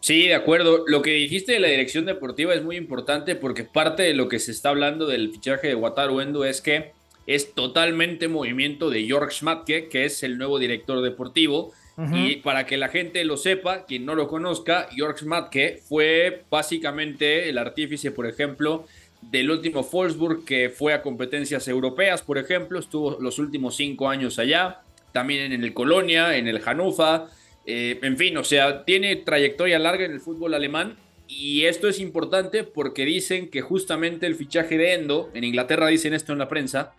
Sí, 0.00 0.28
de 0.28 0.34
acuerdo. 0.34 0.84
Lo 0.86 1.02
que 1.02 1.10
dijiste 1.10 1.52
de 1.52 1.60
la 1.60 1.68
dirección 1.68 2.06
deportiva 2.06 2.54
es 2.54 2.62
muy 2.62 2.76
importante 2.76 3.34
porque 3.34 3.64
parte 3.64 4.04
de 4.04 4.14
lo 4.14 4.28
que 4.28 4.38
se 4.38 4.52
está 4.52 4.68
hablando 4.70 5.06
del 5.06 5.30
fichaje 5.32 5.68
de 5.68 5.74
Wataru 5.74 6.20
Endo 6.20 6.44
es 6.44 6.60
que 6.60 6.92
es 7.26 7.52
totalmente 7.54 8.28
movimiento 8.28 8.88
de 8.88 9.04
Georg 9.04 9.32
Schmatke, 9.32 9.88
que 9.88 10.04
es 10.04 10.22
el 10.22 10.38
nuevo 10.38 10.58
director 10.58 11.02
deportivo. 11.02 11.72
Y 12.14 12.36
para 12.36 12.64
que 12.64 12.76
la 12.76 12.86
gente 12.86 13.24
lo 13.24 13.36
sepa, 13.36 13.84
quien 13.84 14.06
no 14.06 14.14
lo 14.14 14.28
conozca, 14.28 14.88
Georg 14.94 15.18
Schmatke 15.18 15.82
fue 15.88 16.44
básicamente 16.48 17.48
el 17.48 17.58
artífice, 17.58 18.12
por 18.12 18.28
ejemplo, 18.28 18.86
del 19.20 19.50
último 19.50 19.82
Wolfsburg 19.82 20.44
que 20.44 20.70
fue 20.70 20.94
a 20.94 21.02
competencias 21.02 21.66
europeas, 21.66 22.22
por 22.22 22.38
ejemplo, 22.38 22.78
estuvo 22.78 23.18
los 23.20 23.40
últimos 23.40 23.74
cinco 23.74 24.08
años 24.08 24.38
allá, 24.38 24.82
también 25.12 25.52
en 25.52 25.64
el 25.64 25.74
Colonia, 25.74 26.36
en 26.36 26.48
el 26.48 26.60
Hannover, 26.60 27.22
eh, 27.66 27.98
en 28.02 28.16
fin, 28.16 28.36
o 28.36 28.44
sea, 28.44 28.84
tiene 28.84 29.16
trayectoria 29.16 29.78
larga 29.78 30.04
en 30.04 30.12
el 30.12 30.20
fútbol 30.20 30.54
alemán 30.54 30.96
y 31.28 31.66
esto 31.66 31.88
es 31.88 32.00
importante 32.00 32.64
porque 32.64 33.04
dicen 33.04 33.50
que 33.50 33.60
justamente 33.60 34.26
el 34.26 34.34
fichaje 34.34 34.78
de 34.78 34.94
Endo, 34.94 35.30
en 35.34 35.44
Inglaterra 35.44 35.88
dicen 35.88 36.14
esto 36.14 36.32
en 36.32 36.38
la 36.38 36.48
prensa, 36.48 36.94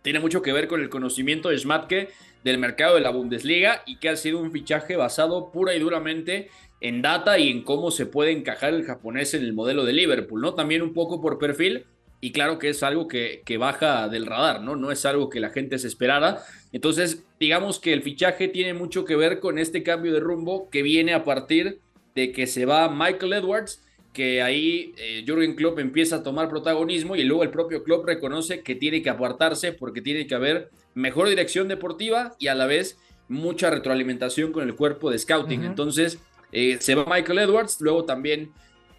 tiene 0.00 0.20
mucho 0.20 0.40
que 0.40 0.52
ver 0.52 0.68
con 0.68 0.80
el 0.80 0.88
conocimiento 0.88 1.50
de 1.50 1.58
Schmatke 1.58 2.08
del 2.44 2.58
mercado 2.58 2.94
de 2.94 3.00
la 3.00 3.10
Bundesliga 3.10 3.82
y 3.86 3.96
que 3.96 4.08
ha 4.08 4.16
sido 4.16 4.38
un 4.38 4.52
fichaje 4.52 4.96
basado 4.96 5.50
pura 5.50 5.74
y 5.74 5.80
duramente 5.80 6.48
en 6.80 7.02
data 7.02 7.38
y 7.38 7.50
en 7.50 7.62
cómo 7.62 7.90
se 7.90 8.06
puede 8.06 8.30
encajar 8.30 8.72
el 8.72 8.84
japonés 8.84 9.34
en 9.34 9.42
el 9.42 9.52
modelo 9.52 9.84
de 9.84 9.92
Liverpool, 9.92 10.40
¿no? 10.40 10.54
También 10.54 10.82
un 10.82 10.94
poco 10.94 11.20
por 11.20 11.38
perfil 11.38 11.86
y 12.20 12.32
claro 12.32 12.58
que 12.58 12.70
es 12.70 12.82
algo 12.82 13.08
que, 13.08 13.42
que, 13.44 13.58
baja 13.58 14.08
del 14.08 14.26
radar, 14.26 14.62
¿no? 14.62 14.76
No 14.76 14.90
es 14.90 15.04
algo 15.04 15.28
que 15.28 15.40
la 15.40 15.50
gente 15.50 15.78
se 15.78 15.88
esperara. 15.88 16.38
Entonces, 16.76 17.24
digamos 17.40 17.80
que 17.80 17.94
el 17.94 18.02
fichaje 18.02 18.48
tiene 18.48 18.74
mucho 18.74 19.06
que 19.06 19.16
ver 19.16 19.40
con 19.40 19.58
este 19.58 19.82
cambio 19.82 20.12
de 20.12 20.20
rumbo 20.20 20.68
que 20.68 20.82
viene 20.82 21.14
a 21.14 21.24
partir 21.24 21.80
de 22.14 22.32
que 22.32 22.46
se 22.46 22.66
va 22.66 22.90
Michael 22.90 23.32
Edwards 23.32 23.82
que 24.12 24.42
ahí 24.42 24.92
eh, 24.98 25.24
Jürgen 25.26 25.54
Klopp 25.54 25.78
empieza 25.78 26.16
a 26.16 26.22
tomar 26.22 26.50
protagonismo 26.50 27.16
y 27.16 27.24
luego 27.24 27.44
el 27.44 27.50
propio 27.50 27.82
Klopp 27.82 28.04
reconoce 28.04 28.60
que 28.60 28.74
tiene 28.74 29.00
que 29.00 29.08
apartarse 29.08 29.72
porque 29.72 30.02
tiene 30.02 30.26
que 30.26 30.34
haber 30.34 30.68
mejor 30.92 31.30
dirección 31.30 31.66
deportiva 31.66 32.34
y 32.38 32.48
a 32.48 32.54
la 32.54 32.66
vez 32.66 32.98
mucha 33.26 33.70
retroalimentación 33.70 34.52
con 34.52 34.68
el 34.68 34.74
cuerpo 34.74 35.10
de 35.10 35.18
scouting. 35.18 35.64
Entonces 35.64 36.18
eh, 36.52 36.76
se 36.78 36.94
va 36.94 37.06
Michael 37.06 37.38
Edwards, 37.38 37.80
luego 37.80 38.04
también 38.04 38.50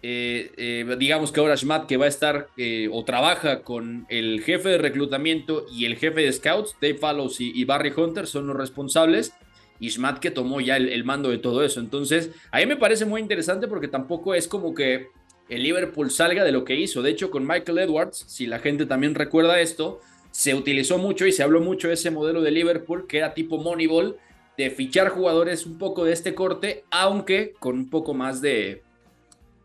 eh, 0.02 0.96
digamos 0.98 1.32
que 1.32 1.40
ahora 1.40 1.56
Schmatt 1.56 1.86
que 1.86 1.96
va 1.96 2.04
a 2.04 2.08
estar 2.08 2.48
o 2.92 3.04
trabaja 3.04 3.62
con 3.62 4.06
el 4.08 4.42
jefe 4.42 4.70
de 4.70 4.78
reclutamiento 4.78 5.66
y 5.72 5.86
el 5.86 5.96
jefe 5.96 6.20
de 6.20 6.32
scouts, 6.32 6.76
Dave 6.80 6.96
Fallows 6.98 7.40
y, 7.40 7.64
Barry 7.64 7.92
Hunter 7.96 8.26
son 8.26 8.46
los 8.46 8.56
responsables 8.56 9.32
y 9.80 9.90
Schmatt 9.90 10.18
que 10.18 10.30
tomó 10.30 10.60
ya 10.60 10.76
el, 10.76 11.04
mando 11.04 11.30
de 11.30 11.38
todo 11.38 11.64
eso. 11.64 11.80
Entonces, 11.80 12.30
a 12.50 12.58
mí 12.58 12.66
me 12.66 12.76
parece 12.76 13.04
muy 13.04 13.20
interesante 13.20 13.68
porque 13.68 13.88
tampoco 13.88 14.34
es 14.34 14.48
como 14.48 14.74
que 14.74 15.08
el 15.48 15.62
Liverpool 15.62 16.10
salga 16.10 16.44
de 16.44 16.52
lo 16.52 16.64
que 16.64 16.76
hizo. 16.76 17.02
De 17.02 17.10
hecho, 17.10 17.30
con 17.30 17.46
Michael 17.46 17.78
Edwards, 17.78 18.24
si 18.26 18.46
la 18.46 18.58
gente 18.58 18.86
también 18.86 19.14
recuerda 19.14 19.60
esto, 19.60 20.00
se 20.30 20.54
utilizó 20.54 20.98
mucho 20.98 21.26
y 21.26 21.32
se 21.32 21.42
habló 21.42 21.60
mucho 21.60 21.88
de 21.88 21.94
ese 21.94 22.10
modelo 22.10 22.42
de 22.42 22.50
Liverpool 22.50 23.06
que 23.06 23.18
era 23.18 23.34
tipo 23.34 23.58
Moneyball, 23.58 24.16
de 24.56 24.70
fichar 24.70 25.08
jugadores 25.08 25.66
un 25.66 25.78
poco 25.78 26.04
de 26.04 26.12
este 26.12 26.34
corte, 26.34 26.84
aunque 26.90 27.54
con 27.60 27.76
un 27.76 27.90
poco 27.90 28.12
más 28.12 28.40
de, 28.42 28.82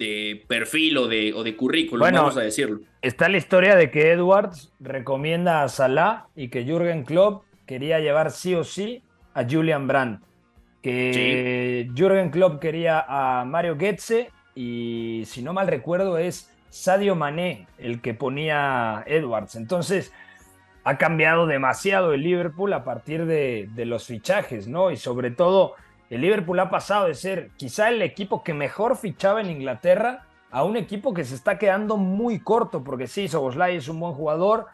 de 0.03 0.43
perfil 0.47 0.97
o 0.97 1.07
de, 1.07 1.33
o 1.33 1.43
de 1.43 1.55
currículum, 1.55 2.11
vamos 2.11 2.37
a 2.37 2.41
decirlo. 2.41 2.81
Está 3.01 3.29
la 3.29 3.37
historia 3.37 3.75
de 3.75 3.89
que 3.89 4.11
Edwards 4.11 4.71
recomienda 4.79 5.63
a 5.63 5.69
Salah 5.69 6.27
y 6.35 6.49
que 6.49 6.65
Jürgen 6.65 7.03
Klopp 7.03 7.43
quería 7.65 7.99
llevar 7.99 8.31
sí 8.31 8.53
o 8.53 8.63
sí 8.63 9.01
a 9.33 9.45
Julian 9.49 9.87
Brandt, 9.87 10.21
que 10.81 11.89
Jürgen 11.95 12.29
Klopp 12.29 12.59
quería 12.59 13.05
a 13.07 13.45
Mario 13.45 13.77
Goetze 13.77 14.29
y 14.55 15.23
si 15.25 15.41
no 15.41 15.53
mal 15.53 15.67
recuerdo 15.67 16.17
es 16.17 16.49
Sadio 16.69 17.15
Mané 17.15 17.67
el 17.77 18.01
que 18.01 18.13
ponía 18.13 19.03
Edwards. 19.07 19.55
Entonces 19.55 20.11
ha 20.83 20.97
cambiado 20.97 21.47
demasiado 21.47 22.13
el 22.13 22.23
Liverpool 22.23 22.73
a 22.73 22.83
partir 22.83 23.25
de, 23.25 23.69
de 23.73 23.85
los 23.85 24.05
fichajes, 24.05 24.67
¿no? 24.67 24.91
Y 24.91 24.97
sobre 24.97 25.31
todo 25.31 25.75
el 26.13 26.21
Liverpool 26.21 26.59
ha 26.59 26.69
pasado 26.69 27.07
de 27.07 27.15
ser 27.15 27.49
quizá 27.57 27.89
el 27.89 27.99
equipo 28.03 28.43
que 28.43 28.53
mejor 28.53 28.97
fichaba 28.97 29.41
en 29.41 29.49
Inglaterra 29.49 30.27
a 30.51 30.63
un 30.63 30.77
equipo 30.77 31.11
que 31.11 31.23
se 31.23 31.33
está 31.33 31.57
quedando 31.57 31.97
muy 31.97 32.39
corto, 32.39 32.83
porque 32.83 33.07
sí, 33.07 33.27
Soboslai 33.27 33.77
es 33.77 33.87
un 33.87 33.99
buen 33.99 34.13
jugador, 34.13 34.67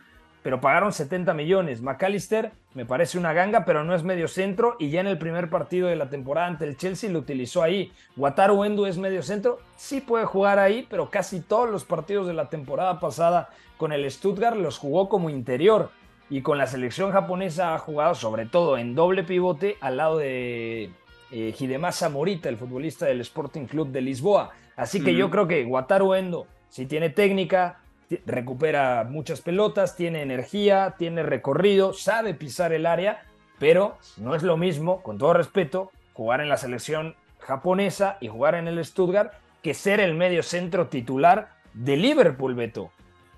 pero 0.43 0.59
pagaron 0.59 0.91
70 0.91 1.33
millones. 1.33 1.81
McAllister 1.81 2.51
me 2.73 2.85
parece 2.85 3.17
una 3.17 3.31
ganga, 3.31 3.63
pero 3.63 3.85
no 3.85 3.95
es 3.95 4.03
medio 4.03 4.27
centro 4.27 4.75
y 4.79 4.89
ya 4.89 4.99
en 4.99 5.07
el 5.07 5.17
primer 5.17 5.49
partido 5.49 5.87
de 5.87 5.95
la 5.95 6.09
temporada 6.09 6.47
ante 6.47 6.65
el 6.65 6.75
Chelsea 6.75 7.09
lo 7.09 7.19
utilizó 7.19 7.63
ahí. 7.63 7.93
Wataru 8.17 8.65
Endo 8.65 8.85
es 8.85 8.97
medio 8.97 9.23
centro, 9.23 9.59
sí 9.77 10.01
puede 10.01 10.25
jugar 10.25 10.59
ahí, 10.59 10.85
pero 10.89 11.09
casi 11.09 11.39
todos 11.39 11.69
los 11.69 11.85
partidos 11.85 12.27
de 12.27 12.33
la 12.33 12.49
temporada 12.49 12.99
pasada 12.99 13.47
con 13.77 13.93
el 13.93 14.11
Stuttgart 14.11 14.57
los 14.57 14.77
jugó 14.77 15.07
como 15.07 15.29
interior 15.29 15.89
y 16.29 16.41
con 16.41 16.57
la 16.57 16.67
selección 16.67 17.13
japonesa 17.13 17.75
ha 17.75 17.79
jugado 17.79 18.13
sobre 18.13 18.45
todo 18.45 18.77
en 18.77 18.93
doble 18.93 19.23
pivote 19.23 19.77
al 19.79 19.95
lado 19.95 20.17
de 20.17 20.91
eh, 21.31 21.53
Hidemasa 21.57 22.09
Morita, 22.09 22.49
el 22.49 22.57
futbolista 22.57 23.05
del 23.05 23.21
Sporting 23.21 23.65
Club 23.65 23.91
de 23.91 24.01
Lisboa. 24.01 24.51
Así 24.75 25.03
que 25.03 25.13
yo 25.13 25.29
creo 25.29 25.47
que 25.47 25.65
Wataru 25.65 26.13
Endo, 26.13 26.47
si 26.69 26.85
tiene 26.85 27.09
técnica, 27.09 27.79
recupera 28.25 29.05
muchas 29.09 29.41
pelotas, 29.41 29.95
tiene 29.95 30.21
energía, 30.21 30.95
tiene 30.97 31.23
recorrido, 31.23 31.93
sabe 31.93 32.33
pisar 32.33 32.73
el 32.73 32.85
área, 32.85 33.23
pero 33.59 33.97
no 34.17 34.35
es 34.35 34.43
lo 34.43 34.57
mismo, 34.57 35.03
con 35.03 35.17
todo 35.17 35.33
respeto, 35.33 35.91
jugar 36.13 36.41
en 36.41 36.49
la 36.49 36.57
selección 36.57 37.15
japonesa 37.39 38.17
y 38.21 38.27
jugar 38.27 38.55
en 38.55 38.67
el 38.67 38.83
Stuttgart 38.83 39.33
que 39.61 39.73
ser 39.73 39.99
el 39.99 40.13
medio 40.13 40.43
centro 40.43 40.87
titular 40.87 41.49
de 41.73 41.97
Liverpool, 41.97 42.55
Beto. 42.55 42.91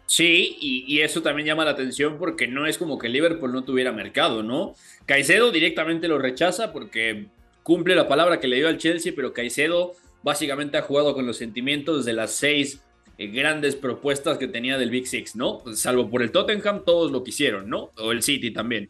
Sí, 0.05 0.57
y, 0.59 0.99
eso 0.99 1.21
también 1.21 1.47
llama 1.47 1.63
la 1.63 1.71
atención 1.71 2.17
porque 2.17 2.45
no 2.45 2.67
es 2.67 2.77
como 2.77 2.99
que 2.99 3.07
Liverpool 3.07 3.53
no 3.53 3.63
tuviera 3.63 3.93
mercado, 3.93 4.43
¿no? 4.43 4.73
Caicedo 5.05 5.51
directamente 5.51 6.09
lo 6.09 6.19
rechaza 6.19 6.73
porque 6.73 7.27
cumple 7.63 7.95
la 7.95 8.07
palabra 8.07 8.39
que 8.39 8.47
le 8.47 8.57
dio 8.57 8.67
al 8.67 8.77
Chelsea, 8.77 9.13
pero 9.15 9.33
Caicedo 9.33 9.93
básicamente 10.23 10.77
ha 10.77 10.81
jugado 10.81 11.13
con 11.13 11.25
los 11.25 11.37
sentimientos 11.37 12.05
de 12.05 12.13
las 12.13 12.31
seis 12.31 12.81
eh, 13.17 13.27
grandes 13.27 13.75
propuestas 13.75 14.37
que 14.37 14.47
tenía 14.47 14.77
del 14.77 14.89
Big 14.89 15.07
Six, 15.07 15.35
¿no? 15.35 15.59
Pues, 15.59 15.79
salvo 15.79 16.09
por 16.09 16.21
el 16.21 16.31
Tottenham, 16.31 16.83
todos 16.85 17.11
lo 17.11 17.23
quisieron, 17.23 17.69
¿no? 17.69 17.91
O 17.97 18.11
el 18.11 18.23
City 18.23 18.51
también. 18.51 18.89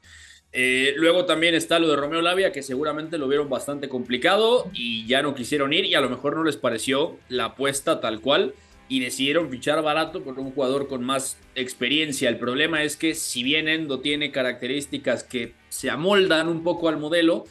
Eh, 0.53 0.93
luego 0.97 1.25
también 1.25 1.55
está 1.55 1.79
lo 1.79 1.87
de 1.87 1.95
Romeo 1.95 2.21
Lavia, 2.21 2.51
que 2.51 2.61
seguramente 2.61 3.17
lo 3.17 3.27
vieron 3.27 3.49
bastante 3.49 3.87
complicado 3.87 4.69
y 4.73 5.07
ya 5.07 5.21
no 5.21 5.33
quisieron 5.33 5.71
ir 5.71 5.85
y 5.85 5.95
a 5.95 6.01
lo 6.01 6.09
mejor 6.09 6.35
no 6.35 6.43
les 6.43 6.57
pareció 6.57 7.17
la 7.29 7.45
apuesta 7.45 8.01
tal 8.01 8.19
cual 8.19 8.53
y 8.89 8.99
decidieron 8.99 9.49
fichar 9.49 9.81
barato 9.81 10.21
por 10.21 10.37
un 10.37 10.51
jugador 10.51 10.89
con 10.89 11.05
más 11.05 11.37
experiencia. 11.55 12.27
El 12.27 12.37
problema 12.37 12.83
es 12.83 12.97
que 12.97 13.15
si 13.15 13.41
bien 13.43 13.69
Endo 13.69 14.01
tiene 14.01 14.31
características 14.31 15.23
que 15.23 15.53
se 15.69 15.89
amoldan 15.89 16.49
un 16.49 16.63
poco 16.63 16.89
al 16.89 16.97
modelo, 16.97 17.45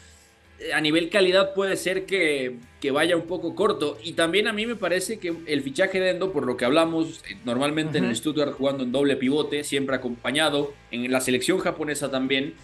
a 0.74 0.80
nivel 0.80 1.08
calidad 1.08 1.54
puede 1.54 1.76
ser 1.76 2.06
que, 2.06 2.58
vaya 2.92 3.16
un 3.16 3.26
poco 3.26 3.54
corto. 3.54 3.98
Y 4.02 4.12
también 4.12 4.46
a 4.46 4.52
mí 4.52 4.66
me 4.66 4.76
parece 4.76 5.18
que 5.18 5.34
el 5.46 5.62
fichaje 5.62 6.00
de 6.00 6.10
Endo, 6.10 6.32
por 6.32 6.46
lo 6.46 6.56
que 6.56 6.64
hablamos 6.64 7.22
eh, 7.28 7.36
normalmente 7.44 7.98
en 7.98 8.04
el 8.04 8.16
Stuttgart 8.16 8.52
jugando 8.52 8.84
en 8.84 8.92
doble 8.92 9.16
pivote, 9.16 9.64
siempre 9.64 9.96
acompañado, 9.96 10.72
en 10.90 11.10
la 11.10 11.20
selección 11.20 11.58
japonesa 11.58 12.10
también, 12.10 12.54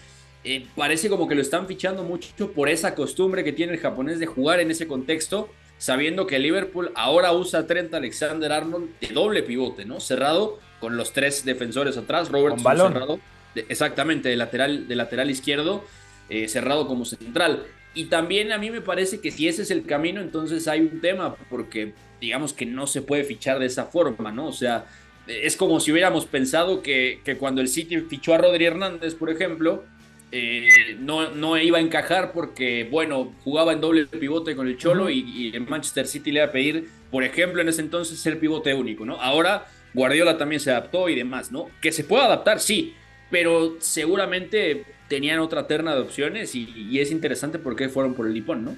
eh, 0.43 0.65
parece 0.75 1.09
como 1.09 1.27
que 1.27 1.35
lo 1.35 1.41
están 1.41 1.67
fichando 1.67 2.03
mucho 2.03 2.51
por 2.51 2.69
esa 2.69 2.95
costumbre 2.95 3.43
que 3.43 3.53
tiene 3.53 3.73
el 3.73 3.79
japonés 3.79 4.19
de 4.19 4.25
jugar 4.27 4.59
en 4.59 4.71
ese 4.71 4.87
contexto, 4.87 5.49
sabiendo 5.77 6.27
que 6.27 6.39
Liverpool 6.39 6.91
ahora 6.95 7.33
usa 7.33 7.61
a 7.61 7.67
Trent 7.67 7.93
Alexander 7.93 8.51
Arnold 8.51 8.89
de 8.99 9.07
doble 9.07 9.43
pivote, 9.43 9.85
¿no? 9.85 9.99
Cerrado 9.99 10.59
con 10.79 10.97
los 10.97 11.13
tres 11.13 11.43
defensores 11.43 11.97
atrás, 11.97 12.29
Robert 12.29 12.57
cerrado, 12.59 13.19
exactamente, 13.55 14.29
de 14.29 14.35
lateral, 14.35 14.87
de 14.87 14.95
lateral 14.95 15.29
izquierdo. 15.29 15.83
cerrado 16.47 16.87
como 16.87 17.05
central. 17.05 17.65
Y 17.97 18.05
también 18.05 18.51
a 18.51 18.59
mí 18.59 18.69
me 18.69 18.81
parece 18.81 19.19
que 19.19 19.31
si 19.31 19.47
ese 19.47 19.63
es 19.63 19.71
el 19.71 19.83
camino, 19.83 20.21
entonces 20.21 20.67
hay 20.67 20.81
un 20.81 21.01
tema, 21.01 21.35
porque 21.49 21.93
digamos 22.21 22.53
que 22.53 22.63
no 22.67 22.85
se 22.85 23.01
puede 23.01 23.23
fichar 23.23 23.57
de 23.57 23.65
esa 23.65 23.85
forma, 23.85 24.31
¿no? 24.31 24.45
O 24.45 24.53
sea, 24.53 24.85
es 25.25 25.57
como 25.57 25.79
si 25.79 25.91
hubiéramos 25.91 26.27
pensado 26.27 26.83
que, 26.83 27.21
cuando 27.39 27.59
el 27.59 27.67
City 27.67 27.97
fichó 28.01 28.35
a 28.35 28.37
Rodri 28.37 28.65
Hernández, 28.65 29.15
por 29.15 29.31
ejemplo, 29.31 29.83
eh, 30.31 30.95
no, 30.99 31.31
no 31.31 31.57
iba 31.57 31.79
a 31.79 31.81
encajar 31.81 32.33
porque, 32.33 32.87
bueno, 32.91 33.33
jugaba 33.43 33.73
en 33.73 33.81
doble 33.81 34.05
pivote 34.05 34.55
con 34.55 34.67
el 34.67 34.77
Cholo 34.77 35.09
y, 35.09 35.21
y, 35.21 35.55
en 35.55 35.67
Manchester 35.67 36.05
City 36.05 36.31
le 36.31 36.41
iba 36.41 36.49
a 36.49 36.51
pedir, 36.51 36.87
por 37.09 37.23
ejemplo, 37.23 37.63
en 37.63 37.69
ese 37.69 37.81
entonces 37.81 38.19
ser 38.19 38.39
pivote 38.39 38.75
único, 38.75 39.07
¿no? 39.07 39.19
Ahora 39.19 39.65
Guardiola 39.95 40.37
también 40.37 40.59
se 40.59 40.69
adaptó 40.69 41.09
y 41.09 41.15
demás, 41.15 41.51
¿no? 41.51 41.71
Que 41.81 41.91
se 41.91 42.03
pueda 42.03 42.25
adaptar, 42.25 42.59
sí, 42.59 42.93
pero 43.31 43.77
seguramente 43.79 44.85
tenían 45.07 45.39
otra 45.39 45.67
terna 45.67 45.95
de 45.95 46.01
opciones 46.01 46.55
y, 46.55 46.99
es 46.99 47.11
interesante 47.11 47.59
por 47.59 47.75
qué 47.75 47.89
fueron 47.89 48.13
por 48.13 48.27
el 48.27 48.33
Lipón, 48.33 48.65
¿no? 48.65 48.75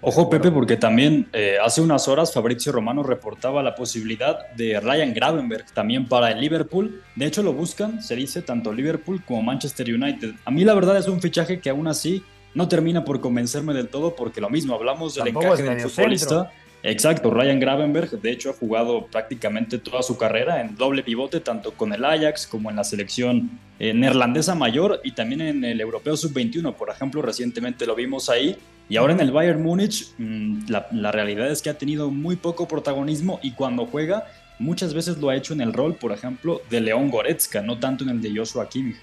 Ojo 0.00 0.30
Pepe, 0.30 0.52
porque 0.52 0.76
también 0.76 1.26
eh, 1.32 1.56
hace 1.60 1.80
unas 1.80 2.06
horas 2.06 2.32
Fabrizio 2.32 2.70
Romano 2.70 3.02
reportaba 3.02 3.64
la 3.64 3.74
posibilidad 3.74 4.48
de 4.52 4.78
Ryan 4.78 5.12
Gravenberg 5.12 5.66
también 5.72 6.06
para 6.06 6.30
el 6.30 6.40
Liverpool. 6.40 7.02
De 7.16 7.26
hecho 7.26 7.42
lo 7.42 7.52
buscan, 7.52 8.00
se 8.00 8.14
dice, 8.14 8.42
tanto 8.42 8.72
Liverpool 8.72 9.24
como 9.24 9.42
Manchester 9.42 9.92
United. 9.92 10.34
A 10.44 10.52
mí 10.52 10.64
la 10.64 10.74
verdad 10.74 10.96
es 10.96 11.08
un 11.08 11.20
fichaje 11.20 11.60
que 11.60 11.70
aún 11.70 11.88
así 11.88 12.22
no 12.54 12.68
termina 12.68 13.04
por 13.04 13.20
convencerme 13.20 13.74
del 13.74 13.88
todo 13.88 14.14
porque 14.14 14.40
lo 14.40 14.50
mismo, 14.50 14.74
hablamos 14.74 15.16
del 15.16 15.28
encaje 15.28 15.64
del 15.64 15.80
futbolista. 15.80 16.52
Exacto, 16.82 17.30
Ryan 17.30 17.58
Gravenberg 17.58 18.20
de 18.20 18.30
hecho 18.30 18.50
ha 18.50 18.52
jugado 18.52 19.06
prácticamente 19.06 19.78
toda 19.78 20.02
su 20.02 20.16
carrera 20.16 20.60
en 20.60 20.76
doble 20.76 21.02
pivote, 21.02 21.40
tanto 21.40 21.72
con 21.72 21.92
el 21.92 22.04
Ajax 22.04 22.46
como 22.46 22.70
en 22.70 22.76
la 22.76 22.84
selección 22.84 23.58
eh, 23.80 23.92
neerlandesa 23.92 24.54
mayor 24.54 25.00
y 25.02 25.12
también 25.12 25.40
en 25.40 25.64
el 25.64 25.80
Europeo 25.80 26.16
Sub-21, 26.16 26.74
por 26.74 26.90
ejemplo, 26.90 27.20
recientemente 27.20 27.84
lo 27.84 27.94
vimos 27.96 28.28
ahí. 28.28 28.56
Y 28.88 28.96
ahora 28.96 29.12
en 29.12 29.20
el 29.20 29.32
Bayern 29.32 29.62
Múnich, 29.62 30.12
mm, 30.18 30.68
la, 30.68 31.12
realidad 31.12 31.50
es 31.50 31.62
que 31.62 31.68
ha 31.68 31.76
tenido 31.76 32.10
muy 32.10 32.36
poco 32.36 32.68
protagonismo 32.68 33.40
y 33.42 33.52
cuando 33.52 33.84
juega, 33.84 34.26
muchas 34.58 34.94
veces 34.94 35.18
lo 35.18 35.30
ha 35.30 35.36
hecho 35.36 35.52
en 35.52 35.60
el 35.60 35.72
rol, 35.72 35.96
por 35.96 36.12
ejemplo, 36.12 36.62
de 36.70 36.80
León 36.80 37.10
Goretzka, 37.10 37.60
no 37.60 37.78
tanto 37.78 38.04
en 38.04 38.10
el 38.10 38.22
de 38.22 38.34
Joshua 38.34 38.68
Kimmich. 38.68 38.96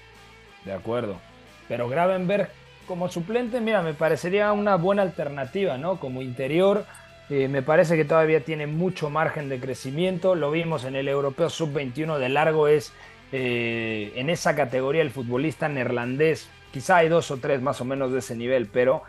De 0.64 0.72
acuerdo. 0.72 1.20
Pero 1.68 1.88
Gravenberg 1.88 2.48
como 2.86 3.08
suplente, 3.08 3.60
mira, 3.60 3.82
me 3.82 3.94
parecería 3.94 4.52
una 4.52 4.76
buena 4.76 5.02
alternativa, 5.02 5.76
¿no? 5.76 5.98
Como 5.98 6.22
interior 6.22 6.86
eh, 7.28 7.48
me 7.48 7.62
parece 7.62 7.96
que 7.96 8.04
todavía 8.04 8.44
tiene 8.44 8.66
mucho 8.66 9.10
margen 9.10 9.48
de 9.48 9.58
crecimiento. 9.58 10.34
Lo 10.34 10.50
vimos 10.50 10.84
en 10.84 10.94
el 10.94 11.08
Europeo 11.08 11.50
Sub-21 11.50 12.18
de 12.18 12.28
largo, 12.28 12.68
es 12.68 12.92
eh, 13.32 14.12
en 14.14 14.30
esa 14.30 14.54
categoría 14.54 15.02
el 15.02 15.10
futbolista 15.10 15.68
neerlandés. 15.68 16.48
Quizá 16.72 16.98
hay 16.98 17.08
dos 17.08 17.30
o 17.30 17.38
tres 17.38 17.60
más 17.62 17.80
o 17.80 17.84
menos 17.84 18.12
de 18.12 18.20
ese 18.20 18.36
nivel, 18.36 18.66
pero 18.66 19.02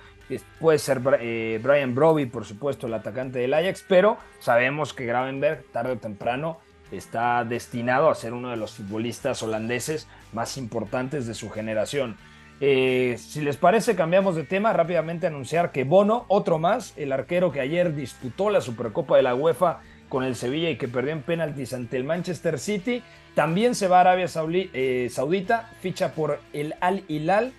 puede 0.59 0.80
ser 0.80 1.01
eh, 1.20 1.59
Brian 1.61 1.93
Broby, 1.93 2.26
por 2.26 2.45
supuesto, 2.45 2.88
el 2.88 2.93
atacante 2.95 3.39
del 3.39 3.53
Ajax. 3.53 3.86
Pero 3.88 4.18
sabemos 4.39 4.93
que 4.93 5.05
Gravenberg, 5.05 5.63
tarde 5.72 5.93
o 5.93 5.97
temprano, 5.97 6.59
está 6.91 7.43
destinado 7.43 8.09
a 8.09 8.15
ser 8.15 8.34
uno 8.34 8.49
de 8.49 8.57
los 8.57 8.76
futbolistas 8.76 9.43
holandeses 9.43 10.07
más 10.34 10.57
importantes 10.57 11.28
de 11.28 11.34
su 11.34 11.49
generación. 11.49 12.18
Eh, 12.60 13.18
si 13.20 13.41
les 13.41 13.58
parece, 13.58 13.95
cambiamos 13.95 14.36
de 14.36 14.43
tema. 14.43 14.74
Rápidamente 14.74 15.28
anunciar 15.28 15.72
que 15.72 15.84
Bono, 15.84 16.26
otro 16.28 16.58
más, 16.60 16.93
el 16.97 17.12
arquero 17.12 17.51
que 17.51 17.60
ayer 17.60 17.93
disputó 17.95 18.49
la 18.49 18.62
Supercopa 18.62 19.18
de 19.18 19.24
la 19.24 19.36
UEFA 19.36 19.82
con 20.10 20.24
el 20.24 20.36
Sevilla 20.36 20.70
y 20.70 20.78
que 20.78 20.88
perdió 20.88 21.12
en 21.12 21.22
penaltis 21.22 21.74
ante 21.74 21.97
el 21.97 22.03
Manchester 22.03 22.60
City, 22.60 23.03
también 23.36 23.76
se 23.76 23.88
va 23.88 23.97
a 23.97 24.01
Arabia 24.01 24.28
eh, 24.53 25.10
Saudita, 25.12 25.70
ficha 25.82 26.14
por 26.14 26.39
el 26.53 26.76
Al 26.80 27.03
Hilal, 27.08 27.51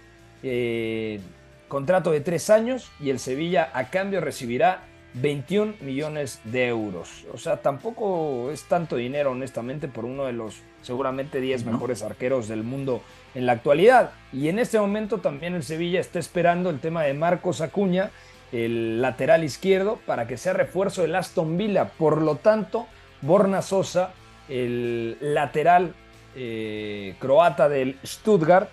eh, 0.42 1.20
contrato 1.68 2.10
de 2.10 2.20
tres 2.20 2.48
años 2.48 2.90
y 3.00 3.10
el 3.10 3.18
Sevilla 3.18 3.70
a 3.74 3.90
cambio 3.90 4.20
recibirá 4.20 4.82
21 5.20 5.74
millones 5.80 6.40
de 6.44 6.68
euros. 6.68 7.26
O 7.32 7.38
sea, 7.38 7.58
tampoco 7.58 8.50
es 8.50 8.64
tanto 8.64 8.96
dinero, 8.96 9.32
honestamente, 9.32 9.88
por 9.88 10.04
uno 10.04 10.24
de 10.24 10.32
los 10.32 10.62
seguramente 10.82 11.40
10 11.40 11.64
mejores 11.64 12.02
arqueros 12.02 12.48
del 12.48 12.62
mundo 12.62 13.02
en 13.34 13.46
la 13.46 13.52
actualidad. 13.52 14.12
Y 14.32 14.48
en 14.48 14.58
este 14.58 14.78
momento 14.78 15.18
también 15.18 15.54
el 15.54 15.62
Sevilla 15.62 16.00
está 16.00 16.18
esperando 16.18 16.70
el 16.70 16.80
tema 16.80 17.02
de 17.02 17.14
Marcos 17.14 17.60
Acuña, 17.60 18.10
el 18.52 19.02
lateral 19.02 19.44
izquierdo, 19.44 19.98
para 20.06 20.26
que 20.26 20.36
sea 20.36 20.52
refuerzo 20.52 21.02
del 21.02 21.14
Aston 21.14 21.56
Villa. 21.56 21.90
Por 21.98 22.22
lo 22.22 22.36
tanto, 22.36 22.86
Borna 23.22 23.62
Sosa, 23.62 24.12
el 24.48 25.18
lateral 25.20 25.94
eh, 26.36 27.16
croata 27.18 27.68
del 27.68 27.98
Stuttgart, 28.04 28.70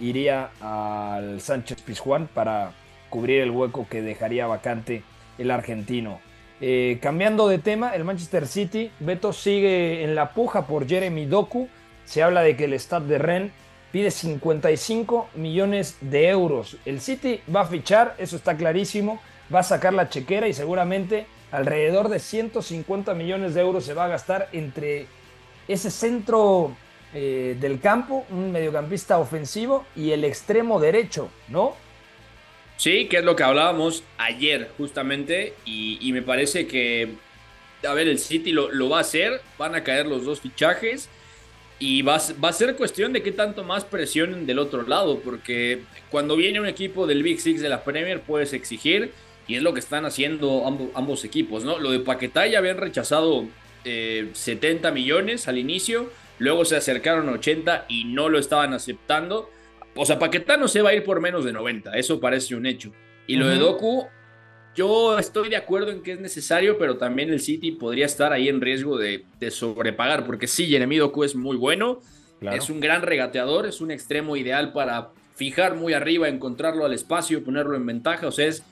iría 0.00 0.50
al 0.60 1.40
Sánchez 1.40 1.82
Pizjuán 1.82 2.28
para 2.32 2.72
cubrir 3.10 3.42
el 3.42 3.50
hueco 3.50 3.86
que 3.88 4.02
dejaría 4.02 4.46
vacante 4.46 5.02
el 5.40 5.50
argentino. 5.50 6.20
Eh, 6.60 6.98
cambiando 7.00 7.48
de 7.48 7.58
tema, 7.58 7.94
el 7.94 8.04
Manchester 8.04 8.46
City, 8.46 8.90
Beto 9.00 9.32
sigue 9.32 10.04
en 10.04 10.14
la 10.14 10.34
puja 10.34 10.66
por 10.66 10.86
Jeremy 10.86 11.24
Doku. 11.26 11.68
Se 12.04 12.22
habla 12.22 12.42
de 12.42 12.56
que 12.56 12.66
el 12.66 12.74
Stade 12.78 13.06
de 13.06 13.18
Rennes 13.18 13.52
pide 13.90 14.10
55 14.10 15.30
millones 15.34 15.96
de 16.00 16.28
euros. 16.28 16.76
El 16.84 17.00
City 17.00 17.40
va 17.54 17.62
a 17.62 17.66
fichar, 17.66 18.14
eso 18.18 18.36
está 18.36 18.56
clarísimo, 18.56 19.20
va 19.52 19.60
a 19.60 19.64
sacar 19.64 19.94
la 19.94 20.08
chequera 20.08 20.48
y 20.48 20.52
seguramente 20.52 21.26
alrededor 21.50 22.08
de 22.08 22.18
150 22.20 23.14
millones 23.14 23.54
de 23.54 23.60
euros 23.60 23.84
se 23.84 23.94
va 23.94 24.04
a 24.04 24.08
gastar 24.08 24.48
entre 24.52 25.06
ese 25.66 25.90
centro 25.90 26.72
eh, 27.14 27.56
del 27.60 27.80
campo, 27.80 28.24
un 28.30 28.52
mediocampista 28.52 29.18
ofensivo 29.18 29.84
y 29.96 30.12
el 30.12 30.24
extremo 30.24 30.78
derecho, 30.78 31.30
¿no? 31.48 31.74
Sí, 32.80 33.08
que 33.08 33.18
es 33.18 33.24
lo 33.24 33.36
que 33.36 33.42
hablábamos 33.42 34.04
ayer 34.16 34.70
justamente 34.78 35.52
y, 35.66 36.10
me 36.14 36.22
parece 36.22 36.66
que, 36.66 37.10
a 37.86 37.92
ver, 37.92 38.08
el 38.08 38.18
City 38.18 38.52
lo, 38.52 38.72
lo, 38.72 38.88
va 38.88 38.96
a 38.96 39.00
hacer, 39.02 39.42
van 39.58 39.74
a 39.74 39.84
caer 39.84 40.06
los 40.06 40.24
dos 40.24 40.40
fichajes 40.40 41.10
y 41.78 42.00
va, 42.00 42.18
va, 42.42 42.48
a 42.48 42.52
ser 42.54 42.76
cuestión 42.76 43.12
de 43.12 43.22
qué 43.22 43.32
tanto 43.32 43.64
más 43.64 43.84
presionen 43.84 44.46
del 44.46 44.58
otro 44.58 44.80
lado, 44.84 45.20
porque 45.20 45.82
cuando 46.10 46.36
viene 46.36 46.58
un 46.58 46.66
equipo 46.66 47.06
del 47.06 47.22
Big 47.22 47.42
Six 47.42 47.60
de 47.60 47.68
la 47.68 47.84
Premier 47.84 48.22
puedes 48.22 48.54
exigir 48.54 49.12
y 49.46 49.56
es 49.56 49.62
lo 49.62 49.74
que 49.74 49.80
están 49.80 50.06
haciendo 50.06 50.66
ambos, 50.94 51.22
equipos, 51.26 51.64
¿no? 51.64 51.78
Lo 51.78 51.90
de 51.90 51.98
Paquetá 51.98 52.46
ya 52.46 52.60
habían 52.60 52.78
rechazado 52.78 53.44
70 53.84 54.88
eh, 54.88 54.92
millones 54.92 55.48
al 55.48 55.58
inicio, 55.58 56.10
luego 56.38 56.64
se 56.64 56.76
acercaron 56.76 57.28
a 57.28 57.32
80 57.32 57.84
y 57.90 58.04
no 58.04 58.30
lo 58.30 58.38
estaban 58.38 58.72
aceptando 58.72 59.50
o 59.94 60.04
sea, 60.04 60.18
Paquetá 60.18 60.56
no 60.56 60.68
se 60.68 60.82
va 60.82 60.90
a 60.90 60.94
ir 60.94 61.04
por 61.04 61.20
menos 61.20 61.44
de 61.44 61.52
90, 61.52 61.96
eso 61.96 62.20
parece 62.20 62.54
un 62.54 62.66
hecho. 62.66 62.92
Y 63.26 63.36
lo 63.36 63.46
de 63.48 63.56
Doku, 63.56 64.06
yo 64.74 65.18
estoy 65.18 65.48
de 65.48 65.56
acuerdo 65.56 65.90
en 65.90 66.02
que 66.02 66.12
es 66.12 66.20
necesario, 66.20 66.78
pero 66.78 66.96
también 66.96 67.30
el 67.30 67.40
City 67.40 67.72
podría 67.72 68.06
estar 68.06 68.32
ahí 68.32 68.48
en 68.48 68.60
riesgo 68.60 68.98
de, 68.98 69.24
sobrepagar, 69.50 70.24
porque 70.24 70.46
sí, 70.46 70.66
Jeremy 70.66 70.98
Doku 70.98 71.24
es 71.24 71.34
muy 71.34 71.56
bueno, 71.56 72.00
es 72.40 72.70
un 72.70 72.80
gran 72.80 73.02
regateador, 73.02 73.66
es 73.66 73.80
un 73.80 73.90
extremo 73.90 74.36
ideal 74.36 74.72
para 74.72 75.10
fijar 75.34 75.74
muy 75.74 75.92
arriba, 75.92 76.28
encontrarlo 76.28 76.84
al 76.84 76.92
espacio, 76.92 77.44
ponerlo 77.44 77.76
en 77.76 77.86
ventaja, 77.86 78.26
o 78.26 78.32
sea, 78.32 78.46
es, 78.46 78.62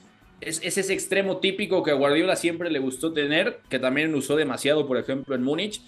es, 0.40 0.60
es, 0.62 0.78
ese 0.78 0.92
extremo 0.92 1.38
típico 1.38 1.82
que 1.82 1.90
a 1.90 1.94
Guardiola 1.94 2.36
siempre 2.36 2.70
le 2.70 2.78
gustó 2.78 3.12
tener, 3.12 3.60
que 3.68 3.78
también 3.78 4.14
usó 4.14 4.36
demasiado, 4.36 4.86
por 4.86 4.98
ejemplo, 4.98 5.34
en 5.34 5.42
Múnich, 5.42 5.82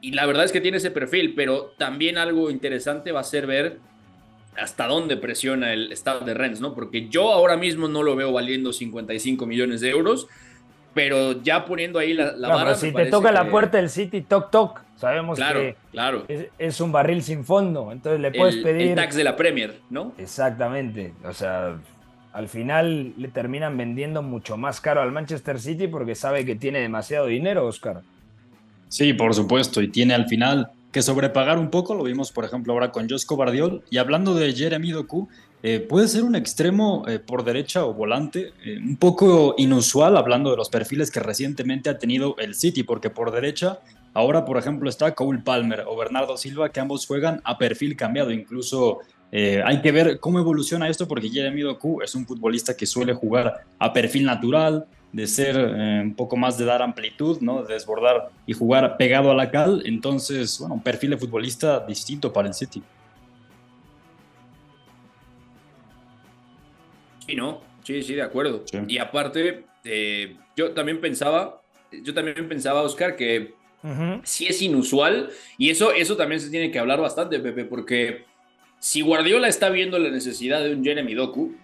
y 0.00 0.12
la 0.12 0.26
verdad 0.26 0.44
es 0.44 0.52
que 0.52 0.60
tiene 0.60 0.76
ese 0.76 0.90
perfil, 0.90 1.34
pero 1.34 1.72
también 1.78 2.18
algo 2.18 2.50
interesante 2.50 3.12
va 3.12 3.20
a 3.20 3.24
ser 3.24 3.46
ver 3.46 3.78
hasta 4.58 4.86
dónde 4.86 5.16
presiona 5.16 5.72
el 5.72 5.92
estado 5.92 6.20
de 6.20 6.34
Rennes, 6.34 6.60
¿no? 6.60 6.74
Porque 6.74 7.08
yo 7.08 7.32
ahora 7.32 7.56
mismo 7.56 7.88
no 7.88 8.02
lo 8.02 8.16
veo 8.16 8.32
valiendo 8.32 8.72
55 8.72 9.46
millones 9.46 9.80
de 9.80 9.90
euros, 9.90 10.28
pero 10.94 11.42
ya 11.42 11.64
poniendo 11.64 11.98
ahí 11.98 12.14
la, 12.14 12.32
la 12.32 12.48
vara. 12.48 12.74
si 12.74 12.92
te 12.92 13.06
toca 13.06 13.30
la 13.32 13.50
puerta 13.50 13.78
del 13.78 13.90
City, 13.90 14.22
toc 14.22 14.50
toc, 14.50 14.82
sabemos 14.96 15.38
que 15.38 15.76
claro. 15.92 16.24
Es, 16.58 16.80
un 16.80 16.92
barril 16.92 17.22
sin 17.22 17.44
fondo, 17.44 17.92
entonces 17.92 18.20
le 18.20 18.32
puedes 18.32 18.56
pedir. 18.56 18.88
El 18.88 18.94
tax 18.94 19.14
de 19.14 19.24
la 19.24 19.36
Premier, 19.36 19.80
¿no? 19.90 20.12
Exactamente, 20.18 21.14
o 21.24 21.32
sea. 21.32 21.76
Al 22.32 22.48
final 22.48 23.14
le 23.16 23.28
terminan 23.28 23.78
vendiendo 23.78 24.20
mucho 24.20 24.58
más 24.58 24.82
caro 24.82 25.00
al 25.00 25.10
Manchester 25.10 25.58
City 25.58 25.86
porque 25.88 26.14
sabe 26.14 26.44
que 26.44 26.54
tiene 26.54 26.80
demasiado 26.80 27.28
dinero, 27.28 27.66
Oscar. 27.66 28.02
Sí, 28.88 29.14
por 29.14 29.34
supuesto, 29.34 29.80
y 29.80 29.88
tiene 29.88 30.12
al 30.12 30.28
final 30.28 30.70
que 30.96 31.02
sobrepagar 31.02 31.58
un 31.58 31.68
poco, 31.68 31.94
lo 31.94 32.04
vimos 32.04 32.32
por 32.32 32.46
ejemplo 32.46 32.72
ahora 32.72 32.90
con 32.90 33.06
Josco 33.06 33.36
Bardiol, 33.36 33.82
y 33.90 33.98
hablando 33.98 34.34
de 34.34 34.50
Jeremy 34.54 34.92
Doku, 34.92 35.28
eh, 35.62 35.78
puede 35.78 36.08
ser 36.08 36.24
un 36.24 36.34
extremo 36.34 37.04
eh, 37.06 37.18
por 37.18 37.44
derecha 37.44 37.84
o 37.84 37.92
volante, 37.92 38.54
eh, 38.64 38.78
un 38.78 38.96
poco 38.96 39.54
inusual 39.58 40.16
hablando 40.16 40.50
de 40.50 40.56
los 40.56 40.70
perfiles 40.70 41.10
que 41.10 41.20
recientemente 41.20 41.90
ha 41.90 41.98
tenido 41.98 42.34
el 42.38 42.54
City, 42.54 42.82
porque 42.82 43.10
por 43.10 43.30
derecha 43.30 43.80
ahora 44.14 44.46
por 44.46 44.56
ejemplo 44.56 44.88
está 44.88 45.14
Cole 45.14 45.42
Palmer 45.44 45.84
o 45.86 45.98
Bernardo 45.98 46.38
Silva, 46.38 46.72
que 46.72 46.80
ambos 46.80 47.06
juegan 47.06 47.42
a 47.44 47.58
perfil 47.58 47.94
cambiado, 47.94 48.30
incluso 48.30 49.00
hay 49.30 49.82
que 49.82 49.92
ver 49.92 50.18
cómo 50.18 50.38
evoluciona 50.38 50.88
esto 50.88 51.06
porque 51.06 51.28
Jeremy 51.28 51.60
Doku 51.60 52.00
es 52.00 52.14
un 52.14 52.26
futbolista 52.26 52.74
que 52.74 52.86
suele 52.86 53.12
jugar 53.12 53.66
a 53.78 53.92
perfil 53.92 54.24
natural, 54.24 54.86
de 55.16 55.26
ser 55.26 55.56
eh, 55.56 56.00
un 56.02 56.14
poco 56.14 56.36
más 56.36 56.58
de 56.58 56.66
dar 56.66 56.82
amplitud, 56.82 57.40
¿no? 57.40 57.62
De 57.62 57.72
desbordar 57.72 58.28
y 58.46 58.52
jugar 58.52 58.98
pegado 58.98 59.30
a 59.30 59.34
la 59.34 59.50
cal. 59.50 59.82
Entonces, 59.86 60.58
bueno, 60.58 60.74
un 60.74 60.82
perfil 60.82 61.08
de 61.08 61.16
futbolista 61.16 61.80
distinto 61.80 62.30
para 62.30 62.48
el 62.48 62.52
City. 62.54 62.82
Sí, 67.26 67.34
¿no? 67.34 67.62
Sí, 67.82 68.02
sí, 68.02 68.12
de 68.14 68.20
acuerdo. 68.20 68.62
Y 68.86 68.98
aparte, 68.98 69.64
eh, 69.84 70.36
yo 70.54 70.72
también 70.72 71.00
pensaba, 71.00 71.62
yo 71.90 72.12
también 72.12 72.46
pensaba, 72.46 72.82
Oscar, 72.82 73.16
que 73.16 73.54
sí 74.22 74.46
es 74.46 74.60
inusual 74.60 75.30
y 75.56 75.70
eso, 75.70 75.92
eso 75.92 76.16
también 76.16 76.42
se 76.42 76.50
tiene 76.50 76.70
que 76.70 76.78
hablar 76.78 77.00
bastante, 77.00 77.38
Pepe, 77.38 77.64
porque 77.64 78.24
si 78.80 79.00
Guardiola 79.00 79.48
está 79.48 79.70
viendo 79.70 79.98
la 79.98 80.10
necesidad 80.10 80.62
de 80.62 80.74
un 80.74 80.84
Jeremy 80.84 81.14
Doku, 81.14 81.54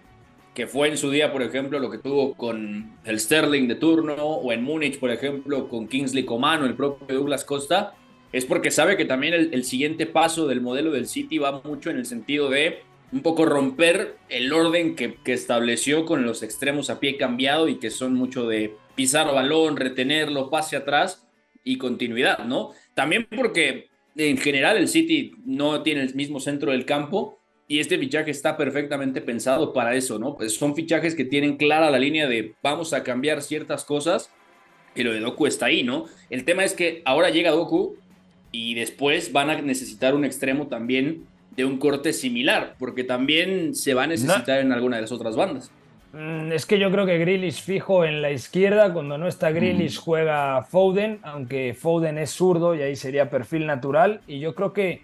que 0.53 0.67
fue 0.67 0.87
en 0.87 0.97
su 0.97 1.09
día, 1.09 1.31
por 1.31 1.41
ejemplo, 1.41 1.79
lo 1.79 1.89
que 1.89 1.97
tuvo 1.97 2.35
con 2.35 2.97
el 3.05 3.19
Sterling 3.19 3.67
de 3.67 3.75
turno, 3.75 4.15
o 4.15 4.51
en 4.51 4.63
Múnich, 4.63 4.99
por 4.99 5.09
ejemplo, 5.09 5.67
con 5.67 5.87
Kingsley 5.87 6.25
Coman 6.25 6.61
o 6.61 6.65
el 6.65 6.75
propio 6.75 7.17
Douglas 7.17 7.43
Costa, 7.43 7.95
es 8.31 8.45
porque 8.45 8.71
sabe 8.71 8.97
que 8.97 9.05
también 9.05 9.33
el, 9.33 9.63
siguiente 9.63 10.05
paso 10.05 10.47
del 10.47 10.61
modelo 10.61 10.91
del 10.91 11.07
City 11.07 11.37
va 11.37 11.61
mucho 11.63 11.89
en 11.89 11.97
el 11.97 12.05
sentido 12.05 12.49
de 12.49 12.79
un 13.11 13.21
poco 13.21 13.45
romper 13.45 14.17
el 14.29 14.51
orden 14.51 14.95
que, 14.95 15.15
que 15.23 15.33
estableció 15.33 16.05
con 16.05 16.25
los 16.25 16.41
extremos 16.41 16.89
a 16.89 16.99
pie 16.99 17.17
cambiado 17.17 17.67
y 17.67 17.77
que 17.77 17.91
son 17.91 18.15
mucho 18.15 18.47
de 18.47 18.75
pisar 18.95 19.31
balón, 19.31 19.77
retenerlo, 19.77 20.49
pase 20.49 20.75
atrás 20.75 21.27
y 21.63 21.77
continuidad, 21.77 22.39
¿no? 22.45 22.71
También 22.95 23.27
porque 23.35 23.89
en 24.15 24.37
general 24.37 24.77
el 24.77 24.87
City 24.87 25.33
no 25.45 25.83
tiene 25.83 26.01
el 26.01 26.13
mismo 26.15 26.39
centro 26.39 26.71
del 26.71 26.85
campo 26.85 27.39
y 27.67 27.79
este 27.79 27.97
fichaje 27.97 28.31
está 28.31 28.57
perfectamente 28.57 29.21
pensado 29.21 29.73
para 29.73 29.95
eso, 29.95 30.19
¿no? 30.19 30.35
Pues 30.35 30.55
son 30.55 30.75
fichajes 30.75 31.15
que 31.15 31.25
tienen 31.25 31.57
clara 31.57 31.89
la 31.89 31.99
línea 31.99 32.27
de 32.27 32.53
vamos 32.61 32.93
a 32.93 33.03
cambiar 33.03 33.41
ciertas 33.41 33.85
cosas 33.85 34.29
y 34.95 35.03
lo 35.03 35.13
de 35.13 35.19
Doku 35.19 35.47
está 35.47 35.67
ahí, 35.67 35.83
¿no? 35.83 36.05
El 36.29 36.45
tema 36.45 36.63
es 36.63 36.73
que 36.73 37.01
ahora 37.05 37.29
llega 37.29 37.51
Doku 37.51 37.95
y 38.51 38.75
después 38.75 39.31
van 39.31 39.49
a 39.49 39.61
necesitar 39.61 40.13
un 40.13 40.25
extremo 40.25 40.67
también 40.67 41.25
de 41.55 41.65
un 41.65 41.77
corte 41.77 42.13
similar, 42.13 42.75
porque 42.79 43.03
también 43.03 43.75
se 43.75 43.93
va 43.93 44.03
a 44.03 44.07
necesitar 44.07 44.59
en 44.59 44.71
alguna 44.71 44.97
de 44.97 45.03
las 45.03 45.11
otras 45.11 45.35
bandas. 45.35 45.71
Mm, 46.13 46.51
es 46.51 46.65
que 46.67 46.77
yo 46.77 46.91
creo 46.91 47.07
que 47.07 47.17
Grealish 47.17 47.63
fijo 47.63 48.05
en 48.05 48.21
la 48.21 48.31
izquierda, 48.31 48.93
cuando 48.93 49.17
no 49.17 49.27
está 49.27 49.51
Grealish 49.51 49.99
mm. 49.99 50.01
juega 50.01 50.63
Foden, 50.63 51.19
aunque 51.23 51.73
Foden 51.73 52.19
es 52.19 52.31
zurdo 52.31 52.75
y 52.75 52.81
ahí 52.81 52.95
sería 52.95 53.29
perfil 53.29 53.65
natural. 53.65 54.21
Y 54.27 54.39
yo 54.39 54.53
creo 54.53 54.73
que 54.73 55.01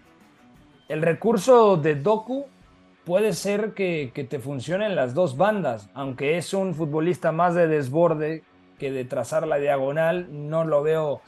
el 0.90 1.04
recurso 1.04 1.78
de 1.78 1.96
Doku 1.96 2.48
puede 3.06 3.34
ser 3.34 3.74
que, 3.74 4.12
te 4.30 4.40
funcione 4.40 4.88
en 4.88 4.96
las 4.96 5.14
dos 5.14 5.38
bandas, 5.38 5.90
aunque 5.94 6.38
es 6.38 6.54
un 6.54 6.74
futbolista 6.74 7.32
más 7.32 7.56
de 7.56 7.68
desborde 7.68 8.44
que 8.78 8.92
de 8.92 9.06
trazar 9.06 9.48
la 9.48 9.58
diagonal, 9.58 10.28
no 10.32 10.66
lo 10.66 10.82
veo 10.82 11.22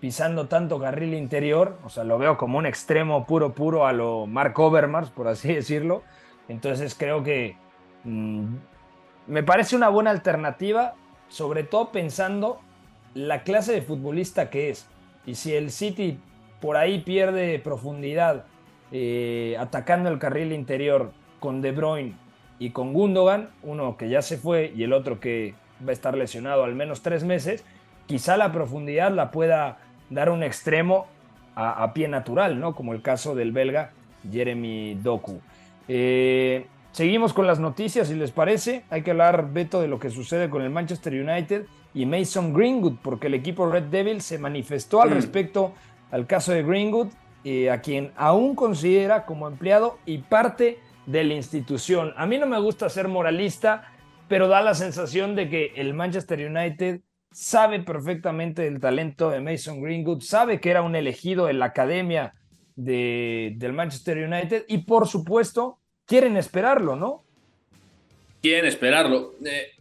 pisando 0.00 0.46
tanto 0.46 0.78
carril 0.78 1.14
interior, 1.14 1.78
o 1.84 1.88
sea, 1.88 2.04
lo 2.04 2.18
veo 2.18 2.36
como 2.36 2.58
un 2.58 2.66
extremo 2.66 3.26
puro, 3.26 3.52
puro 3.52 3.86
a 3.86 3.92
lo 3.92 4.26
Mark 4.26 4.58
Overmars, 4.58 5.10
por 5.10 5.26
así 5.26 5.52
decirlo. 5.54 6.02
Entonces 6.48 6.94
creo 6.94 7.24
que 7.24 7.56
mm, 8.04 8.54
me 9.26 9.42
parece 9.42 9.74
una 9.74 9.88
buena 9.88 10.10
alternativa, 10.10 10.94
sobre 11.28 11.64
todo 11.64 11.90
pensando 11.90 12.60
la 13.14 13.42
clase 13.42 13.72
de 13.72 13.82
futbolista 13.82 14.48
que 14.48 14.70
es. 14.70 14.88
Y 15.26 15.34
si 15.34 15.54
el 15.54 15.72
City 15.72 16.20
por 16.60 16.76
ahí 16.76 17.00
pierde 17.00 17.58
profundidad 17.58 18.44
eh, 18.92 19.56
atacando 19.58 20.08
el 20.08 20.18
carril 20.18 20.52
interior 20.52 21.12
con 21.40 21.60
De 21.60 21.72
Bruyne 21.72 22.14
y 22.58 22.70
con 22.70 22.92
Gundogan, 22.92 23.50
uno 23.62 23.96
que 23.96 24.08
ya 24.08 24.22
se 24.22 24.36
fue 24.36 24.72
y 24.74 24.82
el 24.82 24.92
otro 24.92 25.20
que 25.20 25.54
va 25.86 25.90
a 25.90 25.92
estar 25.92 26.16
lesionado 26.16 26.64
al 26.64 26.74
menos 26.74 27.02
tres 27.02 27.24
meses, 27.24 27.64
quizá 28.06 28.36
la 28.36 28.52
profundidad 28.52 29.12
la 29.12 29.30
pueda 29.30 29.78
dar 30.10 30.30
un 30.30 30.42
extremo 30.42 31.06
a, 31.54 31.92
pie 31.92 32.06
natural, 32.06 32.60
¿no? 32.60 32.76
Como 32.76 32.92
el 32.92 33.02
caso 33.02 33.34
del 33.34 33.50
belga 33.50 33.90
Jeremy 34.30 34.94
Doku. 35.02 35.40
Eh, 35.88 36.66
Seguimos 36.98 37.32
con 37.32 37.46
las 37.46 37.60
noticias, 37.60 38.08
si 38.08 38.14
les 38.14 38.32
parece. 38.32 38.82
Hay 38.90 39.02
que 39.02 39.12
hablar, 39.12 39.52
Beto, 39.52 39.80
de 39.80 39.86
lo 39.86 40.00
que 40.00 40.10
sucede 40.10 40.50
con 40.50 40.62
el 40.62 40.70
Manchester 40.70 41.12
United 41.12 41.66
y 41.94 42.06
Mason 42.06 42.52
Greenwood, 42.52 42.96
porque 43.02 43.28
el 43.28 43.34
equipo 43.34 43.70
Red 43.70 43.84
Devil 43.84 44.20
se 44.20 44.36
manifestó 44.36 45.00
al 45.00 45.10
respecto 45.10 45.74
al 46.10 46.26
caso 46.26 46.50
de 46.52 46.64
Greenwood, 46.64 47.08
a 47.70 47.80
quien 47.80 48.12
aún 48.16 48.54
considera 48.54 49.24
como 49.24 49.48
empleado 49.48 49.98
y 50.04 50.18
parte 50.18 50.78
de 51.06 51.24
la 51.24 51.34
institución. 51.34 52.12
A 52.16 52.26
mí 52.26 52.36
no 52.36 52.46
me 52.46 52.60
gusta 52.60 52.90
ser 52.90 53.08
moralista, 53.08 53.92
pero 54.28 54.48
da 54.48 54.60
la 54.60 54.74
sensación 54.74 55.34
de 55.34 55.48
que 55.48 55.72
el 55.76 55.94
Manchester 55.94 56.46
United 56.46 57.00
sabe 57.32 57.80
perfectamente 57.80 58.62
del 58.62 58.80
talento 58.80 59.30
de 59.30 59.40
Mason 59.40 59.80
Greenwood, 59.80 60.22
sabe 60.22 60.60
que 60.60 60.70
era 60.70 60.82
un 60.82 60.96
elegido 60.96 61.48
en 61.48 61.58
la 61.58 61.66
academia 61.66 62.34
de, 62.76 63.54
del 63.56 63.72
Manchester 63.72 64.18
United 64.18 64.64
y 64.68 64.78
por 64.78 65.08
supuesto 65.08 65.78
quieren 66.04 66.36
esperarlo, 66.36 66.96
¿no? 66.96 67.24
Quieren 68.40 68.66
esperarlo. 68.66 69.34
Eh, 69.44 69.72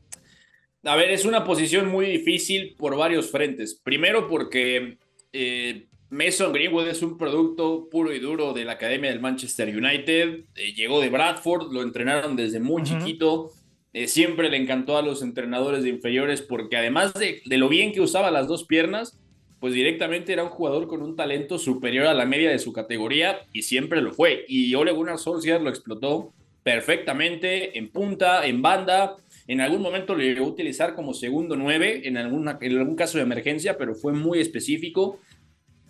a 0.84 0.96
ver, 0.96 1.12
es 1.12 1.26
una 1.26 1.44
posición 1.44 1.90
muy 1.90 2.06
difícil 2.08 2.76
por 2.78 2.96
varios 2.96 3.30
frentes. 3.30 3.80
Primero 3.84 4.28
porque 4.28 4.98
eh, 5.34 5.88
Mason 6.10 6.54
Greenwood 6.54 6.88
es 6.88 7.02
un 7.02 7.18
producto 7.18 7.90
puro 7.90 8.14
y 8.14 8.20
duro 8.20 8.54
de 8.54 8.64
la 8.64 8.74
Academia 8.74 9.10
del 9.10 9.20
Manchester 9.20 9.68
United. 9.76 10.46
Eh, 10.56 10.74
llegó 10.74 11.02
de 11.02 11.10
Bradford, 11.10 11.72
lo 11.72 11.82
entrenaron 11.82 12.36
desde 12.36 12.60
muy 12.60 12.84
chiquito. 12.84 13.52
siempre 14.06 14.50
le 14.50 14.58
encantó 14.58 14.98
a 14.98 15.02
los 15.02 15.22
entrenadores 15.22 15.84
de 15.84 15.90
inferiores 15.90 16.42
porque 16.42 16.78
además 16.78 17.14
de, 17.14 17.42
de 17.46 17.58
lo 17.58 17.68
bien 17.68 17.92
que 17.92 18.02
usaba 18.02 18.32
las 18.32 18.48
dos 18.48 18.64
piernas, 18.64 19.18
pues 19.60 19.74
directamente 19.74 20.34
era 20.34 20.44
un 20.44 20.50
jugador 20.50 20.88
con 20.88 21.02
un 21.02 21.16
talento 21.16 21.58
superior 21.58 22.06
a 22.06 22.14
la 22.14 22.26
media 22.26 22.50
de 22.50 22.60
su 22.60 22.74
categoría 22.74 23.40
y 23.54 23.64
siempre 23.64 24.02
lo 24.02 24.14
fue. 24.14 24.46
Y 24.48 24.74
Ole 24.76 24.92
Gunnar 24.92 25.18
Solskjaer 25.18 25.62
lo 25.62 25.70
explotó 25.70 26.32
perfectamente 26.64 27.78
en 27.78 27.90
punta, 27.90 28.46
en 28.46 28.62
banda. 28.62 29.16
En 29.48 29.62
algún 29.62 29.82
momento 29.82 30.14
lo 30.14 30.22
llegó 30.22 30.46
a 30.46 30.50
utilizar 30.50 30.96
como 30.96 31.14
segundo 31.14 31.56
nueve 31.56 32.02
en, 32.08 32.18
alguna, 32.18 32.58
en 32.62 32.78
algún 32.78 32.96
caso 32.96 33.18
de 33.18 33.24
emergencia, 33.24 33.78
pero 33.78 33.96
fue 33.96 34.14
muy 34.14 34.40
específico. 34.40 35.20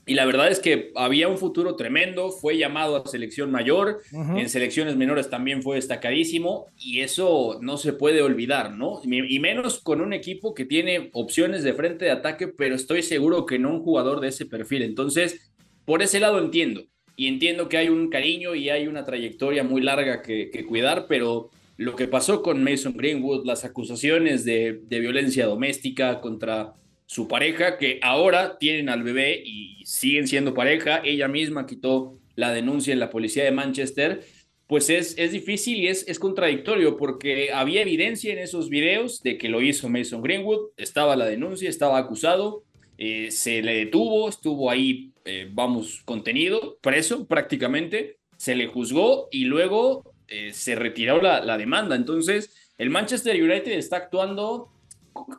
Y 0.08 0.14
la 0.14 0.26
verdad 0.26 0.50
es 0.50 0.60
que 0.62 0.94
había 0.96 1.28
un 1.28 1.38
futuro 1.38 1.76
tremendo, 1.76 2.32
fue 2.32 2.58
llamado 2.58 2.96
a 2.96 3.08
selección 3.08 3.52
mayor, 3.52 4.00
en 4.14 4.48
selecciones 4.48 4.96
menores 4.96 5.30
también 5.30 5.62
fue 5.62 5.76
destacadísimo 5.76 6.68
y 6.78 7.02
eso 7.02 7.60
no 7.62 7.76
se 7.76 7.92
puede 7.92 8.22
olvidar, 8.22 8.72
¿no? 8.72 9.02
Y 9.04 9.40
menos 9.40 9.80
con 9.80 10.00
un 10.00 10.14
equipo 10.14 10.54
que 10.54 10.64
tiene 10.64 11.10
opciones 11.12 11.64
de 11.64 11.74
frente 11.74 12.06
de 12.06 12.12
ataque, 12.12 12.48
pero 12.48 12.74
estoy 12.74 13.04
seguro 13.04 13.46
que 13.46 13.60
no 13.60 13.70
un 13.70 13.84
jugador 13.84 14.22
de 14.22 14.30
ese 14.30 14.46
perfil. 14.46 14.84
Entonces, 14.84 15.52
por 15.84 16.02
ese 16.02 16.22
lado 16.22 16.40
entiendo. 16.40 16.86
Y 17.18 17.28
entiendo 17.28 17.68
que 17.68 17.78
hay 17.78 17.90
un 17.90 18.10
cariño 18.10 18.56
y 18.56 18.70
hay 18.70 18.88
una 18.88 19.04
trayectoria 19.04 19.66
muy 19.66 19.82
larga 19.82 20.22
que, 20.22 20.66
cuidar, 20.66 21.08
pero 21.10 21.50
lo 21.76 21.98
que 21.98 22.08
pasó 22.08 22.42
con 22.42 22.64
Mason 22.64 22.96
Greenwood, 22.96 23.46
las 23.46 23.66
acusaciones 23.66 24.46
de, 24.46 24.80
de 24.88 25.00
violencia 25.02 25.48
doméstica 25.48 26.22
contra 26.22 26.76
su 27.08 27.28
pareja, 27.28 27.78
que 27.78 28.00
ahora 28.04 28.58
tienen 28.60 28.90
al 28.90 29.02
bebé 29.02 29.42
y 29.44 29.84
siguen 29.86 30.28
siendo 30.28 30.54
pareja. 30.54 31.02
Ella 31.04 31.28
misma 31.28 31.66
quitó 31.66 32.20
la 32.36 32.52
denuncia 32.52 32.94
en 32.94 33.00
la 33.00 33.10
policía 33.10 33.46
de 33.46 33.52
Manchester. 33.52 34.24
Pues 34.68 34.90
es, 34.90 35.18
es 35.18 35.32
difícil 35.32 35.78
y 35.78 35.88
es, 35.88 36.06
es 36.10 36.20
contradictorio 36.20 36.98
porque 36.98 37.54
había 37.54 37.82
evidencia 37.82 38.34
en 38.34 38.40
esos 38.40 38.70
videos 38.70 39.24
de 39.24 39.38
que 39.38 39.48
lo 39.48 39.62
hizo 39.62 39.88
Mason 39.88 40.22
Greenwood, 40.22 40.72
estaba 40.76 41.16
la 41.16 41.26
denuncia, 41.26 41.70
estaba 41.70 41.98
acusado, 41.98 42.66
eh, 42.98 43.32
se 43.32 43.62
le 43.62 43.76
detuvo, 43.76 44.28
estuvo 44.28 44.70
ahí, 44.70 45.14
eh, 45.24 45.48
vamos, 45.50 46.02
contenido, 46.04 46.78
preso 46.82 47.26
prácticamente, 47.26 48.18
se 48.36 48.56
le 48.56 48.68
juzgó 48.68 49.30
y 49.32 49.46
luego 49.46 50.14
eh, 50.28 50.52
se 50.52 50.76
retiró 50.76 51.22
la, 51.22 51.40
la 51.40 51.58
demanda. 51.58 51.96
Entonces, 51.96 52.54
el 52.78 52.90
Manchester 52.90 53.42
United 53.42 53.72
está 53.72 53.96
actuando 53.96 54.74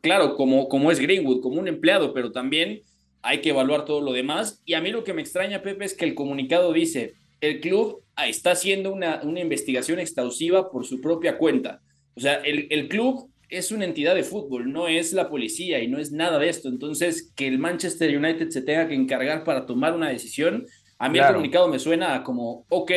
claro, 0.03 0.35
como, 0.35 0.69
como 0.69 0.91
es 0.91 0.99
Greenwood, 0.99 1.41
como 1.41 1.61
un 1.61 1.69
empleado, 1.69 2.13
pero 2.13 2.33
también 2.33 2.83
hay 3.23 3.41
que 3.41 3.51
evaluar 3.51 3.85
todo 3.85 4.01
lo 4.01 4.13
demás. 4.13 4.63
Y 4.65 4.75
a 4.75 4.81
mí 4.81 4.91
lo 4.91 5.05
que 5.05 5.15
me 5.15 5.23
extraña, 5.23 5.63
Pepe, 5.63 5.85
es 5.85 5.95
que 5.95 6.05
el 6.05 6.15
comunicado 6.15 6.73
dice, 6.73 7.15
el 7.41 7.61
club 7.61 8.03
está 8.27 8.53
haciendo 8.53 8.93
una, 8.93 9.21
una 9.23 9.41
investigación 9.41 9.99
exhaustiva 9.99 10.71
por 10.71 10.87
su 10.87 11.01
propia 11.01 11.39
cuenta. 11.39 11.81
O 12.17 12.21
sea, 12.21 12.35
el, 12.35 12.67
el, 12.71 12.89
club 12.89 13.31
es 13.49 13.71
una 13.71 13.85
entidad 13.85 14.15
de 14.15 14.25
fútbol, 14.25 14.73
no 14.73 14.89
es 14.89 15.13
la 15.13 15.29
policía 15.29 15.81
y 15.81 15.89
no 15.89 15.99
es 15.99 16.11
nada 16.11 16.39
de 16.39 16.49
esto. 16.49 16.69
Entonces, 16.69 17.33
que 17.37 17.47
el 17.47 17.59
Manchester 17.59 18.17
United 18.17 18.51
se 18.51 18.63
tenga 18.63 18.89
que 18.89 18.95
encargar 18.95 19.45
para 19.45 19.67
tomar 19.67 19.95
una 19.95 20.09
decisión, 20.09 20.67
a 20.99 21.09
mí 21.09 21.19
el 21.19 21.27
comunicado 21.27 21.69
me 21.69 21.79
suena 21.79 22.25
como, 22.25 22.67
ok, 22.69 22.91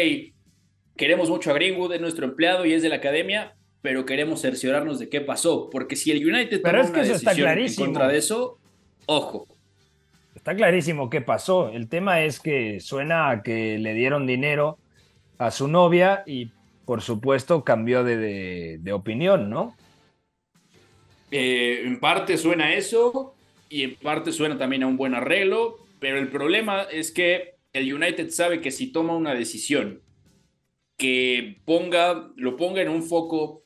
queremos 0.98 1.30
mucho 1.30 1.52
a 1.52 1.54
Greenwood, 1.54 1.94
es 1.94 2.02
nuestro 2.02 2.26
empleado 2.26 2.66
y 2.66 2.74
es 2.74 2.82
de 2.82 2.90
la 2.90 2.96
academia, 2.96 3.56
pero 3.82 4.06
queremos 4.06 4.42
cerciorarnos 4.42 5.00
de 5.00 5.10
qué 5.10 5.22
pasó, 5.22 5.70
porque 5.70 5.96
si 5.96 6.12
el 6.12 6.26
United 6.26 6.62
pero 6.62 6.82
es 6.82 6.92
que 6.92 7.02
eso 7.02 7.16
está 7.16 7.34
clarísimo. 7.34 7.86
en 7.86 7.92
contra 7.92 8.08
de 8.08 8.18
eso, 8.18 8.60
ojo. 9.06 9.48
Está 10.36 10.56
clarísimo 10.56 11.10
qué 11.10 11.22
pasó. 11.22 11.70
El 11.70 11.88
tema 11.88 12.22
es 12.22 12.40
que 12.40 12.80
suena 12.80 13.30
a 13.30 13.44
que 13.44 13.78
le 13.78 13.94
dieron 13.94 14.26
dinero 14.26 14.78
a 15.38 15.52
su 15.52 15.68
novia 15.68 16.24
y 16.26 16.52
por 16.86 17.02
supuesto 17.02 17.64
cambió 17.64 18.04
de, 18.04 18.80
opinión, 18.92 19.50
¿no? 19.50 19.76
Eh, 21.32 21.84
en 21.86 22.00
parte 22.00 22.38
suena 22.38 22.74
eso 22.74 23.34
y 23.70 23.84
en 23.84 23.96
parte 23.96 24.32
suena 24.32 24.58
también 24.58 24.84
a 24.84 24.88
un 24.88 24.98
buen 24.98 25.16
arreglo, 25.16 25.78
pero 26.00 26.18
el 26.18 26.28
problema 26.28 26.84
es 26.84 27.12
que 27.12 27.56
el 27.74 27.94
United 27.94 28.30
sabe 28.32 28.62
que 28.62 28.72
si 28.72 28.92
toma 28.92 29.16
una 29.16 29.34
decisión 29.34 30.02
que 30.98 31.62
ponga, 31.66 32.32
lo 32.36 32.58
ponga 32.58 32.82
en 32.82 32.90
un 32.90 33.04
foco 33.04 33.61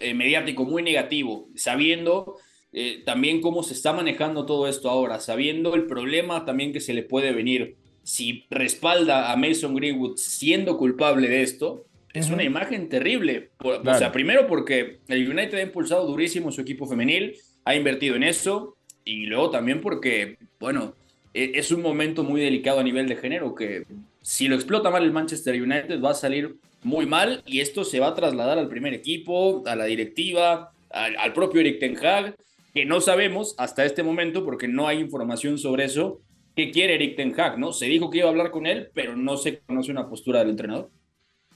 eh, 0.00 0.14
mediático 0.14 0.64
muy 0.64 0.82
negativo, 0.82 1.48
sabiendo 1.54 2.36
eh, 2.72 3.02
también 3.04 3.40
cómo 3.40 3.62
se 3.62 3.74
está 3.74 3.92
manejando 3.92 4.46
todo 4.46 4.68
esto 4.68 4.90
ahora, 4.90 5.20
sabiendo 5.20 5.74
el 5.74 5.86
problema 5.86 6.44
también 6.44 6.72
que 6.72 6.80
se 6.80 6.94
le 6.94 7.02
puede 7.02 7.32
venir. 7.32 7.76
Si 8.02 8.46
respalda 8.50 9.32
a 9.32 9.36
Mason 9.36 9.74
Greenwood 9.74 10.16
siendo 10.16 10.78
culpable 10.78 11.28
de 11.28 11.42
esto, 11.42 11.84
es 12.14 12.30
una 12.30 12.42
imagen 12.42 12.88
terrible. 12.88 13.50
O 13.58 13.94
sea, 13.94 14.12
primero 14.12 14.46
porque 14.46 14.98
el 15.08 15.28
United 15.28 15.58
ha 15.58 15.62
impulsado 15.62 16.06
durísimo 16.06 16.50
su 16.50 16.60
equipo 16.60 16.86
femenil, 16.86 17.36
ha 17.64 17.74
invertido 17.74 18.16
en 18.16 18.22
eso, 18.22 18.76
y 19.04 19.26
luego 19.26 19.50
también 19.50 19.80
porque, 19.80 20.38
bueno, 20.58 20.94
e, 21.34 21.52
es 21.54 21.70
un 21.70 21.82
momento 21.82 22.24
muy 22.24 22.40
delicado 22.40 22.80
a 22.80 22.82
nivel 22.82 23.08
de 23.08 23.16
género 23.16 23.54
que 23.54 23.84
si 24.22 24.48
lo 24.48 24.54
explota 24.54 24.90
mal 24.90 25.02
el 25.02 25.12
Manchester 25.12 25.60
United 25.60 26.00
va 26.02 26.10
a 26.10 26.14
salir 26.14 26.56
muy 26.82 27.06
mal 27.06 27.42
y 27.46 27.60
esto 27.60 27.84
se 27.84 28.00
va 28.00 28.08
a 28.08 28.14
trasladar 28.14 28.58
al 28.58 28.68
primer 28.68 28.94
equipo, 28.94 29.62
a 29.66 29.76
la 29.76 29.84
directiva, 29.84 30.72
al, 30.90 31.32
propio 31.32 31.60
Eric 31.60 31.80
Ten 31.80 31.96
Hag, 32.04 32.36
que 32.72 32.84
no 32.84 33.00
sabemos 33.00 33.54
hasta 33.58 33.84
este 33.84 34.02
momento 34.02 34.44
porque 34.44 34.68
no 34.68 34.86
hay 34.86 34.98
información 34.98 35.58
sobre 35.58 35.84
eso. 35.84 36.20
¿Qué 36.54 36.70
quiere 36.70 36.94
Eric 36.94 37.16
Ten 37.16 37.38
Hag? 37.38 37.58
¿no? 37.58 37.72
Se 37.72 37.86
dijo 37.86 38.10
que 38.10 38.18
iba 38.18 38.26
a 38.26 38.30
hablar 38.30 38.50
con 38.50 38.66
él, 38.66 38.90
pero 38.94 39.16
no 39.16 39.36
se 39.36 39.60
conoce 39.60 39.90
una 39.90 40.08
postura 40.08 40.40
del 40.40 40.50
entrenador. 40.50 40.90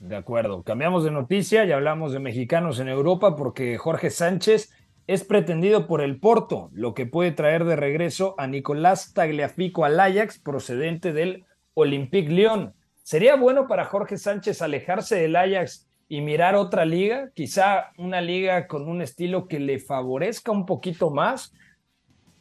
De 0.00 0.16
acuerdo. 0.16 0.64
Cambiamos 0.64 1.04
de 1.04 1.12
noticia 1.12 1.64
y 1.64 1.70
hablamos 1.70 2.12
de 2.12 2.18
mexicanos 2.18 2.80
en 2.80 2.88
Europa 2.88 3.36
porque 3.36 3.78
Jorge 3.78 4.10
Sánchez 4.10 4.72
es 5.06 5.24
pretendido 5.24 5.86
por 5.86 6.00
el 6.00 6.18
Porto, 6.18 6.70
lo 6.72 6.94
que 6.94 7.06
puede 7.06 7.32
traer 7.32 7.64
de 7.64 7.76
regreso 7.76 8.34
a 8.38 8.46
Nicolás 8.46 9.12
Tagliafico 9.14 9.84
al 9.84 9.98
Ajax 10.00 10.38
procedente 10.38 11.12
del 11.12 11.44
Olympique 11.74 12.30
Lyon. 12.30 12.74
¿Sería 13.02 13.36
bueno 13.36 13.66
para 13.66 13.84
Jorge 13.84 14.16
Sánchez 14.16 14.62
alejarse 14.62 15.16
del 15.16 15.36
Ajax 15.36 15.86
y 16.08 16.20
mirar 16.20 16.54
otra 16.54 16.84
liga? 16.84 17.30
Quizá 17.34 17.90
una 17.98 18.20
liga 18.20 18.66
con 18.66 18.88
un 18.88 19.02
estilo 19.02 19.48
que 19.48 19.58
le 19.58 19.78
favorezca 19.78 20.52
un 20.52 20.66
poquito 20.66 21.10
más. 21.10 21.52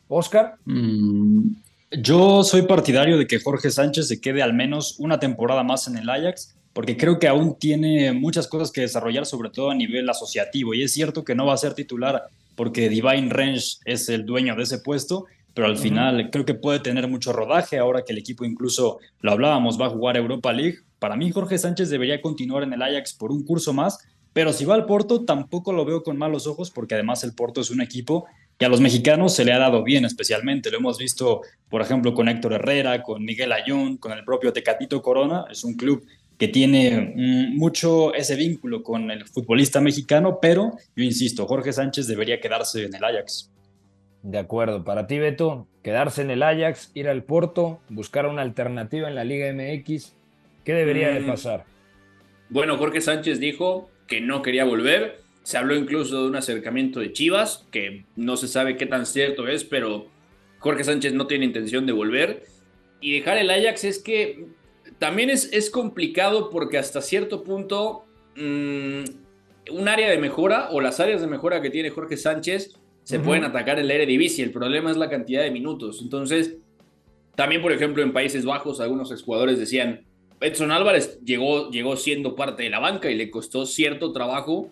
Oscar. 0.07 0.55
Mm, 0.66 1.53
yo 1.99 2.43
soy 2.43 2.64
partidario 2.64 3.18
de 3.18 3.28
que 3.28 3.39
Jorge 3.39 3.72
Sánchez 3.72 4.07
se 4.07 4.22
quede 4.22 4.41
al 4.41 4.53
menos 4.53 4.99
una 4.99 5.20
temporada 5.20 5.64
más 5.64 5.88
en 5.88 5.97
el 5.97 6.09
Ajax, 6.09 6.55
porque 6.74 6.95
creo 6.95 7.20
que 7.20 7.28
aún 7.28 7.57
tiene 7.57 8.12
muchas 8.14 8.47
cosas 8.47 8.72
que 8.72 8.82
desarrollar, 8.82 9.26
sobre 9.26 9.49
todo 9.49 9.72
a 9.72 9.76
nivel 9.76 10.09
asociativo. 10.09 10.74
Y 10.74 10.84
es 10.84 10.93
cierto 10.93 11.24
que 11.24 11.36
no 11.36 11.45
va 11.45 11.53
a 11.53 11.57
ser 11.57 11.74
titular 11.74 12.24
porque 12.55 12.89
Divine 12.89 13.30
Range 13.30 13.78
es 13.86 14.09
el 14.09 14.26
dueño 14.26 14.55
de 14.55 14.64
ese 14.64 14.80
puesto, 14.80 15.26
pero 15.54 15.68
al 15.68 15.78
final 15.78 16.30
creo 16.32 16.45
que 16.45 16.54
puede 16.54 16.80
tener 16.80 17.08
mucho 17.08 17.34
rodaje 17.34 17.78
ahora 17.78 18.04
que 18.04 18.14
el 18.14 18.20
equipo 18.20 18.45
incluso, 18.45 18.99
lo 19.20 19.32
hablábamos, 19.32 19.80
va 19.80 19.88
a 19.88 19.89
jugar 19.89 20.18
Europa 20.18 20.54
League. 20.54 20.80
Para 20.99 21.16
mí 21.16 21.32
Jorge 21.32 21.58
Sánchez 21.58 21.89
debería 21.89 22.22
continuar 22.22 22.64
en 22.64 22.74
el 22.74 22.82
Ajax 22.82 23.14
por 23.14 23.32
un 23.32 23.43
curso 23.43 23.74
más, 23.74 23.99
pero 24.34 24.54
si 24.54 24.64
va 24.66 24.76
al 24.76 24.86
Porto 24.86 25.26
tampoco 25.26 25.74
lo 25.74 25.84
veo 25.84 26.04
con 26.04 26.18
malos 26.18 26.47
ojos 26.47 26.72
porque 26.72 26.93
además 26.93 27.24
el 27.24 27.34
Porto 27.34 27.60
es 27.62 27.70
un 27.70 27.82
equipo 27.82 28.26
que 28.58 28.66
a 28.66 28.70
los 28.70 28.80
mexicanos 28.80 29.34
se 29.34 29.43
le 29.43 29.54
ha 29.54 29.60
dado 29.60 29.84
bien 29.84 30.06
especialmente. 30.06 30.70
Lo 30.70 30.78
hemos 30.78 30.99
visto, 30.99 31.41
por 31.68 31.82
ejemplo, 31.82 32.14
con 32.14 32.30
Héctor 32.30 32.54
Herrera, 32.54 33.02
con 33.02 33.26
Miguel 33.26 33.52
Ayun, 33.52 33.97
con 33.97 34.12
el 34.12 34.24
propio 34.24 34.54
Tecatito 34.54 35.02
Corona. 35.02 35.45
Es 35.49 35.64
un 35.64 35.74
club 35.74 36.06
que 36.38 36.47
tiene 36.47 37.14
mm, 37.16 37.58
mucho 37.58 38.14
ese 38.14 38.36
vínculo 38.36 38.84
con 38.84 39.12
el 39.12 39.28
futbolista 39.28 39.82
mexicano, 39.82 40.39
pero 40.41 40.74
yo 40.95 41.04
insisto, 41.04 41.45
Jorge 41.47 41.74
Sánchez 41.74 42.08
debería 42.08 42.39
quedarse 42.39 42.86
en 42.86 42.95
el 42.95 43.04
Ajax. 43.04 43.52
De 44.24 44.38
acuerdo. 44.38 44.84
Para 44.84 45.08
ti, 45.08 45.18
Beto, 45.20 45.68
quedarse 45.84 46.22
en 46.22 46.32
el 46.32 46.44
Ajax, 46.44 46.92
ir 46.94 47.08
al 47.08 47.24
Porto, 47.24 47.80
buscar 47.90 48.28
una 48.28 48.42
alternativa 48.42 49.08
en 49.08 49.16
la 49.16 49.24
Liga 49.24 49.52
MX. 49.52 50.14
¿Qué 50.64 50.74
debería 50.74 51.10
de 51.10 51.22
mm. 51.22 51.28
pasar? 51.28 51.66
Bueno, 52.50 52.78
Jorge 52.78 53.02
Sánchez 53.02 53.40
dijo 53.40 53.90
que 54.08 54.22
no 54.22 54.42
quería 54.42 54.66
volver. 54.66 55.22
Se 55.44 55.58
habló 55.58 55.76
incluso 55.76 56.22
de 56.22 56.30
un 56.30 56.36
acercamiento 56.36 57.00
de 57.00 57.14
Chivas, 57.14 57.66
que 57.72 58.06
no 58.16 58.38
se 58.38 58.48
sabe 58.48 58.78
qué 58.78 58.86
tan 58.86 59.08
cierto 59.08 59.48
es, 59.48 59.64
pero 59.64 60.06
Jorge 60.60 60.84
Sánchez 60.84 61.14
no 61.14 61.26
tiene 61.26 61.46
intención 61.46 61.88
de 61.88 61.94
volver. 61.94 62.44
Y 63.00 63.14
dejar 63.14 63.40
el 63.40 63.50
Ajax 63.50 63.84
es 63.86 64.00
que 64.00 64.46
también 65.00 65.32
es, 65.32 65.52
es 65.52 65.72
complicado 65.72 66.52
porque 66.52 66.78
hasta 66.78 67.02
cierto 67.02 67.44
punto 67.44 68.06
mm, 68.36 69.04
un 69.72 69.88
área 69.88 70.12
de 70.12 70.20
mejora 70.20 70.70
o 70.70 70.80
las 70.80 71.00
áreas 71.00 71.22
de 71.22 71.28
mejora 71.28 71.62
que 71.62 71.72
tiene 71.72 71.90
Jorge 71.90 72.18
Sánchez 72.18 72.76
se 73.04 73.20
pueden 73.20 73.43
atacar 73.43 73.80
el 73.80 73.89
Eredivisie. 73.89 74.43
El 74.43 74.52
problema 74.52 74.91
es 74.91 74.97
la 74.97 75.10
cantidad 75.10 75.41
de 75.41 75.52
minutos. 75.52 75.99
Entonces, 76.02 76.56
también, 77.36 77.62
por 77.62 77.72
ejemplo, 77.72 78.04
en 78.04 78.14
Países 78.14 78.45
Bajos, 78.45 78.80
algunos 78.80 79.12
exjugadores 79.12 79.60
decían, 79.60 80.06
Edson 80.39 80.72
Álvarez 80.72 81.20
llegó, 81.24 81.70
llegó 81.70 81.97
siendo 81.97 82.36
parte 82.36 82.64
de 82.64 82.70
la 82.70 82.80
banca 82.80 83.10
y 83.10 83.16
le 83.16 83.30
costó 83.30 83.66
cierto 83.66 84.12
trabajo 84.12 84.70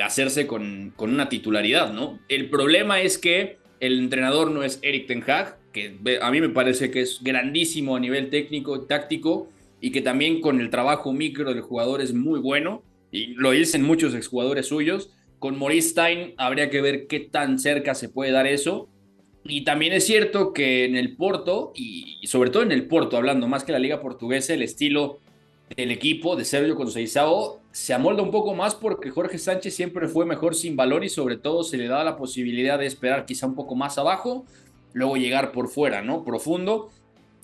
hacerse 0.00 0.46
con, 0.46 0.92
con 0.96 1.10
una 1.10 1.28
titularidad, 1.28 1.92
¿no? 1.92 2.20
El 2.28 2.48
problema 2.48 3.00
es 3.00 3.18
que 3.18 3.58
el 3.80 3.98
entrenador 3.98 4.50
no 4.50 4.62
es 4.62 4.78
Eric 4.82 5.08
Ten 5.08 5.24
Hag, 5.26 5.58
que 5.72 5.98
a 6.20 6.30
mí 6.30 6.40
me 6.40 6.48
parece 6.48 6.90
que 6.90 7.00
es 7.00 7.20
grandísimo 7.22 7.96
a 7.96 8.00
nivel 8.00 8.30
técnico, 8.30 8.82
táctico, 8.82 9.48
y 9.80 9.90
que 9.90 10.02
también 10.02 10.40
con 10.40 10.60
el 10.60 10.70
trabajo 10.70 11.12
micro 11.12 11.52
del 11.52 11.62
jugador 11.62 12.02
es 12.02 12.12
muy 12.12 12.38
bueno, 12.38 12.82
y 13.10 13.34
lo 13.34 13.50
dicen 13.50 13.82
muchos 13.82 14.14
exjugadores 14.14 14.66
suyos, 14.66 15.10
con 15.40 15.58
Maurice 15.58 15.88
Stein 15.88 16.34
habría 16.36 16.70
que 16.70 16.80
ver 16.80 17.06
qué 17.08 17.18
tan 17.18 17.58
cerca 17.58 17.94
se 17.94 18.08
puede 18.08 18.30
dar 18.30 18.46
eso. 18.46 18.88
Y 19.42 19.64
también 19.64 19.94
es 19.94 20.06
cierto 20.06 20.52
que 20.52 20.84
en 20.84 20.96
el 20.96 21.16
Porto, 21.16 21.72
y 21.74 22.20
sobre 22.26 22.50
todo 22.50 22.62
en 22.62 22.72
el 22.72 22.86
Porto, 22.86 23.16
hablando 23.16 23.48
más 23.48 23.64
que 23.64 23.72
la 23.72 23.78
liga 23.78 24.00
portuguesa, 24.00 24.52
el 24.52 24.62
estilo 24.62 25.18
del 25.74 25.90
equipo 25.90 26.36
de 26.36 26.44
Sergio 26.44 26.76
Conceição 26.76 27.58
se 27.72 27.94
amolda 27.94 28.22
un 28.22 28.30
poco 28.30 28.54
más 28.54 28.74
porque 28.74 29.10
Jorge 29.10 29.38
Sánchez 29.38 29.74
siempre 29.74 30.08
fue 30.08 30.26
mejor 30.26 30.54
sin 30.54 30.76
balón 30.76 31.04
y 31.04 31.08
sobre 31.08 31.36
todo 31.36 31.62
se 31.64 31.78
le 31.78 31.88
da 31.88 32.04
la 32.04 32.16
posibilidad 32.16 32.78
de 32.78 32.86
esperar 32.86 33.24
quizá 33.24 33.46
un 33.46 33.54
poco 33.54 33.74
más 33.74 33.96
abajo, 33.96 34.44
luego 34.92 35.16
llegar 35.16 35.52
por 35.52 35.68
fuera, 35.68 36.02
¿no? 36.02 36.24
Profundo, 36.24 36.90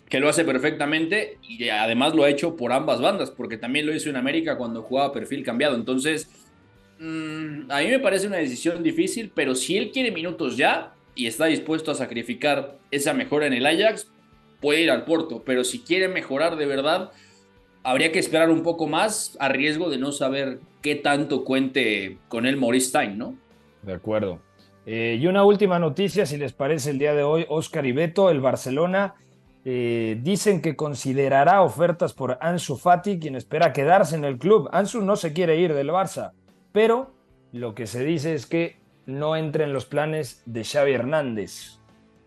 que 0.08 0.20
lo 0.20 0.28
hace 0.28 0.44
perfectamente 0.44 1.38
y 1.42 1.68
además 1.68 2.14
lo 2.14 2.24
ha 2.24 2.28
hecho 2.28 2.56
por 2.56 2.72
ambas 2.72 3.00
bandas, 3.00 3.30
porque 3.30 3.56
también 3.56 3.86
lo 3.86 3.94
hizo 3.94 4.10
en 4.10 4.16
América 4.16 4.58
cuando 4.58 4.82
jugaba 4.82 5.12
perfil 5.12 5.44
cambiado. 5.44 5.76
Entonces, 5.76 6.28
Mm, 6.98 7.70
a 7.70 7.80
mí 7.80 7.88
me 7.88 7.98
parece 7.98 8.26
una 8.26 8.38
decisión 8.38 8.82
difícil, 8.82 9.30
pero 9.34 9.54
si 9.54 9.76
él 9.76 9.90
quiere 9.90 10.10
minutos 10.10 10.56
ya 10.56 10.94
y 11.14 11.26
está 11.26 11.46
dispuesto 11.46 11.90
a 11.90 11.94
sacrificar 11.94 12.78
esa 12.90 13.12
mejora 13.12 13.46
en 13.46 13.52
el 13.52 13.66
Ajax, 13.66 14.10
puede 14.60 14.82
ir 14.82 14.90
al 14.90 15.04
Porto. 15.04 15.42
Pero 15.44 15.64
si 15.64 15.80
quiere 15.80 16.08
mejorar 16.08 16.56
de 16.56 16.66
verdad, 16.66 17.10
habría 17.82 18.12
que 18.12 18.18
esperar 18.18 18.50
un 18.50 18.62
poco 18.62 18.86
más 18.86 19.36
a 19.40 19.48
riesgo 19.48 19.90
de 19.90 19.98
no 19.98 20.12
saber 20.12 20.60
qué 20.82 20.94
tanto 20.94 21.44
cuente 21.44 22.18
con 22.28 22.46
él 22.46 22.56
Maurice 22.56 22.88
Stein, 22.88 23.18
¿no? 23.18 23.36
De 23.82 23.92
acuerdo. 23.92 24.40
Eh, 24.86 25.18
y 25.20 25.26
una 25.26 25.44
última 25.44 25.78
noticia, 25.78 26.26
si 26.26 26.36
les 26.36 26.52
parece, 26.52 26.90
el 26.90 26.98
día 26.98 27.14
de 27.14 27.24
hoy, 27.24 27.44
Oscar 27.48 27.86
y 27.86 27.92
Beto, 27.92 28.30
el 28.30 28.40
Barcelona, 28.40 29.14
eh, 29.64 30.16
dicen 30.22 30.62
que 30.62 30.76
considerará 30.76 31.62
ofertas 31.62 32.12
por 32.12 32.38
Ansu 32.40 32.76
Fati, 32.76 33.18
quien 33.18 33.34
espera 33.34 33.72
quedarse 33.72 34.14
en 34.14 34.24
el 34.24 34.38
club. 34.38 34.68
Ansu 34.72 35.02
no 35.02 35.16
se 35.16 35.32
quiere 35.32 35.58
ir 35.58 35.74
del 35.74 35.90
Barça 35.90 36.32
pero 36.76 37.10
lo 37.52 37.74
que 37.74 37.86
se 37.86 38.04
dice 38.04 38.34
es 38.34 38.44
que 38.44 38.78
no 39.06 39.34
entre 39.34 39.64
en 39.64 39.72
los 39.72 39.86
planes 39.86 40.42
de 40.44 40.62
Xavi 40.62 40.92
Hernández. 40.92 41.78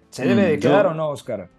¿Se 0.09 0.25
debe 0.25 0.41
de 0.41 0.57
mm, 0.57 0.59
quedar 0.59 0.87
o 0.87 0.95
no, 0.95 1.09
Oscar? 1.09 1.51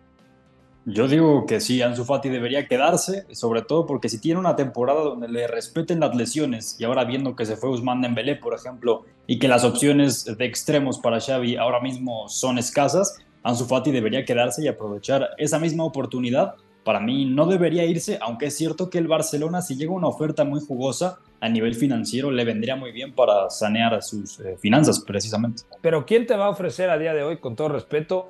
Yo 0.87 1.07
digo 1.07 1.47
que 1.47 1.61
sí, 1.61 1.83
Ansu 1.83 2.05
Fati 2.05 2.29
debería 2.31 2.67
quedarse, 2.67 3.33
sobre 3.33 3.63
todo 3.63 3.87
porque 3.87 4.09
si 4.09 4.21
tiene 4.21 4.41
una 4.41 4.57
temporada 4.57 5.03
donde 5.03 5.29
le 5.29 5.47
respeten 5.47 6.01
las 6.01 6.17
lesiones 6.17 6.81
y 6.81 6.85
ahora 6.85 7.05
viendo 7.05 7.37
que 7.37 7.47
se 7.47 7.55
fue 7.55 7.71
Usman 7.71 8.01
Dembélé, 8.01 8.35
por 8.35 8.55
ejemplo, 8.55 9.05
y 9.29 9.39
que 9.39 9.47
las 9.47 9.63
opciones 9.63 10.25
de 10.25 10.45
extremos 10.45 10.99
para 10.99 11.21
Xavi 11.21 11.55
ahora 11.55 11.79
mismo 11.79 12.29
son 12.29 12.59
escasas, 12.59 13.19
Ansu 13.45 13.67
Fati 13.67 13.93
debería 13.93 14.25
quedarse 14.25 14.65
y 14.65 14.67
aprovechar 14.67 15.29
esa 15.39 15.61
misma 15.61 15.85
oportunidad. 15.85 16.57
Para 16.83 16.99
mí 16.99 17.25
no 17.25 17.47
debería 17.47 17.85
irse, 17.85 18.19
aunque 18.21 18.47
es 18.47 18.57
cierto 18.57 18.91
que 18.91 18.99
el 18.99 19.07
Barcelona 19.07 19.63
si 19.63 19.77
llega 19.77 19.93
una 19.93 20.09
oferta 20.09 20.43
muy 20.43 20.61
jugosa, 20.61 21.21
a 21.41 21.49
nivel 21.49 21.75
financiero 21.75 22.31
le 22.31 22.45
vendría 22.45 22.77
muy 22.77 22.93
bien 22.93 23.13
para 23.13 23.49
sanear 23.49 24.03
sus 24.03 24.39
eh, 24.41 24.57
finanzas 24.59 25.01
precisamente. 25.01 25.63
Pero 25.81 26.05
¿quién 26.05 26.27
te 26.27 26.37
va 26.37 26.47
a 26.47 26.51
ofrecer 26.51 26.91
a 26.91 26.99
día 26.99 27.15
de 27.15 27.23
hoy, 27.23 27.39
con 27.39 27.57
todo 27.57 27.71
respeto, 27.71 28.29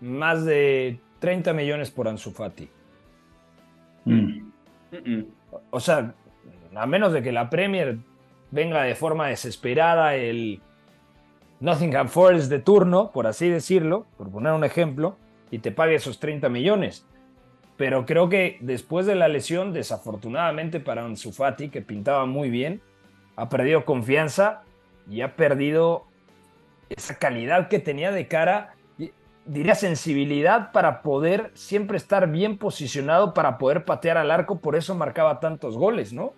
más 0.00 0.44
de 0.44 1.00
30 1.20 1.52
millones 1.54 1.90
por 1.90 2.08
Ansu 2.08 2.30
Fati? 2.32 2.68
Mm. 4.04 4.42
O 5.70 5.80
sea, 5.80 6.14
a 6.74 6.86
menos 6.86 7.12
de 7.12 7.22
que 7.22 7.32
la 7.32 7.48
Premier 7.48 7.98
venga 8.50 8.82
de 8.82 8.94
forma 8.94 9.28
desesperada 9.28 10.14
el 10.14 10.60
Nottingham 11.60 12.08
Forest 12.08 12.50
de 12.50 12.58
turno, 12.58 13.10
por 13.12 13.26
así 13.26 13.48
decirlo, 13.48 14.06
por 14.18 14.30
poner 14.30 14.52
un 14.52 14.64
ejemplo, 14.64 15.16
y 15.50 15.58
te 15.58 15.72
pague 15.72 15.94
esos 15.94 16.20
30 16.20 16.48
millones 16.50 17.06
pero 17.76 18.06
creo 18.06 18.28
que 18.28 18.58
después 18.60 19.06
de 19.06 19.14
la 19.14 19.28
lesión, 19.28 19.72
desafortunadamente 19.72 20.80
para 20.80 21.04
Ansu 21.04 21.32
Fati, 21.32 21.68
que 21.68 21.82
pintaba 21.82 22.26
muy 22.26 22.50
bien, 22.50 22.80
ha 23.36 23.48
perdido 23.48 23.84
confianza 23.84 24.62
y 25.10 25.20
ha 25.20 25.36
perdido 25.36 26.06
esa 26.88 27.18
calidad 27.18 27.68
que 27.68 27.78
tenía 27.78 28.12
de 28.12 28.28
cara, 28.28 28.74
diría 29.44 29.74
sensibilidad 29.74 30.72
para 30.72 31.02
poder 31.02 31.50
siempre 31.54 31.98
estar 31.98 32.30
bien 32.30 32.56
posicionado 32.58 33.34
para 33.34 33.58
poder 33.58 33.84
patear 33.84 34.16
al 34.16 34.30
arco, 34.30 34.58
por 34.58 34.74
eso 34.74 34.94
marcaba 34.94 35.38
tantos 35.38 35.76
goles, 35.76 36.12
¿no? 36.12 36.32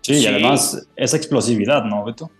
Sí, 0.00 0.14
sí. 0.14 0.24
y 0.24 0.26
además 0.26 0.88
esa 0.96 1.16
explosividad, 1.16 1.84
¿no, 1.84 2.04
Beto? 2.04 2.30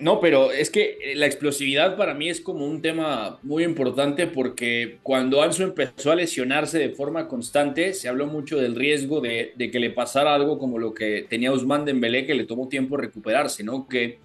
No, 0.00 0.20
pero 0.20 0.52
es 0.52 0.70
que 0.70 0.98
eh, 1.02 1.16
la 1.16 1.26
explosividad 1.26 1.96
para 1.96 2.14
mí 2.14 2.28
es 2.28 2.40
como 2.40 2.64
un 2.64 2.80
tema 2.80 3.40
muy 3.42 3.64
importante 3.64 4.28
porque 4.28 4.98
cuando 5.02 5.42
Ansu 5.42 5.64
empezó 5.64 6.12
a 6.12 6.14
lesionarse 6.14 6.78
de 6.78 6.90
forma 6.90 7.26
constante, 7.26 7.92
se 7.94 8.08
habló 8.08 8.26
mucho 8.26 8.58
del 8.58 8.76
riesgo 8.76 9.20
de, 9.20 9.54
que 9.56 9.80
le 9.80 9.90
pasara 9.90 10.34
algo 10.34 10.58
como 10.58 10.78
lo 10.78 10.94
que 10.94 11.26
tenía 11.28 11.52
Usman 11.52 11.84
Dembélé, 11.84 12.26
que 12.26 12.34
le 12.34 12.44
tomó 12.44 12.68
tiempo 12.68 12.96
recuperarse, 12.96 13.64
¿no? 13.64 13.88
Que 13.88 14.20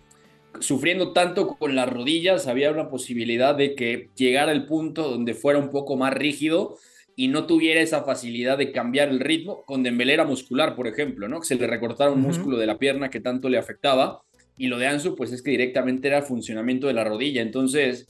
sufriendo 0.59 1.11
tanto 1.11 1.47
con 1.47 1.75
las 1.75 1.89
rodillas, 1.89 2.45
había 2.45 2.71
una 2.71 2.89
posibilidad 2.89 3.55
de 3.55 3.73
que 3.73 4.09
llegara 4.15 4.51
el 4.51 4.67
punto 4.67 5.09
donde 5.09 5.33
fuera 5.33 5.57
un 5.57 5.71
poco 5.71 5.97
más 5.97 6.13
rígido 6.13 6.77
y 7.15 7.29
no 7.29 7.47
tuviera 7.47 7.81
esa 7.81 8.03
facilidad 8.03 8.59
de 8.59 8.71
cambiar 8.71 9.09
el 9.09 9.19
ritmo. 9.19 9.63
Con 9.65 9.81
Dembélé 9.81 10.13
era 10.13 10.25
muscular, 10.25 10.75
por 10.75 10.87
ejemplo, 10.87 11.27
¿no? 11.27 11.39
Que 11.39 11.47
se 11.47 11.55
le 11.55 11.65
recortara 11.65 12.11
un 12.11 12.21
músculo 12.21 12.57
de 12.57 12.67
la 12.67 12.77
pierna 12.77 13.09
que 13.09 13.19
tanto 13.19 13.49
le 13.49 13.57
afectaba. 13.57 14.21
Y 14.57 14.67
lo 14.67 14.77
de 14.77 14.87
Ansu, 14.87 15.15
pues 15.15 15.31
es 15.31 15.41
que 15.41 15.51
directamente 15.51 16.07
era 16.07 16.21
funcionamiento 16.21 16.87
de 16.87 16.93
la 16.93 17.03
rodilla. 17.03 17.41
Entonces, 17.41 18.07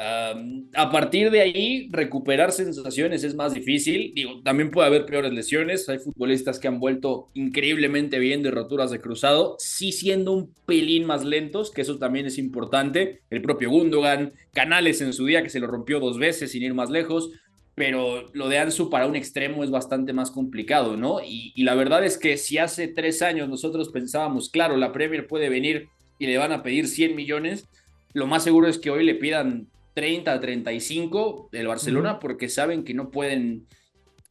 a 0.00 0.90
partir 0.92 1.30
de 1.32 1.40
ahí, 1.40 1.88
recuperar 1.90 2.52
sensaciones 2.52 3.24
es 3.24 3.34
más 3.34 3.52
difícil. 3.52 4.12
Digo, 4.14 4.42
también 4.42 4.70
puede 4.70 4.86
haber 4.86 5.06
peores 5.06 5.32
lesiones. 5.32 5.88
Hay 5.88 5.98
futbolistas 5.98 6.60
que 6.60 6.68
han 6.68 6.78
vuelto 6.78 7.30
increíblemente 7.34 8.20
bien 8.20 8.44
de 8.44 8.52
roturas 8.52 8.92
de 8.92 9.00
cruzado, 9.00 9.56
sí 9.58 9.90
siendo 9.90 10.32
un 10.32 10.54
pelín 10.66 11.04
más 11.04 11.24
lentos, 11.24 11.72
que 11.72 11.82
eso 11.82 11.98
también 11.98 12.26
es 12.26 12.38
importante. 12.38 13.22
El 13.30 13.42
propio 13.42 13.70
Gundogan, 13.70 14.34
Canales 14.52 15.00
en 15.00 15.12
su 15.12 15.26
día 15.26 15.42
que 15.42 15.50
se 15.50 15.58
lo 15.58 15.66
rompió 15.66 15.98
dos 15.98 16.18
veces 16.18 16.52
sin 16.52 16.62
ir 16.62 16.74
más 16.74 16.90
lejos. 16.90 17.32
Pero 17.78 18.26
lo 18.34 18.48
de 18.48 18.58
Ansu 18.58 18.90
para 18.90 19.06
un 19.06 19.16
extremo 19.16 19.64
es 19.64 19.70
bastante 19.70 20.12
más 20.12 20.30
complicado, 20.30 20.96
¿no? 20.96 21.20
Y, 21.22 21.52
y 21.54 21.62
la 21.62 21.74
verdad 21.74 22.04
es 22.04 22.18
que 22.18 22.36
si 22.36 22.58
hace 22.58 22.88
tres 22.88 23.22
años 23.22 23.48
nosotros 23.48 23.88
pensábamos, 23.90 24.50
claro, 24.50 24.76
la 24.76 24.92
Premier 24.92 25.26
puede 25.26 25.48
venir 25.48 25.88
y 26.18 26.26
le 26.26 26.36
van 26.36 26.52
a 26.52 26.62
pedir 26.62 26.88
100 26.88 27.14
millones, 27.14 27.68
lo 28.12 28.26
más 28.26 28.42
seguro 28.42 28.68
es 28.68 28.78
que 28.78 28.90
hoy 28.90 29.04
le 29.04 29.14
pidan 29.14 29.68
30 29.94 30.32
a 30.32 30.40
35 30.40 31.48
del 31.52 31.66
Barcelona 31.68 32.18
porque 32.18 32.48
saben 32.48 32.84
que 32.84 32.94
no 32.94 33.10
pueden, 33.10 33.66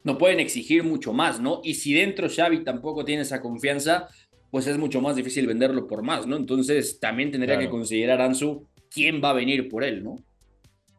no 0.04 0.18
pueden 0.18 0.40
exigir 0.40 0.84
mucho 0.84 1.12
más, 1.12 1.40
¿no? 1.40 1.60
Y 1.64 1.74
si 1.74 1.92
dentro 1.92 2.28
Xavi 2.28 2.64
tampoco 2.64 3.04
tiene 3.04 3.22
esa 3.22 3.40
confianza, 3.40 4.08
pues 4.50 4.66
es 4.66 4.78
mucho 4.78 5.00
más 5.00 5.16
difícil 5.16 5.46
venderlo 5.46 5.86
por 5.86 6.02
más, 6.02 6.26
¿no? 6.26 6.36
Entonces 6.36 7.00
también 7.00 7.30
tendría 7.30 7.58
que 7.58 7.68
considerar 7.68 8.20
Ansu 8.20 8.66
quién 8.90 9.22
va 9.22 9.30
a 9.30 9.34
venir 9.34 9.68
por 9.68 9.84
él, 9.84 10.02
¿no? 10.02 10.16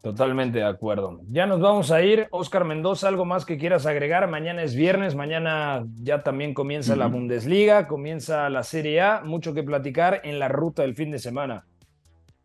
Totalmente 0.02 0.60
de 0.60 0.66
acuerdo. 0.66 1.20
Ya 1.30 1.46
nos 1.46 1.60
vamos 1.60 1.92
a 1.92 2.02
ir. 2.02 2.28
Oscar 2.32 2.64
Mendoza, 2.64 3.10
¿algo 3.10 3.26
más 3.26 3.46
que 3.46 3.58
quieras 3.58 3.86
agregar? 3.86 4.30
Mañana 4.30 4.64
es 4.64 4.74
viernes, 4.74 5.14
mañana 5.16 5.86
ya 6.02 6.24
también 6.24 6.54
comienza 6.54 6.96
la 6.96 7.08
Bundesliga, 7.08 7.88
comienza 7.88 8.50
la 8.50 8.64
Serie 8.64 9.02
A, 9.02 9.22
mucho 9.22 9.54
que 9.54 9.62
platicar 9.62 10.22
en 10.24 10.40
la 10.40 10.48
ruta 10.48 10.84
del 10.84 10.96
fin 10.96 11.12
de 11.12 11.20
semana. 11.20 11.66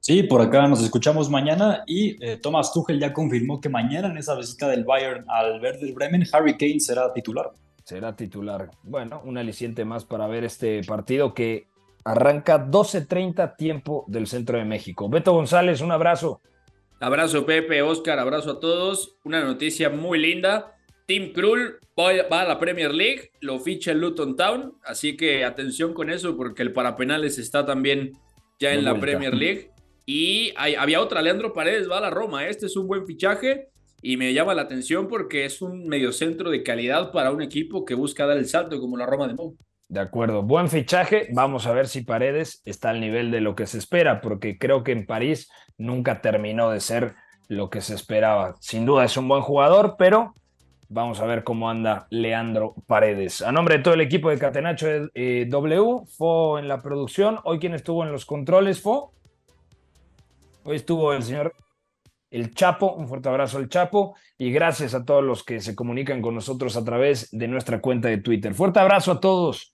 Sí, 0.00 0.24
por 0.24 0.42
acá 0.42 0.66
nos 0.66 0.82
escuchamos 0.82 1.30
mañana 1.30 1.82
y 1.86 2.22
eh, 2.22 2.36
Thomas 2.36 2.72
Tuchel 2.72 3.00
ya 3.00 3.12
confirmó 3.12 3.60
que 3.60 3.68
mañana 3.70 4.08
en 4.08 4.18
esa 4.18 4.34
visita 4.34 4.68
del 4.68 4.84
Bayern 4.84 5.24
al 5.28 5.62
Werder 5.62 5.94
Bremen, 5.94 6.24
Harry 6.32 6.58
Kane 6.58 6.80
será 6.80 7.12
titular. 7.12 7.52
Será 7.84 8.14
titular. 8.14 8.68
Bueno, 8.82 9.22
un 9.24 9.38
aliciente 9.38 9.84
más 9.84 10.04
para 10.04 10.26
ver 10.26 10.44
este 10.44 10.82
partido 10.84 11.32
que 11.32 11.68
arranca 12.04 12.66
12.30 12.66 13.56
tiempo 13.56 14.04
del 14.08 14.26
centro 14.26 14.58
de 14.58 14.64
México. 14.64 15.08
Beto 15.08 15.32
González, 15.32 15.80
un 15.80 15.92
abrazo. 15.92 16.40
Abrazo 17.00 17.44
Pepe, 17.44 17.82
Oscar, 17.82 18.18
abrazo 18.18 18.52
a 18.52 18.60
todos. 18.60 19.16
Una 19.24 19.42
noticia 19.44 19.90
muy 19.90 20.18
linda. 20.18 20.74
Tim 21.06 21.32
Krul 21.32 21.78
va 21.98 22.40
a 22.40 22.44
la 22.44 22.58
Premier 22.58 22.92
League, 22.94 23.30
lo 23.40 23.60
ficha 23.60 23.92
el 23.92 24.00
Luton 24.00 24.36
Town, 24.36 24.74
así 24.84 25.16
que 25.16 25.44
atención 25.44 25.92
con 25.92 26.08
eso 26.08 26.34
porque 26.36 26.62
el 26.62 26.72
parapenales 26.72 27.38
está 27.38 27.66
también 27.66 28.12
ya 28.58 28.72
en 28.72 28.84
la 28.84 28.98
Premier 28.98 29.34
League. 29.34 29.70
Y 30.06 30.52
había 30.56 31.00
otra, 31.00 31.20
Leandro 31.20 31.52
Paredes 31.52 31.90
va 31.90 31.98
a 31.98 32.02
la 32.02 32.10
Roma. 32.10 32.46
Este 32.46 32.66
es 32.66 32.76
un 32.76 32.86
buen 32.86 33.06
fichaje 33.06 33.68
y 34.00 34.16
me 34.16 34.32
llama 34.34 34.54
la 34.54 34.62
atención 34.62 35.08
porque 35.08 35.44
es 35.44 35.62
un 35.62 35.86
mediocentro 35.88 36.50
de 36.50 36.62
calidad 36.62 37.12
para 37.12 37.32
un 37.32 37.42
equipo 37.42 37.84
que 37.84 37.94
busca 37.94 38.26
dar 38.26 38.36
el 38.36 38.46
salto 38.46 38.80
como 38.80 38.96
la 38.96 39.06
Roma 39.06 39.28
de 39.28 39.34
Mou. 39.34 39.56
De 39.88 40.00
acuerdo, 40.00 40.42
buen 40.42 40.68
fichaje. 40.68 41.28
Vamos 41.32 41.66
a 41.66 41.72
ver 41.72 41.88
si 41.88 42.02
Paredes 42.02 42.62
está 42.64 42.90
al 42.90 43.00
nivel 43.00 43.30
de 43.30 43.40
lo 43.40 43.54
que 43.54 43.66
se 43.66 43.78
espera, 43.78 44.20
porque 44.20 44.58
creo 44.58 44.82
que 44.82 44.92
en 44.92 45.06
París 45.06 45.50
nunca 45.76 46.20
terminó 46.20 46.70
de 46.70 46.80
ser 46.80 47.14
lo 47.48 47.70
que 47.70 47.80
se 47.80 47.94
esperaba. 47.94 48.56
Sin 48.60 48.86
duda 48.86 49.04
es 49.04 49.16
un 49.16 49.28
buen 49.28 49.42
jugador, 49.42 49.96
pero 49.98 50.34
vamos 50.88 51.20
a 51.20 51.26
ver 51.26 51.44
cómo 51.44 51.68
anda 51.68 52.06
Leandro 52.10 52.74
Paredes. 52.86 53.42
A 53.42 53.52
nombre 53.52 53.76
de 53.76 53.82
todo 53.82 53.94
el 53.94 54.00
equipo 54.00 54.30
de 54.30 54.38
Catenacho 54.38 54.86
eh, 55.14 55.46
W, 55.48 56.06
fue 56.06 56.60
en 56.60 56.68
la 56.68 56.80
producción. 56.80 57.38
Hoy 57.44 57.58
quien 57.58 57.74
estuvo 57.74 58.02
en 58.04 58.12
los 58.12 58.24
controles 58.24 58.80
fue 58.80 59.00
Hoy 60.66 60.76
estuvo 60.76 61.12
el 61.12 61.22
señor 61.22 61.54
El 62.30 62.54
Chapo, 62.54 62.94
un 62.94 63.06
fuerte 63.06 63.28
abrazo 63.28 63.58
al 63.58 63.68
Chapo 63.68 64.16
y 64.38 64.50
gracias 64.50 64.94
a 64.94 65.04
todos 65.04 65.22
los 65.22 65.44
que 65.44 65.60
se 65.60 65.74
comunican 65.74 66.22
con 66.22 66.34
nosotros 66.34 66.74
a 66.78 66.84
través 66.84 67.28
de 67.32 67.48
nuestra 67.48 67.82
cuenta 67.82 68.08
de 68.08 68.16
Twitter. 68.16 68.54
Fuerte 68.54 68.80
abrazo 68.80 69.12
a 69.12 69.20
todos. 69.20 69.73